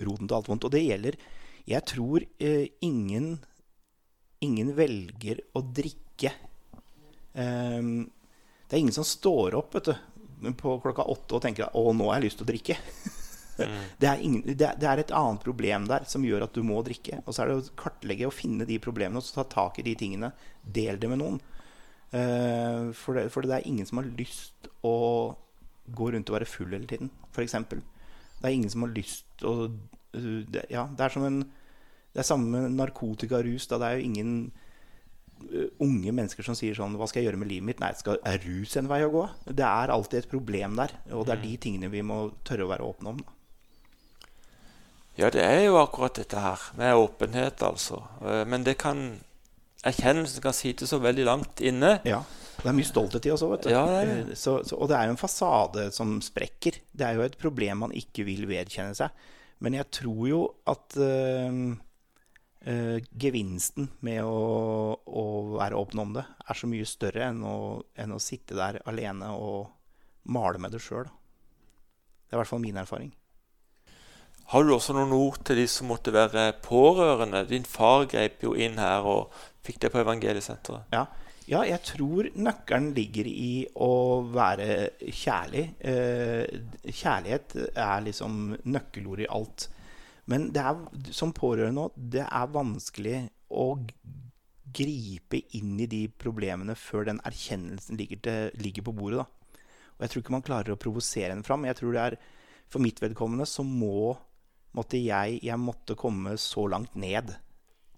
roten 0.01 0.25
til 0.25 0.39
alt 0.39 0.49
vondt. 0.49 0.65
Og 0.65 0.73
det 0.73 0.87
gjelder 0.87 1.19
Jeg 1.69 1.85
tror 1.85 2.25
eh, 2.41 2.65
ingen, 2.81 3.35
ingen 4.41 4.73
velger 4.73 5.43
å 5.53 5.61
drikke. 5.61 6.33
Um, 7.37 8.09
det 8.65 8.73
er 8.73 8.81
ingen 8.81 8.95
som 8.95 9.05
står 9.05 9.53
opp 9.59 9.77
vet 9.77 9.91
du, 9.91 10.51
på 10.57 10.79
klokka 10.81 11.05
åtte 11.05 11.37
og 11.37 11.45
tenker 11.45 11.69
'Å, 11.69 11.93
nå 11.93 12.09
har 12.09 12.17
jeg 12.17 12.29
lyst 12.31 12.41
til 12.41 12.47
å 12.47 12.53
drikke'. 12.55 12.81
Det, 13.99 14.07
er 14.07 14.23
ingen, 14.23 14.43
det, 14.47 14.73
det, 14.79 14.87
er 14.87 15.01
et 15.01 15.13
annet 15.15 15.43
problem 15.43 15.87
der 15.89 16.05
som 16.09 16.25
gjør 16.25 16.47
at 16.47 16.55
du 16.55 16.63
må 16.65 16.81
drikke. 16.85 17.21
Og 17.25 17.35
så 17.35 17.43
er 17.43 17.51
det 17.51 17.59
å 17.59 17.77
kartlegge 17.79 18.27
og 18.29 18.35
finne 18.35 18.67
de 18.69 18.79
problemene 18.83 19.21
og 19.21 19.25
så 19.25 19.41
ta 19.41 19.47
tak 19.51 19.81
i 19.81 19.85
de 19.87 19.95
tingene. 19.99 20.31
Del 20.63 21.01
det 21.01 21.11
med 21.11 21.21
noen. 21.21 21.39
Uh, 22.09 22.89
for, 22.97 23.13
det, 23.13 23.27
for, 23.29 23.45
det, 23.45 23.53
er 23.53 23.67
ingen 23.69 23.85
som 23.85 24.01
har 24.01 24.07
lyst 24.17 24.69
å 24.81 24.95
gå 25.93 26.07
rundt 26.09 26.31
og 26.31 26.39
være 26.39 26.47
full 26.49 26.71
hele 26.73 26.89
tiden, 26.89 27.11
f.eks. 27.29 27.53
Det 27.69 28.47
er 28.47 28.55
ingen 28.55 28.71
som 28.73 28.85
har 28.85 28.95
lyst 28.95 29.45
å 29.45 29.69
det, 30.09 30.63
Ja, 30.73 30.87
det 30.89 31.05
er 31.05 31.13
som 31.13 31.25
en 31.27 31.43
Det 32.09 32.23
er 32.23 32.25
samme 32.25 32.49
med 32.49 32.73
narkotikarus. 32.79 33.67
Da. 33.69 33.77
Det 33.77 33.87
er 33.87 33.99
jo 33.99 34.07
ingen 34.07 34.31
uh, 35.51 35.67
unge 35.85 36.09
mennesker 36.09 36.45
som 36.45 36.57
sier 36.57 36.73
sånn 36.73 36.97
Hva 36.97 37.05
skal 37.09 37.21
jeg 37.21 37.29
gjøre 37.29 37.41
med 37.43 37.51
livet 37.51 37.67
mitt? 37.67 37.83
Nei, 37.83 37.91
skal, 37.99 38.17
er 38.25 38.41
rus 38.41 38.73
en 38.79 38.89
vei 38.89 39.03
å 39.05 39.11
gå? 39.13 39.27
Det 39.45 39.67
er 39.67 39.93
alltid 39.93 40.23
et 40.23 40.31
problem 40.31 40.79
der. 40.79 40.95
Og 41.13 41.27
det 41.27 41.35
er 41.35 41.43
mm. 41.43 41.45
de 41.45 41.59
tingene 41.61 41.91
vi 41.93 42.01
må 42.01 42.23
tørre 42.47 42.65
å 42.65 42.71
være 42.73 42.89
åpne 42.89 43.13
om. 43.13 43.21
Da. 43.21 43.38
Ja, 45.19 45.27
det 45.33 45.43
er 45.43 45.65
jo 45.65 45.79
akkurat 45.81 46.15
dette 46.15 46.39
her 46.39 46.61
med 46.79 46.95
åpenhet, 46.95 47.63
altså. 47.65 48.05
Eh, 48.23 48.45
men 48.47 48.63
det 48.63 48.77
kan 48.79 49.19
erkjennelsen 49.87 50.43
kan 50.43 50.55
sitte 50.55 50.87
så 50.87 50.99
veldig 51.03 51.25
langt 51.27 51.63
inne. 51.63 51.97
Ja. 52.07 52.21
Det 52.59 52.67
er 52.67 52.75
mye 52.75 52.87
stolthet 52.87 53.27
i 53.27 53.31
oss 53.31 53.43
òg, 53.45 53.53
vet 53.53 53.67
du. 53.67 53.71
Ja, 53.71 53.83
det 53.87 53.99
det. 54.07 54.15
Eh, 54.33 54.39
så, 54.39 54.57
så, 54.67 54.79
og 54.79 54.89
det 54.91 54.97
er 54.97 55.07
jo 55.07 55.15
en 55.15 55.19
fasade 55.19 55.89
som 55.95 56.17
sprekker. 56.23 56.79
Det 56.91 57.05
er 57.07 57.19
jo 57.19 57.27
et 57.27 57.37
problem 57.39 57.85
man 57.85 57.95
ikke 57.95 58.25
vil 58.27 58.47
vedkjenne 58.49 58.95
seg. 58.97 59.27
Men 59.63 59.75
jeg 59.75 59.91
tror 59.91 60.23
jo 60.27 60.41
at 60.71 60.95
øh, 61.03 61.61
øh, 62.71 62.97
gevinsten 63.19 63.89
med 64.07 64.23
å, 64.23 64.39
å, 65.03 65.23
være 65.57 65.79
åpen 65.79 66.03
om 66.03 66.15
det 66.15 66.23
er 66.23 66.59
så 66.59 66.69
mye 66.71 66.87
større 66.87 67.27
enn 67.27 67.43
å, 67.43 67.57
enn 67.99 68.15
å 68.15 68.23
sitte 68.23 68.55
der 68.55 68.79
alene 68.87 69.33
og 69.35 69.67
male 70.31 70.63
med 70.63 70.75
det 70.75 70.83
sjøl. 70.83 71.07
Det 71.11 72.35
er 72.35 72.39
i 72.39 72.43
hvert 72.43 72.51
fall 72.53 72.63
min 72.63 72.79
erfaring. 72.79 73.11
Har 74.49 74.65
du 74.65 74.71
også 74.73 74.95
noen 74.97 75.11
ord 75.13 75.35
til 75.45 75.59
de 75.61 75.67
som 75.69 75.91
måtte 75.91 76.09
være 76.09 76.55
pårørende? 76.65 77.43
Din 77.45 77.67
far 77.69 78.07
grep 78.09 78.41
jo 78.41 78.55
inn 78.57 78.79
her 78.81 79.05
og 79.05 79.33
fikk 79.65 79.83
det 79.83 79.91
på 79.93 79.99
Evangeliesenteret. 80.01 80.87
Ja. 80.95 81.03
ja, 81.45 81.59
jeg 81.69 81.83
tror 81.85 82.29
nøkkelen 82.33 82.87
ligger 82.95 83.27
i 83.29 83.67
å 83.77 83.91
være 84.33 84.87
kjærlig. 85.05 85.67
Eh, 85.85 86.49
kjærlighet 86.81 87.53
er 87.75 88.01
liksom 88.07 88.39
nøkkelordet 88.65 89.27
i 89.27 89.29
alt. 89.35 89.67
Men 90.33 90.47
det 90.55 90.63
er, 90.65 90.81
som 91.13 91.33
pårørende 91.37 91.83
òg, 91.85 91.99
det 92.15 92.25
er 92.25 92.55
vanskelig 92.55 93.19
å 93.53 93.67
gripe 94.79 95.43
inn 95.57 95.75
i 95.81 95.87
de 95.89 96.07
problemene 96.09 96.73
før 96.77 97.05
den 97.11 97.21
erkjennelsen 97.25 98.01
ligger, 98.01 98.23
til, 98.25 98.57
ligger 98.65 98.87
på 98.89 98.95
bordet. 98.97 99.21
Da. 99.21 99.61
Og 99.93 100.07
jeg 100.07 100.13
tror 100.15 100.25
ikke 100.25 100.35
man 100.39 100.47
klarer 100.49 100.73
å 100.73 100.81
provosere 100.81 101.37
en 101.37 101.45
fram. 101.45 101.69
Jeg 101.69 101.77
tror 101.77 101.93
det 101.93 102.07
er, 102.07 102.17
For 102.69 102.81
mitt 102.81 102.99
vedkommende 103.01 103.47
så 103.49 103.63
må 103.65 104.13
måtte 104.77 104.99
jeg, 105.01 105.39
jeg 105.45 105.61
måtte 105.61 105.97
komme 105.99 106.35
så 106.41 106.67
langt 106.69 106.95
ned 106.99 107.35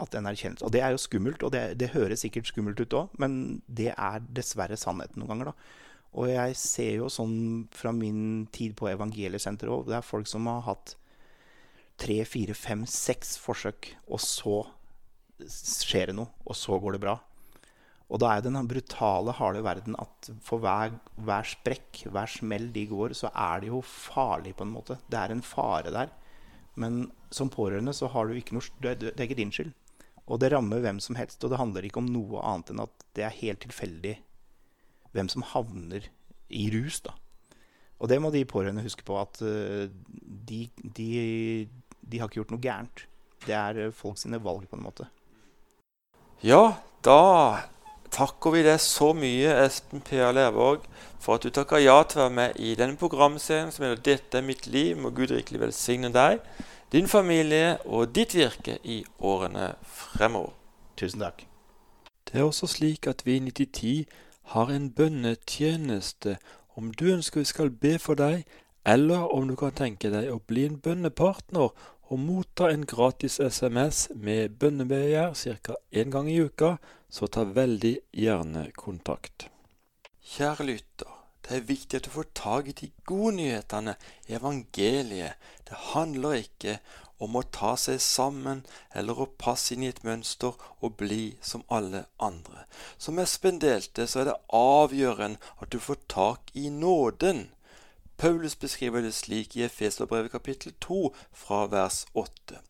at 0.02 0.16
den 0.16 0.26
erkjennelse 0.26 0.66
Og 0.66 0.74
det 0.74 0.82
er 0.82 0.96
jo 0.96 1.02
skummelt, 1.02 1.44
og 1.46 1.52
det, 1.54 1.78
det 1.78 1.92
høres 1.94 2.24
sikkert 2.26 2.50
skummelt 2.50 2.80
ut 2.82 2.96
òg, 2.98 3.16
men 3.22 3.62
det 3.68 3.92
er 3.94 4.24
dessverre 4.34 4.80
sannheten 4.80 5.22
noen 5.22 5.34
ganger. 5.34 5.52
da. 5.52 5.92
Og 6.18 6.32
jeg 6.32 6.58
ser 6.60 6.92
jo 6.98 7.10
sånn 7.12 7.38
fra 7.76 7.94
min 7.96 8.48
tid 8.52 8.76
på 8.80 8.90
evangeliesenteret 8.92 9.72
òg, 9.72 9.92
det 9.92 10.00
er 10.00 10.08
folk 10.08 10.30
som 10.30 10.50
har 10.50 10.66
hatt 10.68 10.96
tre, 12.02 12.22
fire, 12.26 12.56
fem, 12.58 12.86
seks 12.90 13.36
forsøk, 13.42 13.92
og 14.10 14.24
så 14.24 14.64
skjer 15.46 16.12
det 16.12 16.18
noe, 16.18 16.32
og 16.46 16.58
så 16.58 16.80
går 16.82 16.98
det 16.98 17.04
bra. 17.04 17.20
Og 18.12 18.20
da 18.20 18.34
er 18.34 18.44
den 18.44 18.58
brutale, 18.68 19.32
harde 19.38 19.62
verden 19.64 19.96
at 20.02 20.32
for 20.44 20.60
hver, 20.64 20.98
hver 21.16 21.48
sprekk, 21.48 22.02
hver 22.12 22.28
smell 22.28 22.68
de 22.76 22.84
går, 22.90 23.16
så 23.16 23.30
er 23.32 23.62
det 23.64 23.70
jo 23.70 23.80
farlig 23.86 24.52
på 24.58 24.66
en 24.68 24.74
måte. 24.74 24.98
Det 25.08 25.20
er 25.20 25.32
en 25.32 25.46
fare 25.46 25.94
der. 25.96 26.12
Men 26.80 27.12
som 27.34 27.52
pårørende 27.52 27.94
så 27.96 28.10
har 28.12 28.28
du 28.28 28.36
ikke 28.38 28.56
noe 28.56 28.64
Det 28.82 29.12
er 29.12 29.26
ikke 29.26 29.40
din 29.40 29.52
skyld. 29.52 29.74
Og 30.28 30.40
det 30.40 30.52
rammer 30.54 30.84
hvem 30.84 31.00
som 31.04 31.18
helst. 31.20 31.44
Og 31.44 31.52
det 31.52 31.60
handler 31.60 31.86
ikke 31.86 32.00
om 32.00 32.12
noe 32.12 32.44
annet 32.46 32.72
enn 32.72 32.84
at 32.86 33.08
det 33.18 33.26
er 33.28 33.40
helt 33.42 33.64
tilfeldig 33.66 34.16
hvem 35.12 35.28
som 35.32 35.44
havner 35.44 36.08
i 36.48 36.70
rus. 36.72 37.02
da. 37.04 37.16
Og 38.00 38.10
det 38.10 38.22
må 38.22 38.32
de 38.34 38.46
pårørende 38.48 38.84
huske 38.86 39.04
på, 39.06 39.18
at 39.20 39.42
uh, 39.44 39.90
de, 40.50 40.62
de, 40.82 41.10
de, 42.02 42.20
har 42.20 42.30
ikke 42.30 42.42
gjort 42.42 42.54
noe 42.56 42.64
gærent. 42.64 43.04
Det 43.46 43.54
er 43.54 43.82
uh, 43.88 43.94
folk 43.94 44.18
sine 44.18 44.40
valg, 44.42 44.66
på 44.70 44.80
en 44.80 44.86
måte. 44.88 45.06
Ja, 46.42 46.80
da 47.06 47.20
takker 48.12 48.56
vi 48.56 48.64
deg 48.66 48.80
så 48.84 49.12
mye, 49.18 49.54
Espen 49.66 50.04
P.A. 50.06 50.32
Lervåg, 50.36 50.86
for 51.22 51.38
at 51.38 51.46
du 51.46 51.54
takker 51.54 51.82
ja 51.82 52.00
til 52.04 52.20
å 52.20 52.26
være 52.26 52.36
med 52.38 52.60
i 52.60 52.74
denne 52.80 53.00
programserien 53.00 53.72
som 53.72 53.86
heter 53.86 54.02
'Dette 54.02 54.38
er 54.38 54.48
mitt 54.48 54.68
liv'. 54.68 54.98
Må 54.98 55.10
Gud 55.10 55.32
rikelig 55.32 55.62
velsigne 55.62 56.12
deg, 56.14 56.40
din 56.92 57.08
familie 57.08 57.78
og 57.86 58.16
ditt 58.16 58.36
virke 58.36 58.78
i 58.84 59.06
årene 59.20 59.76
fremover. 59.84 60.52
Tusen 60.98 61.20
takk. 61.20 61.46
Det 62.28 62.40
er 62.40 62.44
også 62.44 62.68
slik 62.68 63.08
at 63.08 63.26
vi 63.26 63.36
i 63.36 63.40
9010 63.40 64.06
har 64.44 64.68
en 64.70 64.92
bønnetjeneste. 64.92 66.38
Om 66.76 66.92
du 66.94 67.06
ønsker 67.14 67.40
vi 67.40 67.46
skal 67.46 67.70
be 67.70 68.00
for 68.00 68.14
deg, 68.14 68.46
eller 68.86 69.34
om 69.36 69.48
du 69.48 69.56
kan 69.56 69.72
tenke 69.72 70.10
deg 70.10 70.32
å 70.32 70.40
bli 70.48 70.66
en 70.66 70.80
bønnepartner 70.80 71.70
og 72.12 72.20
motta 72.20 72.72
en 72.72 72.86
gratis 72.86 73.40
SMS 73.40 74.10
med 74.16 74.58
bønnebegjær 74.60 75.34
ca. 75.64 75.76
én 75.92 76.12
gang 76.12 76.30
i 76.30 76.42
uka, 76.42 76.78
så 77.12 77.28
ta 77.28 77.44
veldig 77.44 77.98
gjerne 78.16 78.70
kontakt. 78.80 79.50
Kjære 80.32 80.66
lytter, 80.70 81.12
det 81.44 81.58
er 81.58 81.68
viktig 81.68 82.00
at 82.00 82.08
du 82.08 82.14
får 82.14 82.28
tak 82.38 82.68
i 82.72 82.76
de 82.78 82.92
gode 83.10 83.36
nyhetene 83.42 83.98
i 84.30 84.36
evangeliet. 84.38 85.36
Det 85.68 85.80
handler 85.92 86.40
ikke 86.46 86.78
om 87.22 87.36
å 87.38 87.44
ta 87.54 87.76
seg 87.78 88.00
sammen 88.02 88.64
eller 88.98 89.20
å 89.20 89.30
passe 89.44 89.76
inn 89.76 89.84
i 89.86 89.92
et 89.92 90.04
mønster 90.08 90.56
og 90.80 90.96
bli 91.02 91.36
som 91.46 91.66
alle 91.68 92.06
andre. 92.18 92.66
Som 92.98 93.20
Espen 93.22 93.60
delte, 93.62 94.08
så 94.08 94.24
er 94.24 94.32
det 94.32 94.40
avgjørende 94.56 95.54
at 95.62 95.74
du 95.74 95.80
får 95.84 96.02
tak 96.08 96.56
i 96.58 96.70
nåden. 96.74 97.50
Paulus 98.18 98.56
beskriver 98.56 99.02
det 99.02 99.14
slik 99.18 99.58
i 99.58 99.66
Efeserbrevet 99.68 100.32
kapittel 100.32 100.74
2 100.80 101.08
fra 101.44 101.66
vers 101.70 102.06
8. 102.14 102.62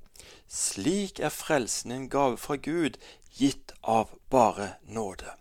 Slik 0.51 1.19
er 1.19 1.31
frelsen 1.31 1.91
en 1.95 2.09
gave 2.11 2.37
fra 2.37 2.55
Gud, 2.55 2.97
gitt 3.37 3.73
av 3.81 4.09
bare 4.29 4.73
nåde. 4.87 5.35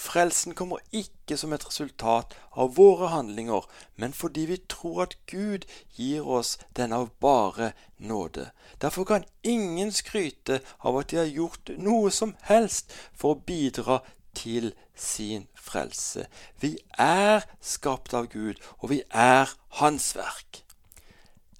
Frelsen 0.00 0.54
kommer 0.56 0.80
ikke 0.96 1.36
som 1.36 1.52
et 1.52 1.64
resultat 1.66 2.32
av 2.56 2.72
våre 2.78 3.10
handlinger, 3.12 3.66
men 4.00 4.14
fordi 4.16 4.46
vi 4.48 4.56
tror 4.72 5.02
at 5.04 5.16
Gud 5.28 5.66
gir 5.96 6.24
oss 6.24 6.56
den 6.76 6.94
av 6.96 7.10
bare 7.20 7.72
nåde. 7.98 8.50
Derfor 8.80 9.04
kan 9.04 9.28
ingen 9.42 9.92
skryte 9.92 10.60
av 10.78 10.96
at 10.96 11.12
de 11.12 11.20
har 11.20 11.28
gjort 11.28 11.74
noe 11.76 12.10
som 12.10 12.32
helst 12.48 12.96
for 13.12 13.36
å 13.36 13.42
bidra 13.44 14.00
til 14.34 14.72
sin 14.96 15.46
frelse. 15.54 16.26
Vi 16.60 16.78
er 16.96 17.44
skapt 17.60 18.16
av 18.16 18.32
Gud, 18.32 18.56
og 18.80 18.90
vi 18.94 19.02
er 19.10 19.52
Hans 19.82 20.14
verk. 20.16 20.64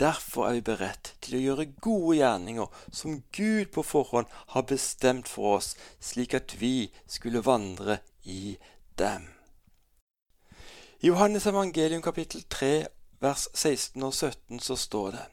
Derfor 0.01 0.49
er 0.49 0.53
vi 0.57 0.61
beredt 0.65 1.13
til 1.21 1.37
å 1.37 1.43
gjøre 1.43 1.67
gode 1.85 2.15
gjerninger 2.17 2.85
som 2.89 3.19
Gud 3.37 3.67
på 3.75 3.85
forhånd 3.85 4.31
har 4.55 4.65
bestemt 4.71 5.29
for 5.29 5.59
oss, 5.59 5.75
slik 6.01 6.33
at 6.39 6.55
vi 6.61 6.89
skulle 7.05 7.45
vandre 7.45 7.99
i 8.25 8.57
dem. 8.99 9.29
I 11.01 11.13
Johannes 11.13 11.47
evangelium 11.47 12.01
kapittel 12.03 12.47
3 12.49 12.87
vers 13.21 13.49
16 13.55 14.03
og 14.03 14.15
17 14.15 14.61
så 14.61 14.77
står 14.77 15.11
det 15.19 15.27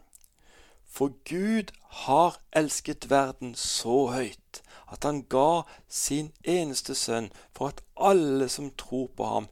For 0.91 1.15
Gud 1.29 1.71
har 2.03 2.39
elsket 2.51 3.09
verden 3.09 3.55
så 3.55 4.05
høyt 4.11 4.61
at 4.91 5.03
han 5.03 5.23
ga 5.31 5.63
sin 5.87 6.31
eneste 6.43 6.95
sønn 6.95 7.29
for 7.55 7.71
at 7.71 7.83
alle 7.95 8.47
som 8.51 8.71
tror 8.79 9.07
på 9.15 9.27
ham, 9.27 9.47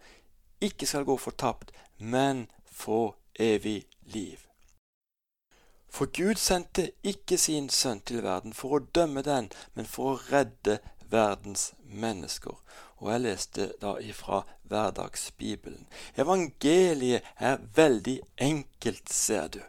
ikke 0.61 0.88
skal 0.88 1.07
gå 1.07 1.18
fortapt, 1.20 1.72
men 1.99 2.47
få 2.66 3.16
evig 3.39 3.86
liv. 4.03 4.44
For 5.95 6.11
Gud 6.11 6.35
sendte 6.35 6.89
ikke 7.07 7.37
sin 7.39 7.69
sønn 7.71 8.01
til 8.03 8.19
verden 8.25 8.51
for 8.53 8.75
å 8.75 8.85
dømme 8.97 9.21
den, 9.23 9.45
men 9.79 9.87
for 9.87 10.09
å 10.09 10.23
redde 10.27 10.81
verdens 11.07 11.69
mennesker. 11.87 12.57
Og 12.99 13.13
jeg 13.13 13.23
leste 13.23 13.67
da 13.79 13.93
ifra 14.03 14.41
Hverdagsbibelen. 14.67 15.85
Evangeliet 16.19 17.23
er 17.39 17.63
veldig 17.79 18.17
enkelt, 18.43 19.07
ser 19.07 19.47
du. 19.55 19.61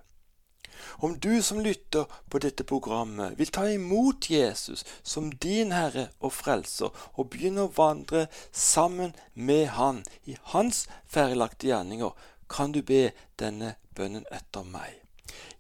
Om 0.99 1.15
du 1.23 1.43
som 1.47 1.63
lytter 1.63 2.11
på 2.27 2.43
dette 2.43 2.67
programmet 2.67 3.39
vil 3.39 3.55
ta 3.55 3.69
imot 3.71 4.27
Jesus 4.31 4.83
som 5.07 5.31
din 5.31 5.71
Herre 5.71 6.09
og 6.19 6.35
Frelser, 6.41 6.91
og 7.15 7.31
begynne 7.31 7.69
å 7.69 7.75
vandre 7.79 8.27
sammen 8.51 9.15
med 9.35 9.77
Han 9.79 10.03
i 10.27 10.35
Hans 10.51 10.89
ferdiglagte 11.07 11.71
gjerninger, 11.71 12.11
kan 12.51 12.75
du 12.75 12.83
be 12.83 13.13
denne 13.39 13.77
bønnen 13.95 14.27
etter 14.35 14.67
meg. 14.67 15.06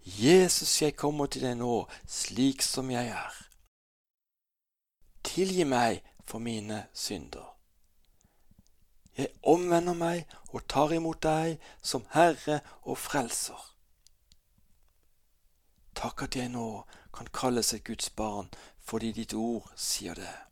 Jesus, 0.04 0.82
jeg 0.82 0.96
kommer 0.96 1.26
til 1.26 1.42
deg 1.42 1.58
nå 1.58 1.86
slik 2.06 2.62
som 2.62 2.90
jeg 2.90 3.10
er. 3.10 3.34
Tilgi 5.26 5.66
meg 5.66 6.04
for 6.24 6.38
mine 6.38 6.86
synder. 6.94 7.56
Jeg 9.16 9.32
omvender 9.42 9.96
meg 9.96 10.26
og 10.52 10.66
tar 10.68 10.92
imot 10.92 11.22
deg 11.24 11.56
som 11.82 12.04
Herre 12.12 12.60
og 12.84 12.98
Frelser. 13.00 13.62
Takk 15.96 16.26
at 16.28 16.36
jeg 16.36 16.52
nå 16.52 16.84
kan 17.16 17.30
kalles 17.32 17.72
et 17.74 17.84
Guds 17.84 18.10
barn 18.10 18.52
fordi 18.86 19.12
ditt 19.16 19.34
ord 19.34 19.72
sier 19.74 20.14
det. 20.14 20.45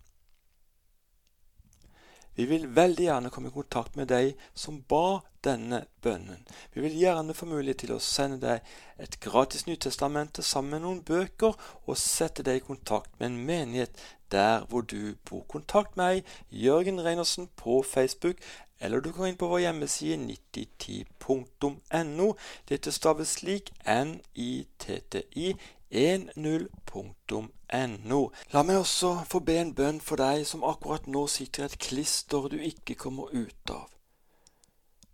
Vi 2.34 2.46
vil 2.50 2.66
veldig 2.74 3.06
gjerne 3.06 3.30
komme 3.30 3.50
i 3.50 3.54
kontakt 3.54 3.96
med 3.96 4.08
deg 4.10 4.32
som 4.58 4.80
ba 4.90 5.20
denne 5.44 5.84
bønnen. 6.02 6.42
Vi 6.74 6.82
vil 6.82 6.96
gjerne 6.98 7.36
få 7.36 7.46
mulighet 7.46 7.84
til 7.84 7.94
å 7.94 8.02
sende 8.02 8.40
deg 8.42 8.74
et 9.02 9.18
gratis 9.22 9.66
Nytestamente 9.68 10.42
sammen 10.42 10.76
med 10.76 10.84
noen 10.86 11.02
bøker, 11.06 11.54
og 11.86 12.00
sette 12.00 12.44
deg 12.46 12.60
i 12.60 12.66
kontakt 12.66 13.12
med 13.20 13.30
en 13.30 13.40
menighet 13.46 14.04
der 14.34 14.66
hvor 14.70 14.82
du 14.82 15.14
bor. 15.28 15.44
Kontakt 15.48 15.96
meg, 16.00 16.24
Jørgen 16.50 17.00
Reinersen, 17.04 17.48
på 17.56 17.82
Facebook, 17.86 18.36
eller 18.80 19.00
du 19.00 19.12
kan 19.14 19.30
inn 19.30 19.38
på 19.38 19.48
vår 19.48 19.68
hjemmeside 19.68 20.18
9010.no. 20.18 22.28
Dette 22.68 22.92
staves 22.92 23.28
slik 23.38 23.70
N-I-T-T-I 23.86 25.54
10.no. 25.94 28.20
La 28.52 28.60
meg 28.66 28.82
også 28.82 29.10
få 29.30 29.38
be 29.46 29.54
en 29.62 29.74
bønn 29.78 30.02
for 30.02 30.18
deg 30.18 30.42
som 30.48 30.66
akkurat 30.66 31.06
nå 31.06 31.28
sitter 31.30 31.62
i 31.62 31.66
et 31.70 31.82
klister 31.88 32.50
du 32.50 32.58
ikke 32.58 32.98
kommer 32.98 33.30
ut 33.30 33.70
av. 33.70 33.94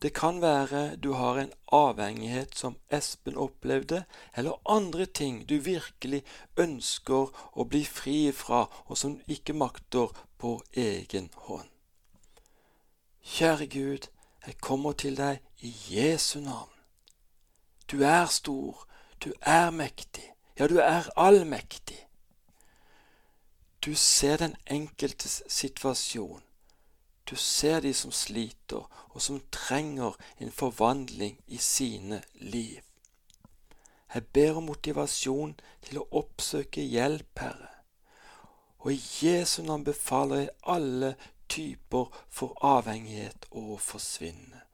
Det 0.01 0.15
kan 0.17 0.41
være 0.41 0.97
du 0.97 1.13
har 1.13 1.39
en 1.39 1.53
avhengighet 1.73 2.57
som 2.57 2.77
Espen 2.89 3.37
opplevde, 3.37 4.05
eller 4.37 4.57
andre 4.65 5.07
ting 5.07 5.49
du 5.49 5.59
virkelig 5.61 6.23
ønsker 6.57 7.29
å 7.53 7.67
bli 7.69 7.85
fri 7.85 8.33
fra, 8.33 8.65
og 8.89 8.97
som 8.97 9.19
du 9.19 9.23
ikke 9.29 9.53
makter 9.53 10.09
på 10.41 10.63
egen 10.73 11.29
hånd. 11.45 11.69
Kjære 13.21 13.67
Gud, 13.67 14.09
jeg 14.47 14.57
kommer 14.65 14.93
til 14.93 15.21
deg 15.21 15.45
i 15.61 15.75
Jesu 15.93 16.41
navn. 16.41 16.73
Du 17.93 18.01
er 18.01 18.27
stor, 18.27 18.87
du 19.25 19.33
er 19.43 19.71
mektig. 19.71 20.33
Ja, 20.61 20.67
du 20.67 20.77
er 20.77 21.07
allmektig. 21.17 22.07
Du 23.85 23.95
ser 23.95 24.37
den 24.37 24.57
enkeltes 24.67 25.43
situasjon. 25.49 26.43
Du 27.31 27.37
ser 27.37 27.81
de 27.81 27.95
som 27.95 28.13
sliter, 28.13 28.85
og 29.09 29.23
som 29.23 29.41
trenger 29.53 30.19
en 30.39 30.53
forvandling 30.53 31.41
i 31.47 31.57
sine 31.57 32.21
liv. 32.35 32.83
Jeg 34.15 34.27
ber 34.27 34.61
om 34.61 34.69
motivasjon 34.69 35.57
til 35.81 36.03
å 36.03 36.07
oppsøke 36.21 36.85
hjelp, 36.85 37.41
Herre. 37.41 37.73
Og 38.85 38.93
i 38.93 39.01
Jesu 39.25 39.63
navn 39.63 39.89
befaler 39.89 40.45
jeg 40.45 40.57
alle 40.77 41.15
typer 41.49 42.13
for 42.29 42.53
avhengighet 42.61 43.49
å 43.51 43.79
forsvinne. 43.81 44.67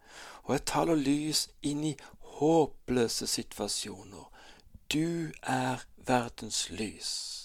Og 0.50 0.56
jeg 0.56 0.66
taler 0.66 0.98
lys 0.98 1.46
inn 1.62 1.92
i 1.94 1.98
håpløse 2.40 3.30
situasjoner 3.30 4.32
du 4.92 5.32
er 5.42 5.84
verdens 5.96 6.70
lys. 6.70 7.42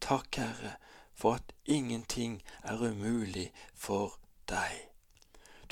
Takk, 0.00 0.36
Herre, 0.36 0.74
for 1.14 1.34
at 1.34 1.52
ingenting 1.64 2.42
er 2.62 2.90
umulig 2.90 3.52
for 3.74 4.18
deg. 4.48 4.88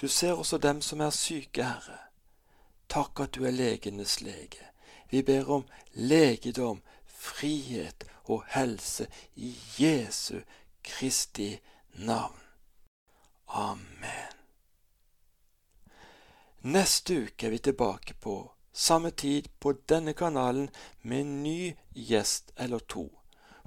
Du 0.01 0.09
ser 0.09 0.33
også 0.33 0.59
dem 0.59 0.81
som 0.81 1.01
er 1.01 1.11
syke, 1.11 1.65
Herre. 1.65 1.99
Takk 2.89 3.21
at 3.21 3.35
du 3.35 3.45
er 3.45 3.51
legenes 3.51 4.21
lege. 4.21 4.69
Vi 5.11 5.23
ber 5.23 5.49
om 5.51 5.65
legedom, 5.93 6.83
frihet 7.07 8.05
og 8.25 8.45
helse 8.49 9.07
i 9.35 9.57
Jesu 9.79 10.41
Kristi 10.85 11.59
navn. 11.95 12.41
Amen. 13.49 14.33
Neste 16.63 17.23
uke 17.23 17.47
er 17.47 17.51
vi 17.51 17.59
tilbake 17.59 18.15
på 18.15 18.53
samme 18.73 19.11
tid 19.11 19.49
på 19.61 19.75
denne 19.89 20.13
kanalen 20.13 20.71
med 21.03 21.21
en 21.21 21.43
ny 21.43 21.75
gjest 21.95 22.53
eller 22.57 22.79
to. 22.79 23.09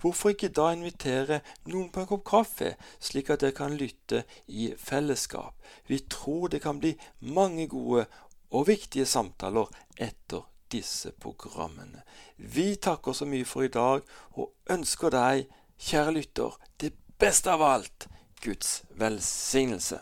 Hvorfor 0.01 0.33
ikke 0.33 0.51
da 0.53 0.71
invitere 0.75 1.39
noen 1.71 1.87
på 1.89 2.03
en 2.03 2.09
kopp 2.09 2.25
kaffe, 2.27 2.73
slik 2.99 3.29
at 3.31 3.41
dere 3.41 3.55
kan 3.55 3.77
lytte 3.79 4.25
i 4.47 4.73
fellesskap? 4.77 5.55
Vi 5.87 6.01
tror 6.11 6.49
det 6.51 6.61
kan 6.61 6.81
bli 6.81 6.95
mange 7.19 7.67
gode 7.71 8.05
og 8.51 8.67
viktige 8.67 9.07
samtaler 9.09 9.71
etter 9.97 10.43
disse 10.71 11.11
programmene. 11.21 12.03
Vi 12.37 12.75
takker 12.75 13.13
så 13.13 13.25
mye 13.29 13.47
for 13.47 13.65
i 13.65 13.71
dag 13.71 14.03
og 14.35 14.51
ønsker 14.69 15.13
deg, 15.15 15.47
kjære 15.79 16.17
lytter, 16.19 16.59
det 16.81 16.91
beste 17.19 17.51
av 17.51 17.63
alt 17.63 18.07
Guds 18.43 18.83
velsignelse. 18.99 20.01